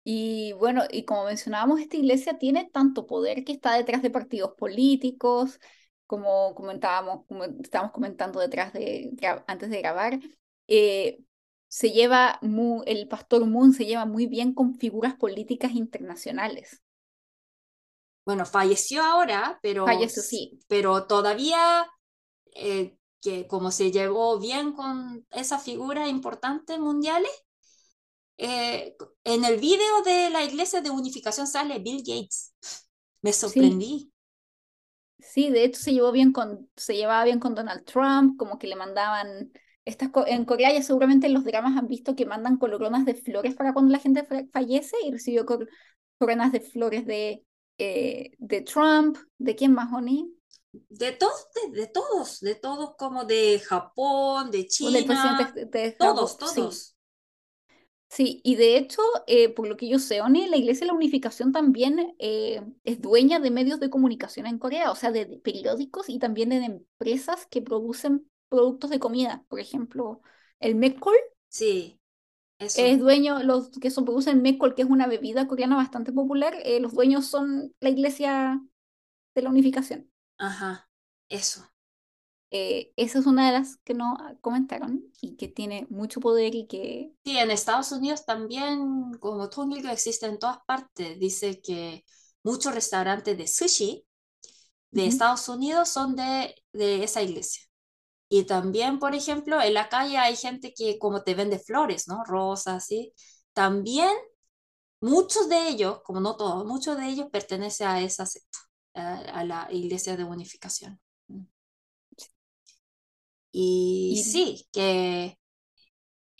[0.05, 4.55] Y bueno, y como mencionábamos, esta iglesia tiene tanto poder que está detrás de partidos
[4.56, 5.61] políticos,
[6.06, 9.11] como comentábamos, como estábamos comentando detrás de,
[9.47, 10.19] antes de grabar,
[10.66, 11.19] eh,
[11.75, 12.39] se lleva,
[12.87, 16.81] el pastor Moon se lleva muy bien con figuras políticas internacionales.
[18.25, 20.61] Bueno, falleció ahora, pero, falleció, sí.
[20.69, 21.85] pero todavía,
[22.55, 27.33] eh, que como se llevó bien con esas figuras importantes mundiales,
[28.39, 28.95] eh,
[29.25, 32.55] en el video de la iglesia de unificación sale Bill Gates.
[33.21, 34.13] Me sorprendí.
[35.19, 35.25] Sí.
[35.47, 38.69] sí, de hecho se llevó bien con, se llevaba bien con Donald Trump, como que
[38.69, 39.51] le mandaban
[39.85, 43.55] estas, en Corea ya seguramente en los dramas han visto que mandan coronas de flores
[43.55, 45.44] para cuando la gente fallece y recibió
[46.19, 47.44] coronas de flores de,
[47.78, 50.32] eh, de Trump, ¿de quién más, Oni?
[50.73, 55.01] De todos, de, todos, de todos como de Japón, de China,
[55.55, 56.97] de todos, todos.
[58.09, 58.40] Sí.
[58.43, 61.52] y de hecho, eh, por lo que yo sé, Oni, la Iglesia de la Unificación
[61.52, 66.19] también eh, es dueña de medios de comunicación en Corea, o sea, de periódicos y
[66.19, 70.21] también de empresas que producen productos de comida, por ejemplo,
[70.61, 71.17] el mezcol.
[71.49, 72.01] Sí.
[72.59, 72.81] Eso.
[72.83, 76.79] Es dueño, los que son, producen mezcol, que es una bebida coreana bastante popular, eh,
[76.79, 78.61] los dueños son la iglesia
[79.35, 80.09] de la unificación.
[80.39, 80.89] Ajá,
[81.29, 81.69] eso.
[82.51, 86.69] Eh, esa es una de las que no comentaron y que tiene mucho poder y
[86.69, 87.13] que...
[87.25, 92.05] Sí, en Estados Unidos también, como Tongil existe en todas partes, dice que
[92.45, 94.07] muchos restaurantes de sushi
[94.93, 95.09] de uh -huh.
[95.09, 97.63] Estados Unidos son de, de esa iglesia.
[98.35, 102.24] Y también, por ejemplo, en la calle hay gente que como te vende flores, ¿no?
[102.24, 103.15] Rosas, así.
[103.52, 104.11] También
[105.01, 108.59] muchos de ellos, como no todos, muchos de ellos pertenecen a esa secta,
[108.94, 111.01] a, la iglesia de unificación.
[111.28, 111.44] Mm.
[113.52, 115.39] Y Y- sí, que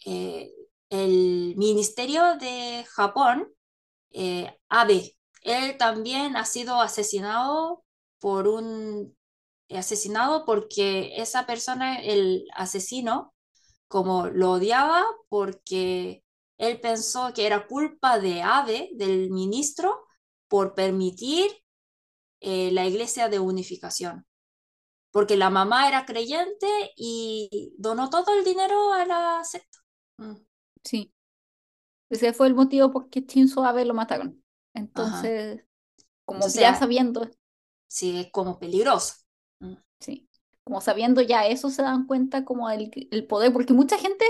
[0.05, 0.53] eh,
[0.91, 3.55] el Ministerio de Japón,
[4.11, 7.85] eh, Abe, él también ha sido asesinado
[8.19, 9.17] por un
[9.79, 13.35] asesinado porque esa persona, el asesino,
[13.89, 16.25] como lo odiaba porque
[16.59, 20.07] él pensó que era culpa de Abe, del ministro,
[20.49, 21.51] por permitir
[22.41, 24.27] eh, la iglesia de unificación.
[25.11, 29.79] Porque la mamá era creyente y donó todo el dinero a la secta.
[30.19, 30.37] Mm.
[30.83, 31.11] sí.
[32.11, 34.45] Ese fue el motivo por Shinzo Abe lo mataron.
[34.75, 35.65] Entonces,
[36.25, 37.29] como Entonces, ya sabiendo,
[37.95, 39.15] Sí, es como peligroso.
[40.65, 44.25] Como sabiendo ya eso se dan cuenta como el, el poder, porque mucha gente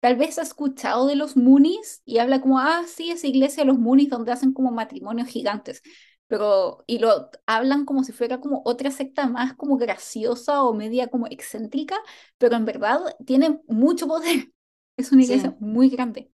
[0.00, 3.68] tal vez ha escuchado de los Moonies y habla como, ah, sí, esa iglesia de
[3.68, 5.82] los Moonies donde hacen como matrimonios gigantes,
[6.28, 11.08] pero, y lo hablan como si fuera como otra secta más como graciosa o media
[11.08, 11.96] como excéntrica,
[12.38, 14.52] pero en verdad tiene mucho poder.
[14.96, 15.24] Es una Sí.
[15.24, 16.30] iglesia muy grande.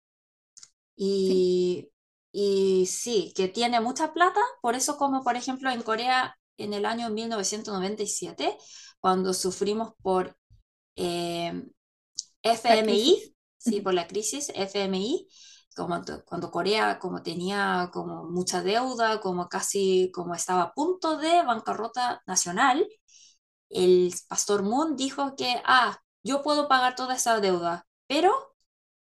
[0.96, 1.92] Y,
[2.32, 6.86] y sí, que tiene mucha plata, por eso como por ejemplo en Corea en el
[6.86, 8.56] año 1997,
[9.02, 10.38] cuando sufrimos por
[10.96, 11.64] eh,
[12.44, 15.28] FMI, sí, por la crisis FMI,
[15.76, 21.44] como cuando Corea como tenía como mucha deuda, como casi como estaba a punto de
[21.44, 22.88] bancarrota nacional,
[23.70, 28.32] el pastor Moon dijo que, ah, yo puedo pagar toda esa deuda, pero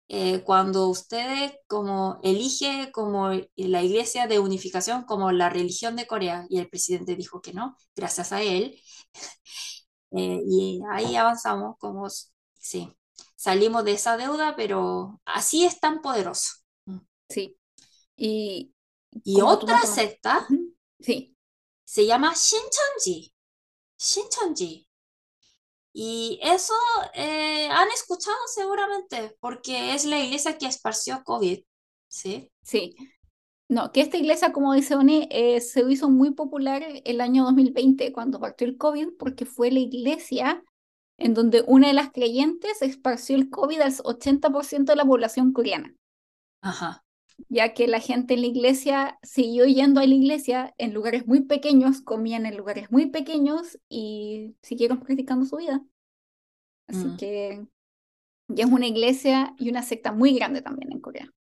[0.09, 6.45] eh, cuando ustedes como elige como la iglesia de unificación como la religión de Corea
[6.49, 8.79] y el presidente dijo que no, gracias a él,
[10.15, 12.07] eh, y ahí avanzamos como,
[12.59, 12.95] sí,
[13.35, 16.53] salimos de esa deuda, pero así es tan poderoso.
[17.29, 17.57] Sí.
[18.15, 18.73] Y
[19.23, 20.47] Y otra secta.
[20.99, 21.35] Sí,
[21.83, 23.33] se llama Shincheonji.
[23.97, 24.87] Shincheonji.
[25.93, 26.73] Y eso
[27.13, 31.63] eh, han escuchado seguramente, porque es la iglesia que esparció COVID,
[32.07, 32.51] ¿sí?
[32.63, 32.95] sí.
[33.73, 38.11] No, que esta iglesia, como dice Oni, eh, se hizo muy popular el año 2020
[38.13, 40.63] cuando partió el COVID, porque fue la iglesia
[41.17, 45.95] en donde una de las creyentes esparció el COVID al 80% de la población coreana,
[46.61, 47.03] Ajá,
[47.49, 51.41] ya que la gente en la iglesia siguió yendo a la iglesia en lugares muy
[51.41, 55.83] pequeños, comían en lugares muy pequeños y siguieron practicando su vida.
[56.87, 57.17] Así Mm.
[57.17, 57.65] que
[58.49, 61.31] ya es una iglesia y una secta muy grande también en Corea.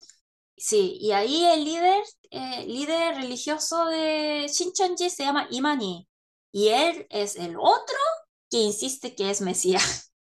[0.57, 2.03] sí, y ahí el líder,
[2.33, 6.09] eh, líder religioso de Shincheonji se llama Imani,
[6.53, 7.97] y él es el otro
[8.51, 10.13] que insiste que es Mesías.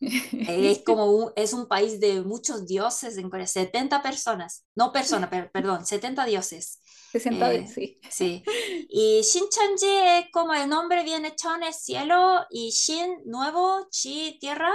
[0.46, 5.30] Es como un, es un país de muchos dioses en Corea, 70 personas, no personas,
[5.30, 6.80] per- perdón, 70 dioses.
[7.12, 7.98] 60 Eh, sí.
[8.06, 8.44] Sí,
[8.90, 14.70] y Shincheonji es como el nombre viene Chon es cielo y Shin nuevo, Chi tierra,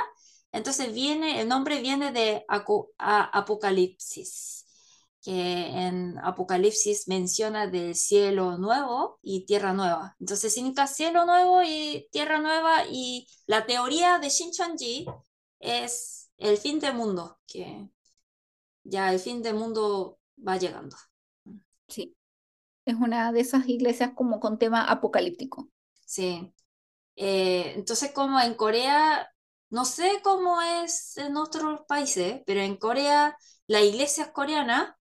[0.51, 2.43] entonces viene, el nombre viene de
[2.97, 4.65] Apocalipsis,
[5.21, 10.15] que en Apocalipsis menciona del cielo nuevo y tierra nueva.
[10.19, 15.05] Entonces significa cielo nuevo y tierra nueva y la teoría de Shincheonji
[15.59, 17.89] es el fin del mundo, que
[18.83, 20.95] ya el fin del mundo va llegando.
[21.87, 22.15] Sí.
[22.85, 25.69] Es una de esas iglesias como con tema apocalíptico.
[26.05, 26.51] Sí.
[27.15, 29.29] Eh, entonces, como en Corea,
[29.69, 33.37] no sé cómo es en otros países, pero en Corea,
[33.67, 34.95] las iglesias coreanas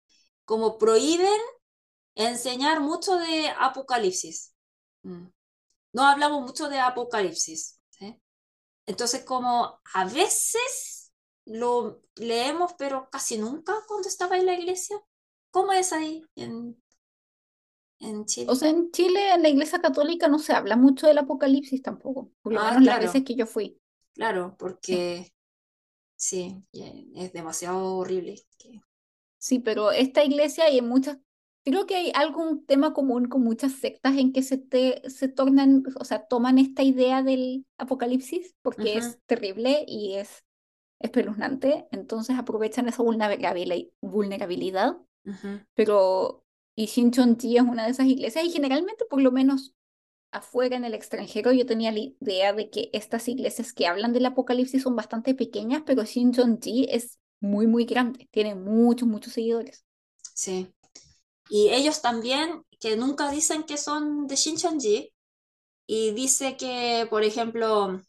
[0.46, 1.40] como prohíben
[2.16, 4.54] enseñar mucho de Apocalipsis.
[5.04, 5.28] Mm.
[5.94, 7.80] No hablamos mucho de Apocalipsis.
[7.90, 8.20] ¿sí?
[8.86, 11.14] Entonces, como a veces
[11.46, 14.98] lo leemos, pero casi nunca cuando estaba en la iglesia.
[15.52, 16.82] ¿Cómo es ahí en,
[18.00, 18.48] en Chile?
[18.52, 22.32] O sea, en Chile, en la iglesia católica, no se habla mucho del apocalipsis tampoco,
[22.42, 23.08] por lo Ah, menos las claro.
[23.08, 23.80] veces que yo fui.
[24.14, 25.34] Claro, porque
[26.16, 28.36] sí, eh, es demasiado horrible.
[28.58, 28.82] que-
[29.46, 31.20] Sí, pero esta iglesia y en muchas,
[31.64, 35.84] creo que hay algún tema común con muchas sectas en que se, te, se tornan,
[36.00, 40.44] o sea, toman esta idea del apocalipsis porque es terrible y es
[41.00, 44.98] espeluznante, entonces aprovechan esa vulnerabili- vulnerabilidad,
[45.28, 45.60] Ujú.
[45.76, 46.44] pero
[46.76, 49.76] y Shincheonji es una de esas iglesias y generalmente por lo menos
[50.32, 54.26] afuera en el extranjero yo tenía la idea de que estas iglesias que hablan del
[54.26, 59.86] apocalipsis son bastante pequeñas, pero Shincheonji es muy, muy grande, tiene muchos, muchos seguidores.
[60.34, 60.74] Sí.
[61.50, 65.14] Y ellos también, que nunca dicen que son de Shinchanji,
[65.88, 68.02] y dice que, por ejemplo,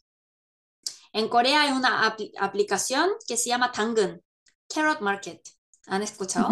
[1.13, 4.21] en Corea hay una aplicación que se llama Tangun,
[4.67, 5.41] Carrot Market.
[5.85, 6.49] ¿Han escuchado?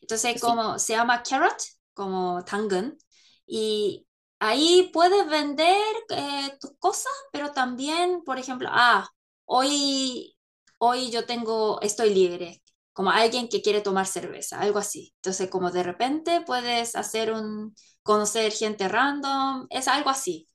[0.00, 1.56] Entonces, como se llama Carrot,
[1.94, 2.98] como Tangun,
[3.46, 4.06] y
[4.38, 5.80] ahí puedes vender
[6.10, 9.08] eh, tus cosas, pero también, por ejemplo, ah,
[9.46, 10.33] hoy
[10.84, 12.62] hoy yo tengo, estoy libre,
[12.92, 15.12] como alguien que quiere tomar cerveza, algo así.
[15.16, 20.46] Entonces, como de repente puedes hacer un, conocer gente random, es algo así,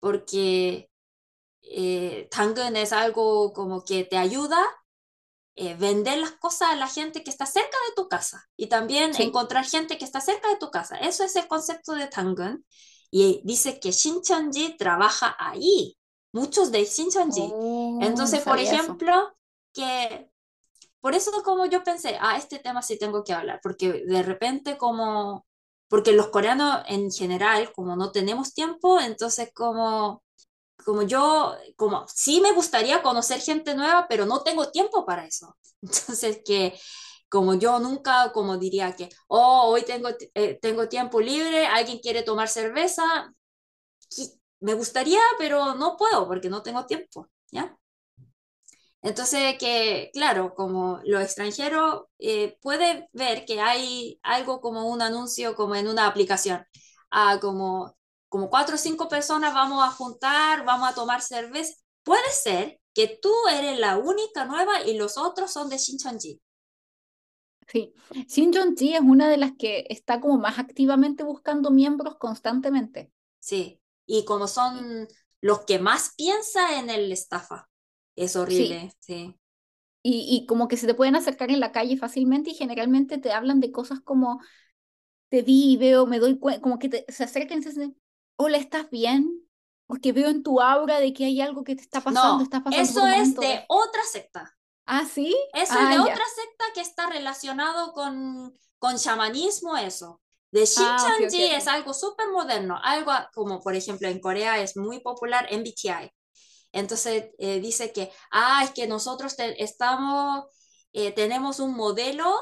[0.00, 0.90] porque
[1.62, 4.58] eh, Tangen es algo como que te ayuda
[5.56, 9.14] eh, vender las cosas a la gente que está cerca de tu casa y también
[9.14, 9.22] sí.
[9.22, 10.96] encontrar gente que está cerca de tu casa.
[10.96, 12.64] Eso es el concepto de Tangen.
[13.10, 15.96] Y dice que Shincheonji trabaja ahí,
[16.32, 17.50] muchos de Shincheonji.
[17.52, 19.36] Oh, Entonces, por ejemplo, eso
[19.74, 20.30] que
[21.00, 24.78] por eso como yo pensé, ah, este tema sí tengo que hablar, porque de repente
[24.78, 25.46] como,
[25.88, 30.22] porque los coreanos en general, como no tenemos tiempo, entonces como,
[30.84, 35.56] como yo, como sí me gustaría conocer gente nueva, pero no tengo tiempo para eso.
[35.82, 36.78] Entonces que
[37.28, 42.22] como yo nunca, como diría que, oh, hoy tengo, eh, tengo tiempo libre, alguien quiere
[42.22, 43.02] tomar cerveza,
[44.60, 47.76] me gustaría, pero no puedo porque no tengo tiempo, ¿ya?
[49.04, 55.54] Entonces, que claro, como los extranjeros eh, puede ver que hay algo como un anuncio
[55.54, 56.64] como en una aplicación,
[57.10, 57.94] ah, como,
[58.30, 61.74] como cuatro o cinco personas vamos a juntar, vamos a tomar cerveza.
[62.02, 66.40] Puede ser que tú eres la única nueva y los otros son de Shincheonji.
[67.68, 67.92] Sí,
[68.26, 73.12] Shincheonji es una de las que está como más activamente buscando miembros constantemente.
[73.38, 75.08] Sí, y como son
[75.42, 77.68] los que más piensa en el estafa.
[78.16, 79.36] Es horrible, sí.
[80.02, 83.32] Y, y como que se te pueden acercar en la calle fácilmente y generalmente te
[83.32, 84.40] hablan de cosas como
[85.30, 87.98] te vi, veo, me doy cuenta, como que te, se acercan y te dicen,
[88.36, 89.42] hola, ¿estás bien?
[89.86, 92.62] Porque veo en tu aura de que hay algo que te está pasando, No, estás
[92.62, 94.56] pasando eso es de otra secta.
[94.86, 95.34] Ah, ¿sí?
[95.52, 96.14] Eso Ah, es de ya.
[96.14, 100.20] otra secta que está relacionado con, con chamanismo, eso.
[100.52, 101.56] De Ah, ok, ok, Shincheonji ok.
[101.56, 106.10] es algo súper moderno, algo como por ejemplo en Corea es muy popular MBTI.
[106.74, 110.44] Entonces eh, dice que, ah, es que nosotros te- estamos,
[110.92, 112.34] eh, tenemos un modelo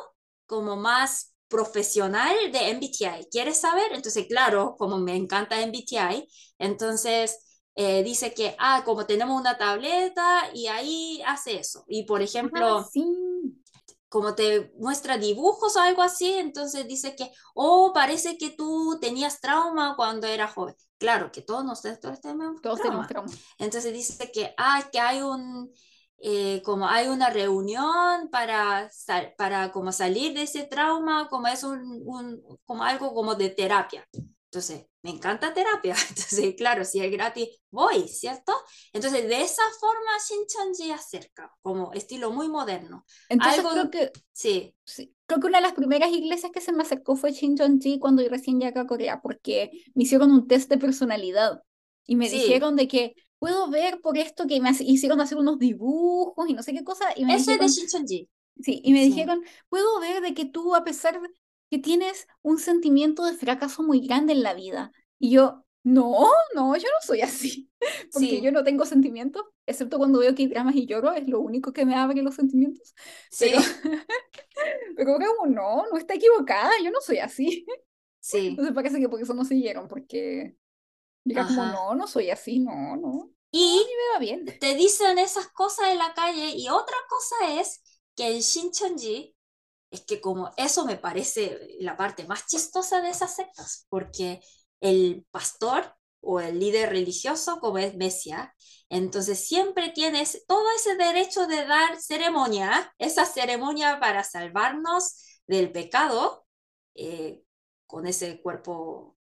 [0.47, 3.27] como más profesional de MBTI.
[3.31, 3.93] ¿Quieres saber?
[3.93, 6.29] Entonces, claro, como me encanta MBTI,
[6.59, 7.39] entonces
[7.75, 11.85] eh, dice que, ah, como tenemos una tableta y ahí hace eso.
[11.89, 13.03] Y por ejemplo Ah, sí.
[14.13, 19.41] Como te muestra dibujos o algo así, entonces dice que, oh, parece que tú tenías
[19.41, 20.77] trauma cuando eras joven.
[20.99, 22.83] Claro, que todos nosotros tenemos Todos trauma.
[22.83, 23.33] tenemos trauma.
[23.59, 25.73] Entonces dice que, ah, que hay un,
[26.19, 28.91] eh, como hay una reunión para,
[29.37, 34.07] para como salir de ese trauma, como es un, un- como algo como de terapia.
[34.53, 35.95] Entonces, me encanta terapia.
[36.11, 38.53] Entonces, claro, si es gratis, voy, ¿cierto?
[38.93, 43.05] Entonces, de esa forma, Shincheonji acerca, como estilo muy moderno.
[43.31, 46.73] Entonces Algo- creo que, Sí, sí, creo que una de las primeras iglesias que se
[46.73, 50.69] me acercó fue Shincheonji cuando yo recién llegué a Corea, porque me hicieron un test
[50.71, 51.63] de personalidad
[52.07, 52.31] y me Sí.
[52.31, 56.63] dijeron de que puedo ver por esto que me hicieron hacer unos dibujos y no
[56.63, 58.29] sé qué cosa, y me eso es de dijeron, Shincheonji.
[58.63, 59.05] sí, y me Sí.
[59.05, 61.29] dijeron, puedo ver de que tú, a pesar de
[61.73, 66.77] que tienes un sentimiento de fracaso muy grande en la vida, y yo, no, no,
[66.77, 67.71] yo no soy así,
[68.13, 68.43] porque Sí.
[68.43, 71.73] yo no tengo sentimientos, excepto cuando veo que hay dramas y lloro, es lo único
[71.75, 72.95] que me abre los sentimientos.
[73.31, 73.53] Sí,
[74.97, 77.67] Pero, pero como no, no está equivocada, yo no soy así.
[78.21, 80.57] sí, Entonces parece que por eso no siguieron, porque
[81.29, 84.45] era como, no, no soy así, no, no, Y me va bien.
[84.59, 87.83] te dicen esas cosas en la calle y otra cosa es
[88.17, 89.37] que en Shincheonji
[89.93, 94.41] es que como eso me parece la parte más chistosa de esas sectas, porque
[94.81, 98.55] el pastor o el líder religioso, como es Mesia,
[98.89, 105.17] entonces siempre tienes todo ese derecho de dar ceremonia, esa ceremonia para salvarnos
[105.47, 106.47] del pecado
[106.95, 107.43] eh,
[107.87, 109.17] con ese cuerpo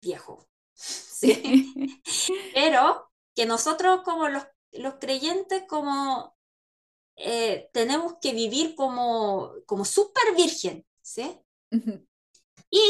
[0.00, 0.48] viejo.
[0.76, 2.02] Sí.
[2.54, 6.33] Pero que nosotros como los, los creyentes como
[7.16, 11.38] eh, tenemos que vivir como, como súper virgen, ¿sí?
[12.70, 12.82] Y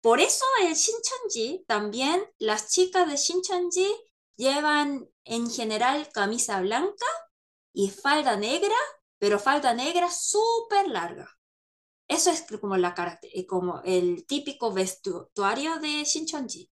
[0.00, 3.86] por eso en Shincheonji también las chicas de Shincheonji
[4.36, 7.06] llevan en general camisa blanca
[7.72, 8.76] y falda negra,
[9.18, 11.28] pero falda negra súper larga.
[12.08, 16.70] Eso es como, la, eh, como el típico vestuario de Shincheonji.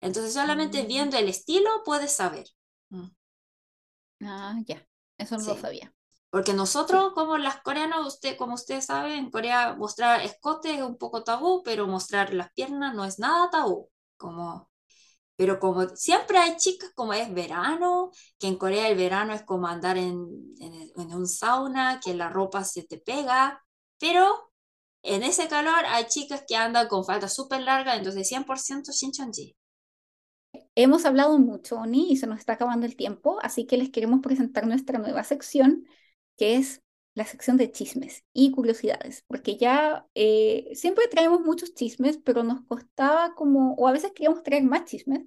[0.00, 0.86] Entonces solamente Mm.
[0.88, 2.46] viendo el estilo puedes saber.
[2.90, 3.08] Mm.
[4.24, 4.86] Ah, ya.
[5.18, 5.60] Eso no lo Sí.
[5.60, 5.94] sabía.
[6.32, 10.96] Porque nosotros, como las coreanas, usted, como ustedes saben, en Corea mostrar escote es un
[10.96, 13.90] poco tabú, pero mostrar las piernas no es nada tabú.
[14.16, 14.70] Como,
[15.36, 19.66] pero como siempre hay chicas, como es verano, que en Corea el verano es como
[19.66, 20.26] andar en,
[20.58, 23.62] en, en un sauna, que la ropa se te pega,
[24.00, 24.52] pero
[25.02, 29.54] en ese calor hay chicas que andan con falda súper larga, entonces 100% Shincheonji.
[30.74, 34.20] Hemos hablado mucho, Oni, y se nos está acabando el tiempo, así que les queremos
[34.22, 35.86] presentar nuestra nueva sección,
[36.36, 36.82] que es
[37.14, 42.62] la sección de chismes y curiosidades, porque ya eh, siempre traemos muchos chismes, pero nos
[42.66, 45.22] costaba como, o a veces queríamos traer más chismes,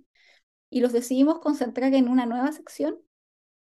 [0.70, 3.00] y los decidimos concentrar en una nueva sección.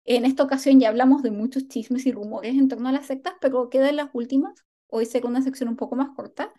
[0.04, 3.34] En esta ocasión ya hablamos de muchos chismes y rumores en torno a las sectas,
[3.40, 4.64] pero quedan las últimas.
[4.88, 6.52] Hoy será una sección un poco más corta,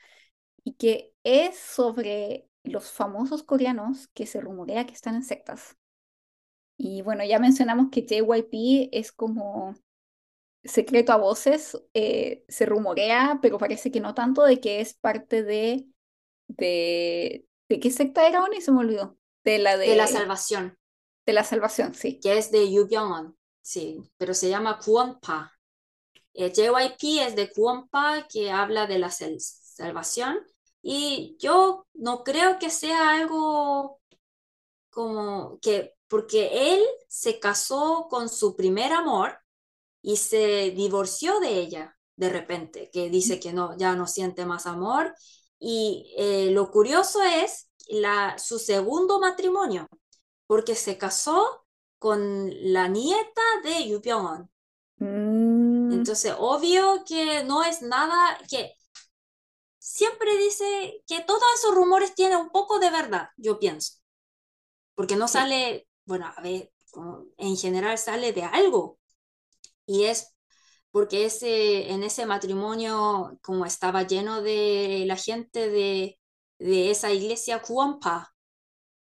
[0.64, 5.78] y que es sobre los famosos coreanos que se rumorea que están en sectas.
[6.78, 9.76] Y bueno, ya mencionamos que JYP es como
[10.64, 15.44] secreto a voces, eh, se rumorea, pero parece que no tanto, de que es parte
[15.44, 15.88] de...
[16.48, 18.62] ¿De, ¿de qué secta era, Oni?
[18.62, 19.18] Se me olvidó.
[19.44, 20.78] De la de, De la salvación,
[21.26, 22.20] de la salvación, sí.
[22.20, 25.54] que es de Yu Byung-on, sí, pero se llama Kwonpa.
[26.34, 30.40] Eh, JYP es de Kwonpa, que habla de la sal- salvación,
[30.82, 34.00] y yo no creo que sea algo
[34.90, 39.38] como que, porque él se casó con su primer amor
[40.02, 44.66] y se divorció de ella de repente, que dice que no, ya no siente más
[44.68, 45.16] amor.
[45.60, 49.88] Y eh, lo curioso es la, su segundo matrimonio,
[50.48, 51.66] porque se casó
[52.00, 54.50] con la nieta de Yu Byung-on.
[55.02, 58.74] Mm, Entonces, obvio que no es nada que
[59.78, 63.96] siempre dice que todos esos rumores tienen un poco de verdad, yo pienso.
[64.96, 65.40] Porque no Sí.
[65.40, 66.72] sale, bueno, a ver,
[67.38, 68.99] en general sale de algo.
[69.90, 70.36] Y es
[70.92, 76.20] porque ese, en ese matrimonio, como estaba lleno de la gente de,
[76.60, 78.36] de esa iglesia Kuompa,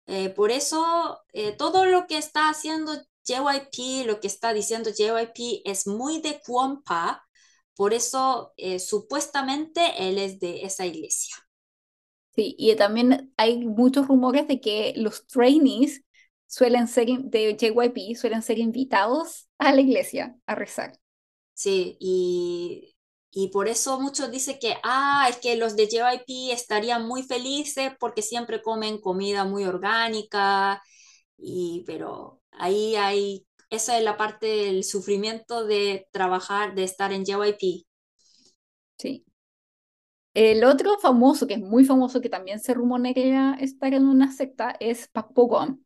[0.07, 2.95] eh, por eso eh, todo lo que está haciendo
[3.25, 7.23] JYP, lo que está diciendo JYP es muy de Kuompa,
[7.77, 11.37] por eso eh, supuestamente él es de esa iglesia.
[12.35, 16.05] Sí, y también hay muchos rumores de que los trainees
[16.51, 20.99] suelen ser, de JYP, suelen ser invitados a la iglesia a rezar.
[21.55, 22.97] Sí, y,
[23.31, 27.93] y por eso muchos dicen que, ah, es que los de JYP estarían muy felices
[28.01, 30.83] porque siempre comen comida muy orgánica,
[31.39, 37.25] y, pero ahí hay, esa es la parte del sufrimiento de trabajar, de estar en
[37.25, 37.87] JYP.
[38.99, 39.25] Sí.
[40.35, 44.75] El otro famoso, que es muy famoso, que también se rumorea estar en una secta,
[44.81, 45.81] es Park Bo-gum.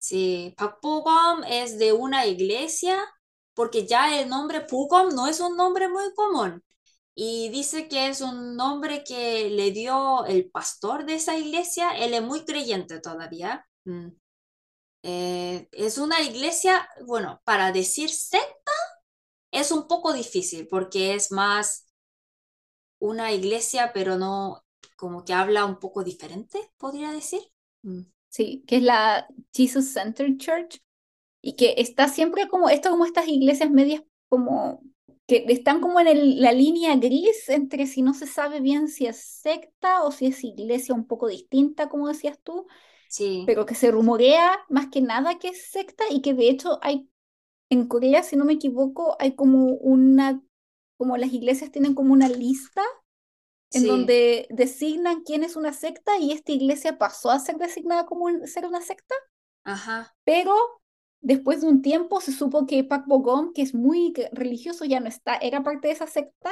[0.00, 2.98] Sí, Pak Pugom es de una iglesia,
[3.54, 6.64] porque ya el nombre Pugom no es un nombre muy común.
[7.14, 11.90] Y dice que es un nombre que le dio el pastor de esa iglesia.
[11.98, 13.66] Él es muy creyente todavía.
[13.84, 14.08] Mm.
[15.02, 18.72] Eh, es una iglesia, bueno, para decir secta
[19.50, 21.86] es un poco difícil porque es más
[23.00, 24.64] una iglesia, pero no
[24.96, 27.40] como que habla un poco diferente, podría decir.
[27.82, 28.02] Mm.
[28.30, 30.82] Sí, que es la Jesus Center Church,
[31.42, 34.82] y que está siempre como, esto como estas iglesias medias como,
[35.26, 39.06] que están como en el- la línea gris entre si no se sabe bien si
[39.06, 42.66] es secta o si es iglesia un poco distinta, como decías tú,
[43.08, 46.78] Sí, pero que se rumorea más que nada que es secta y que de hecho
[46.82, 47.10] hay,
[47.70, 50.42] en Corea, si no me equivoco, hay como una,
[50.98, 52.82] como las iglesias tienen como una lista
[53.72, 53.88] en sí.
[53.88, 58.46] donde designan quién es una secta y esta iglesia pasó a ser designada como un-
[58.46, 59.14] ser una secta,
[59.64, 60.14] Ajá.
[60.24, 60.54] pero
[61.20, 65.08] después de un tiempo se supo que Park Bo-gum, que es muy religioso, ya no
[65.08, 66.50] está, era parte de esa secta,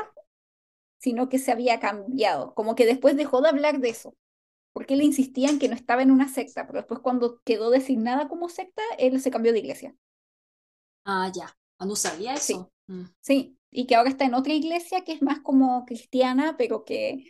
[0.99, 4.17] sino que se había cambiado, como que después dejó de hablar de eso,
[4.75, 8.29] porque él insistía en que no estaba en una secta, pero después cuando quedó designada
[8.29, 9.97] como secta, él se cambió de iglesia.
[11.05, 11.57] Ah, ya.
[11.79, 12.55] Ah, No sabía Sí.
[12.55, 12.73] eso.
[12.87, 13.05] Mm.
[13.21, 17.25] Sí, y que ahora está en otra iglesia que es más como cristiana, pero que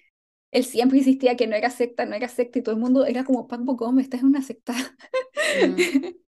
[0.51, 3.25] él siempre insistía que no era secta, no era secta, y todo el mundo era
[3.25, 4.75] como, Park Bo-gum, estás en una secta.
[5.53, 5.89] Mm.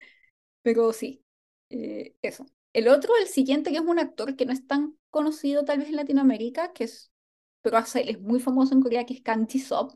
[0.62, 1.24] Pero sí,
[1.70, 2.46] eh, eso.
[2.74, 5.90] El otro, el siguiente, que es un actor que no es tan conocido tal vez
[5.90, 7.12] en Latinoamérica, que es,
[7.62, 9.94] pero hace- es muy famoso en Corea, que es Kang Ji-sop,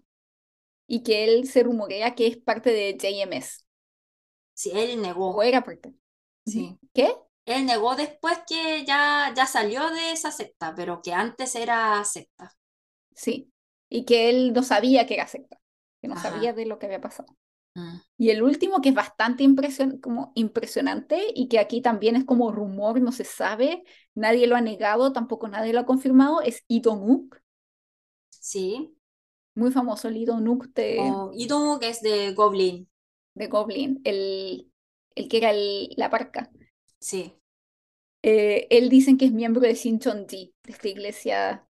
[0.88, 3.60] y que él se rumorea que es parte de JMS,
[4.54, 5.32] Sí, él negó.
[5.36, 5.94] o era parte.
[6.46, 6.78] Sí.
[6.94, 7.08] ¿Qué?
[7.58, 12.54] Él negó después que ya, ya salió de esa secta, pero que antes era secta.
[13.16, 13.52] Sí,
[13.90, 15.60] y que él no sabía que era secta,
[16.02, 16.30] que no Ajá.
[16.30, 17.36] sabía de lo que había pasado.
[17.76, 17.98] Mm.
[18.18, 22.52] Y el último, que es bastante impresion como impresionante y que aquí también es como
[22.52, 23.84] rumor, no se sabe,
[24.16, 27.38] nadie lo ha negado, tampoco nadie lo ha confirmado, es Dong-wook,
[28.40, 28.94] Sí.
[29.56, 32.88] muy famoso Lee Dong-wook de, O Lee Dong-wook es de Goblin.
[33.34, 34.72] de Goblin, el,
[35.16, 36.50] el que era el- la parca.
[37.00, 37.41] Sí.
[38.24, 41.68] Eh, él dicen que es miembro de Shinchonji, de esta iglesia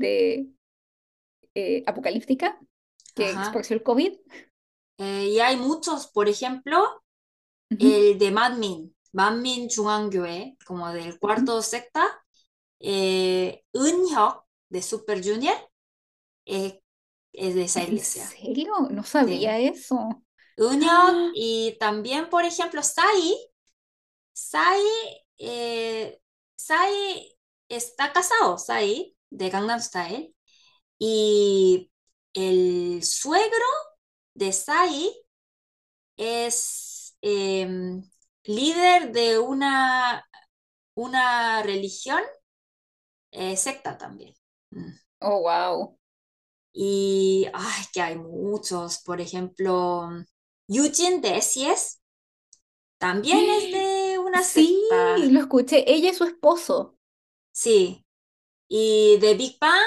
[0.00, 2.58] eh, apocalíptica
[3.14, 4.12] que expresó el COVID.
[4.98, 6.82] Eh, y hay muchos, por ejemplo,
[7.70, 8.12] uh -huh.
[8.12, 11.62] el de Madmin, Madmin Jungangyoe, como del cuarto uh -huh.
[11.62, 12.04] secta,
[12.80, 15.56] eh, de Super Junior,
[16.44, 18.24] es de esa iglesia.
[18.24, 18.74] ¿En serio?
[18.90, 20.22] No sabía eso.
[20.56, 21.30] Eunhyuk ¡Ah!
[21.34, 23.36] y también, por ejemplo, Sai.
[24.32, 26.20] Sai eh,
[26.56, 27.36] Sai
[27.68, 30.34] está casado, Sai, de Gangnam Style,
[30.98, 31.90] y
[32.34, 33.66] el suegro
[34.34, 35.12] de Sai
[36.16, 38.02] es em,
[38.44, 40.26] líder de una,
[40.94, 42.22] una religión
[43.32, 44.34] eh, secta también.
[44.70, 44.92] Mm.
[45.20, 45.98] Oh, wow.
[46.72, 50.08] Y, ay, que hay muchos, por ejemplo,
[50.68, 52.00] Eugene de SES
[52.98, 54.03] también es de
[54.34, 55.18] una Sí, secta.
[55.30, 55.84] lo escuché.
[55.92, 56.96] Ella y su esposo.
[57.52, 58.04] Sí.
[58.68, 59.82] Y de Big Bang,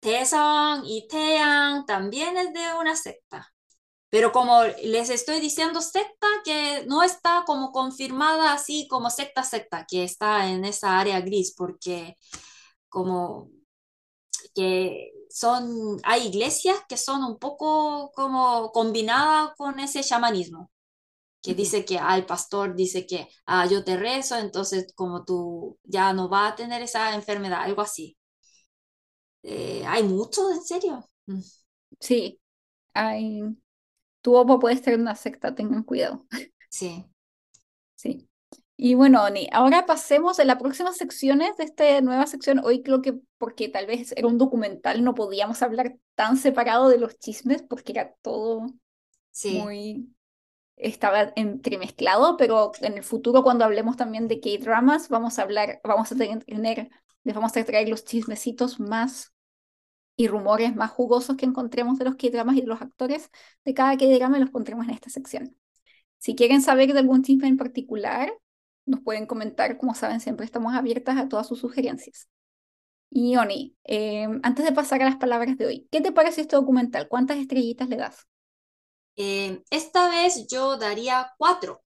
[0.00, 3.48] Taesung y Taeyang también es de una secta.
[4.10, 9.86] Pero como les estoy diciendo secta, que no está como confirmada así como secta secta,
[9.88, 12.16] que está en esa área gris, porque
[12.88, 13.50] como
[14.54, 20.70] que son, hay iglesias que son un poco como combinadas con ese chamanismo,
[21.48, 26.12] que dice que al pastor dice que ah, yo te rezo, entonces como tú ya
[26.12, 28.16] no vas a tener esa enfermedad, algo así.
[29.42, 31.08] Eh, hay mucho, en serio.
[31.26, 31.40] Mm.
[32.00, 32.40] Sí.
[32.94, 33.42] Ay,
[34.22, 36.26] tu opa puede en una secta, tengan cuidado.
[36.70, 37.04] Sí.
[37.96, 38.28] Sí.
[38.76, 42.60] Y bueno, Oni, ahora pasemos a las próximas secciones de esta nueva sección.
[42.64, 46.98] Hoy creo que porque tal vez era un documental, no podíamos hablar tan separado de
[46.98, 48.66] los chismes porque era todo
[49.30, 49.58] Sí.
[49.60, 50.14] muy...
[50.78, 56.10] estaba entremezclado, pero en el futuro cuando hablemos también de K-dramas, vamos a hablar, vamos
[56.12, 56.44] a tener,
[57.24, 59.32] les vamos a traer los chismecitos más
[60.16, 63.30] y rumores más jugosos que encontremos de los K-dramas y de los actores
[63.64, 65.56] de cada K-drama y los pondremos en esta sección.
[66.18, 68.32] Si quieren saber de algún chisme en particular,
[68.84, 72.28] nos pueden comentar, como saben, siempre estamos abiertas a todas sus sugerencias.
[73.10, 76.56] Y Oni, eh, antes de pasar a las palabras de hoy, ¿qué te parece este
[76.56, 77.08] documental?
[77.08, 78.26] ¿Cuántas estrellitas le das?
[79.20, 81.82] Eh, esta vez yo daría cuatro.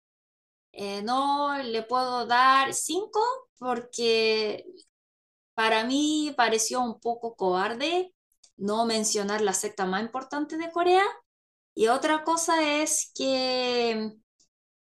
[0.73, 3.21] Eh, no le puedo dar cinco
[3.57, 4.65] porque
[5.55, 8.13] para mí pareció un poco cobarde
[8.57, 11.05] no mencionar la secta más importante de Corea.
[11.75, 14.11] Y otra cosa es que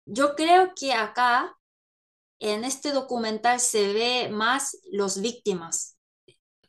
[0.06, 1.56] yo creo que acá
[2.40, 5.98] en este documental se ve más los víctimas,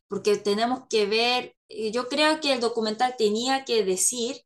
[0.07, 1.55] porque tenemos que ver,
[1.93, 4.41] yo creo que el documental tenía que decir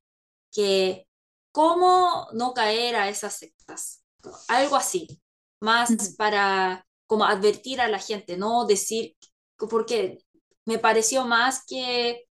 [0.52, 1.08] que
[1.52, 4.04] cómo no caer a esas sectas,
[4.48, 5.22] algo así,
[5.60, 9.16] más para como advertir a la gente, no decir,
[9.58, 10.20] porque
[10.66, 12.26] me pareció más que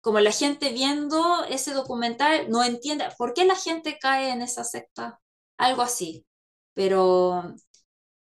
[0.00, 4.62] como la gente viendo ese documental no entiende por qué la gente cae en esa
[4.62, 5.18] secta,
[5.56, 6.26] algo así,
[6.74, 7.54] pero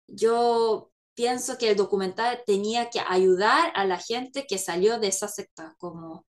[0.06, 5.28] yo pienso que el documental tenía que ayudar a la gente que salió de esa
[5.28, 6.26] secta, como,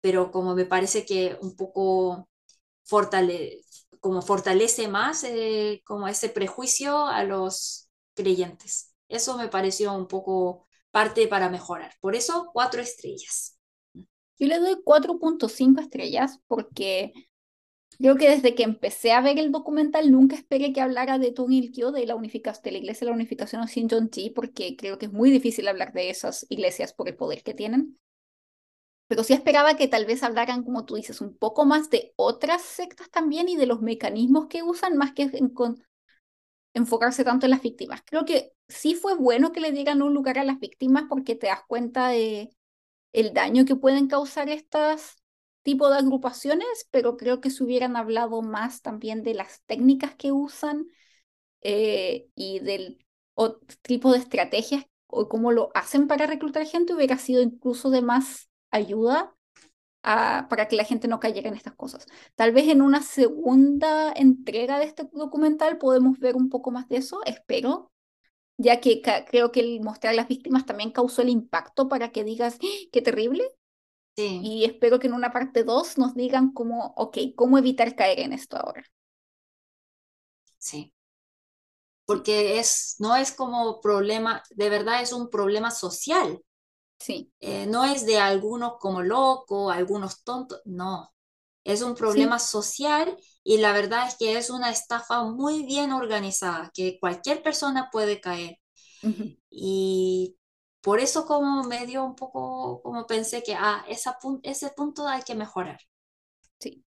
[0.00, 2.28] pero como me parece que un poco
[4.00, 8.94] como fortalece más eh, como ese prejuicio a los creyentes.
[9.08, 11.92] Eso me pareció un poco parte para mejorar.
[12.00, 13.58] Por eso, cuatro estrellas.
[14.38, 17.12] Yo le doy 4.5 estrellas porque
[17.98, 21.52] creo que desde que empecé a ver el documental nunca esperé que hablara de Tung
[21.52, 23.66] Il-kyo, de la unificación, de la iglesia de la unificación o
[24.34, 27.98] porque creo que es muy difícil hablar de esas iglesias por el poder que tienen.
[29.08, 32.62] Pero sí esperaba que tal vez hablaran, como tú dices, un poco más de otras
[32.62, 35.82] sectas también y de los mecanismos que usan, más que en con-
[36.74, 38.02] enfocarse tanto en las víctimas.
[38.04, 41.46] Creo que sí fue bueno que le dieran un lugar a las víctimas porque te
[41.48, 42.50] das cuenta de
[43.12, 45.16] el daño que pueden causar estas
[45.62, 50.32] tipo de agrupaciones, pero creo que si hubieran hablado más también de las técnicas que
[50.32, 50.86] usan
[51.62, 52.98] eh, y del
[53.82, 58.48] tipo de estrategias o cómo lo hacen para reclutar gente, hubiera sido incluso de más
[58.74, 59.34] ayuda
[60.02, 62.06] a- para que la gente no cayera en estas cosas.
[62.36, 66.98] Tal vez en una segunda entrega de este documental podemos ver un poco más de
[66.98, 67.90] eso, espero.
[68.58, 72.58] ya que creo que el mostrar las víctimas también causó el impacto para que digas,
[72.62, 73.44] ¡Ah, qué terrible.
[74.16, 74.50] Sí.
[74.50, 78.32] Y espero que en una parte 2 nos digan cómo, ok, cómo evitar caer en
[78.34, 78.84] esto ahora.
[80.58, 80.92] Sí.
[82.06, 86.40] Porque es, no es como problema, de verdad es un problema social.
[87.04, 87.30] Sí.
[87.40, 91.12] Eh, no es de algunos como locos, algunos tontos, no.
[91.62, 96.70] Es un problema social y la verdad es que es una estafa muy bien organizada,
[96.72, 98.58] que cualquier persona puede caer.
[99.50, 100.38] Y
[100.80, 105.22] por eso como me dio un poco, como pensé que ah, esa ese punto hay
[105.22, 105.80] que mejorar.
[106.58, 106.82] Sí.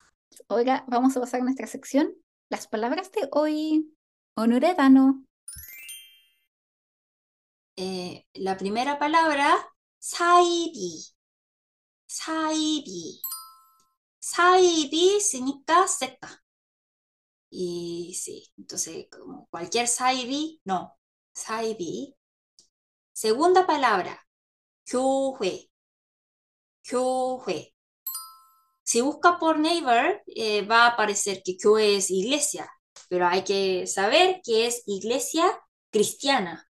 [0.47, 2.11] Oiga, vamos a pasar a nuestra sección.
[2.49, 3.93] Las palabras de hoy.
[4.35, 5.25] Honoredano.
[7.75, 9.55] Eh, la primera palabra,
[9.98, 11.04] saibi.
[12.06, 13.20] Saibi.
[14.20, 16.42] Saibi significa secta.
[17.50, 20.96] Y sí, entonces como cualquier saibi, no.
[21.34, 22.16] Saibi
[23.12, 24.26] Segunda palabra,
[24.84, 25.70] 교회.
[26.82, 27.74] 교회.
[28.84, 32.70] Si busca por neighbor, eh, va a aparecer que 교회 es iglesia,
[33.08, 35.44] pero hay que saber que es iglesia
[35.90, 36.68] cristiana,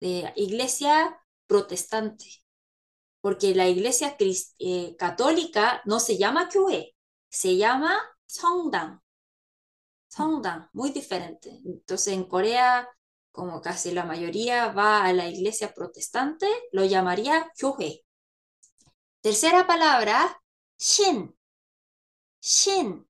[0.00, 1.16] de iglesia
[1.46, 2.26] protestante,
[3.20, 4.16] porque la iglesia
[4.58, 6.94] eh, católica no se llama 교회,
[7.28, 9.00] se llama 성당.
[10.08, 11.60] 성당, muy diferente.
[11.64, 12.88] Entonces en Corea
[13.32, 18.04] como casi la mayoría va a la iglesia protestante, lo llamaría Hyuhe.
[19.22, 20.40] Tercera palabra,
[20.78, 21.34] Shin.
[22.40, 23.08] Shin.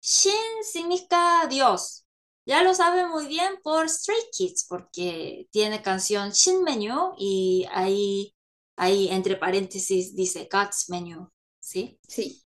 [0.00, 2.06] Shin significa Dios.
[2.44, 8.34] Ya lo sabe muy bien por Stray Kids, porque tiene canción Shin Menu y ahí,
[8.77, 11.29] ahí entre paréntesis dice God's Menu.
[11.59, 11.99] ¿Sí?
[12.07, 12.43] Sí.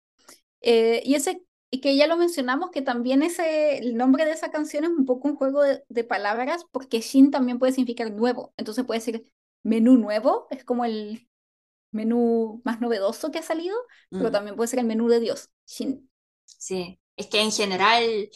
[0.62, 4.50] Eh, y ese y que ya lo mencionamos, que también ese, el nombre de esa
[4.50, 8.52] canción es un poco un juego de, palabras, porque Shin también puede significar nuevo.
[8.56, 9.24] Entonces puede ser
[9.62, 11.28] menú nuevo, es como el
[11.92, 13.76] menú más novedoso que ha salido,
[14.10, 14.32] pero mm.
[14.32, 16.10] también puede ser el menú de Dios, Shin.
[16.44, 18.28] Sí, es que en general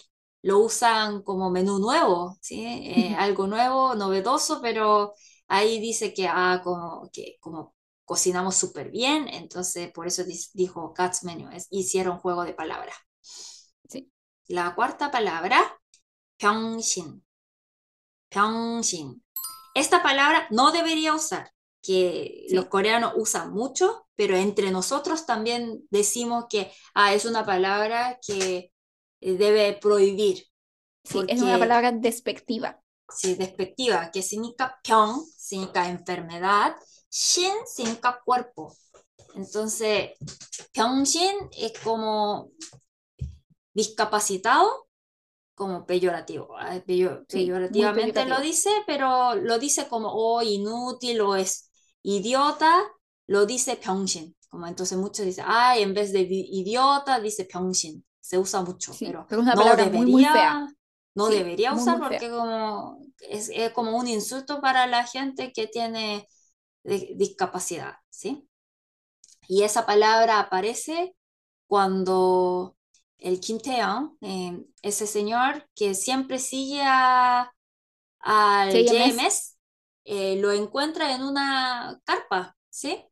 [0.43, 2.65] lo usan como menú nuevo, ¿sí?
[2.65, 5.15] Eh, algo nuevo, novedoso, pero
[5.49, 7.75] ahí dice que, ah, como, que como
[8.06, 12.95] cocinamos súper bien, entonces por eso dijo Cat's Menu, es, hicieron juego de palabras.
[14.48, 15.60] La cuarta palabra,
[16.38, 17.24] 평신.
[18.30, 19.22] 평신.
[19.76, 21.52] Esta palabra no debería usar,
[21.84, 28.20] que los coreanos usan mucho, pero entre nosotros también decimos que ah, es una palabra
[28.26, 28.72] que
[29.22, 30.45] eh, debe prohibir.
[31.03, 32.82] Sí, es una palabra despectiva.
[33.16, 36.76] Sí, despectiva, que significa pyong, significa enfermedad,
[37.15, 38.74] Shin significa cuerpo.
[39.36, 40.11] Entonces,
[40.73, 42.51] Pyeongshin es como
[43.73, 44.89] discapacitado,
[45.55, 46.57] como peyorativo.
[46.59, 51.70] Ah, Peyor, sí, peyorativamente lo dice, pero lo dice como oh, inútil o es
[52.03, 52.82] idiota,
[53.28, 54.35] lo dice Pyeongshin.
[54.49, 58.05] Como entonces muchos dicen, ay, en vez de idiota, dice Pyeongshin.
[58.20, 60.66] Se usa mucho, sí, pero, pero una no debería, muy, muy fea.
[61.15, 65.69] No sí, debería usar porque como, es, es como un insulto para la gente que
[65.69, 66.27] tiene
[66.84, 68.48] discapacidad, ¿sí?
[69.48, 71.16] Y esa palabra aparece
[71.68, 72.78] cuando
[73.18, 73.60] el Kim
[74.22, 77.53] eh, ese señor que siempre sigue a,
[78.20, 79.57] al JMS,
[80.06, 83.03] eh, lo encuentra en una carpa, ¿sí?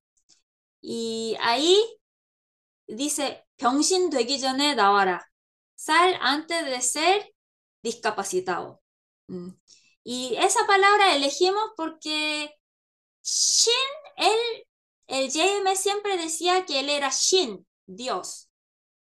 [0.82, 1.84] Y ahí
[2.88, 5.26] dice, 병신 되기 전에 나와라.
[5.76, 7.34] Sal antes de ser
[7.84, 8.82] discapacitado.
[9.28, 9.50] Mm.
[10.04, 12.56] Y esa palabra elegimos porque
[13.23, 13.73] Shin,
[14.17, 14.67] él,
[15.07, 18.49] el JMS siempre decía que él era Shin, Dios.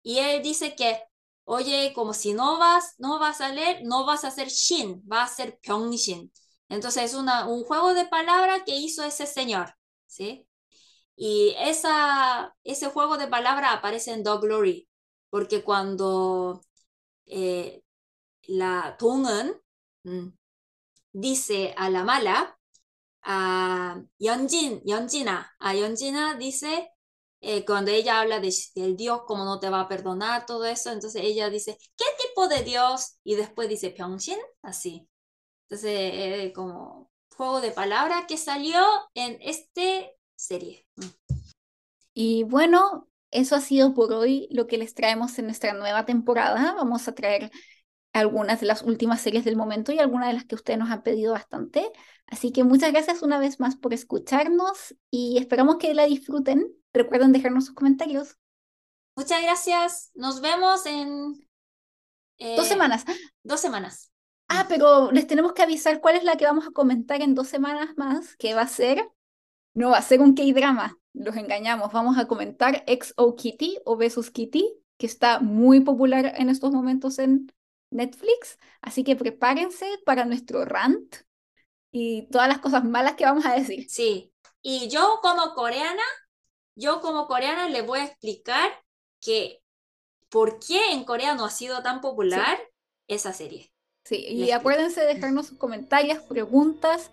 [0.03, 1.03] Y él dice que,
[1.45, 5.23] oye, como si no vas, no vas a leer, no vas a hacer shin, va
[5.25, 6.33] a ser shin
[6.69, 9.75] Entonces es una, un juego de palabras que hizo ese señor,
[10.07, 10.47] ¿sí?
[11.17, 14.89] Y esa, ese juego de palabras aparece en Dog Glory,
[15.31, 16.63] porque cuando
[17.27, 17.83] eh,
[18.45, 19.61] la Tong'un
[20.05, 20.29] mm,
[21.13, 22.54] dice a la mala,
[23.25, 26.91] a Yeonjin, Yeonjina, a Yeonjina dice,
[27.41, 30.93] eh, cuando ella habla de, del Dios, cómo no te va a perdonar, todo eso,
[30.93, 33.19] entonces ella dice, ¿qué tipo de Dios?
[33.25, 35.09] Y después dice, Pyeongsin, así.
[35.69, 38.81] Entonces, eh, como juego de palabras que salió
[39.15, 40.87] en este serie.
[40.97, 41.35] Mm.
[42.15, 46.75] Y bueno, eso ha sido por hoy lo que les traemos en nuestra nueva temporada.
[46.75, 47.51] Vamos a traer
[48.13, 51.03] algunas de las últimas series del momento y algunas de las que ustedes nos han
[51.03, 51.91] pedido bastante.
[52.27, 56.75] Así que muchas gracias una vez más por escucharnos y esperamos que la disfruten.
[56.93, 58.37] Recuerden dejarnos sus comentarios.
[59.17, 60.11] Muchas gracias.
[60.15, 61.47] Nos vemos en...
[62.39, 63.05] dos semanas.
[63.43, 64.11] Dos semanas.
[64.49, 67.49] Ah, pero les tenemos que avisar cuál es la que vamos a comentar en dos
[67.49, 69.09] semanas más, que va a ser,
[69.73, 74.31] no va a ser un K-drama, los engañamos, vamos a comentar XO Kitty o Besos
[74.31, 77.51] Kitty, que está muy popular en estos momentos en
[77.91, 81.17] Netflix, así que prepárense para nuestro rant
[81.97, 83.87] y todas las cosas malas que vamos a decir.
[83.89, 86.03] Sí, y yo como coreana,
[86.75, 88.69] yo como coreana les voy a explicar
[89.21, 89.63] que
[90.29, 92.59] por qué en Corea no ha sido tan popular
[93.07, 93.71] esa serie.
[94.05, 97.13] Sí, y Les- acuérdense de dejarnos sus comentarios, preguntas,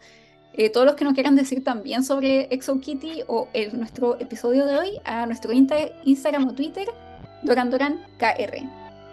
[0.54, 4.66] eh, todos los que nos quieran decir también sobre Exo Kitty o el, nuestro episodio
[4.66, 6.88] de hoy a nuestro Insta- Instagram o Twitter,
[7.44, 8.64] DoranDoranKR.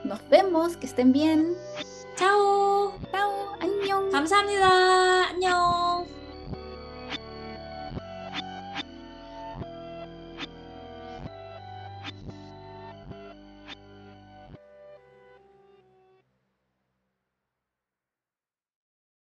[0.04, 1.54] Nos vemos, que estén bien.
[2.18, 2.92] Chao.
[3.12, 4.10] Chao, 안녕.
[4.10, 5.28] 감사합니다.
[5.28, 6.04] 안녕.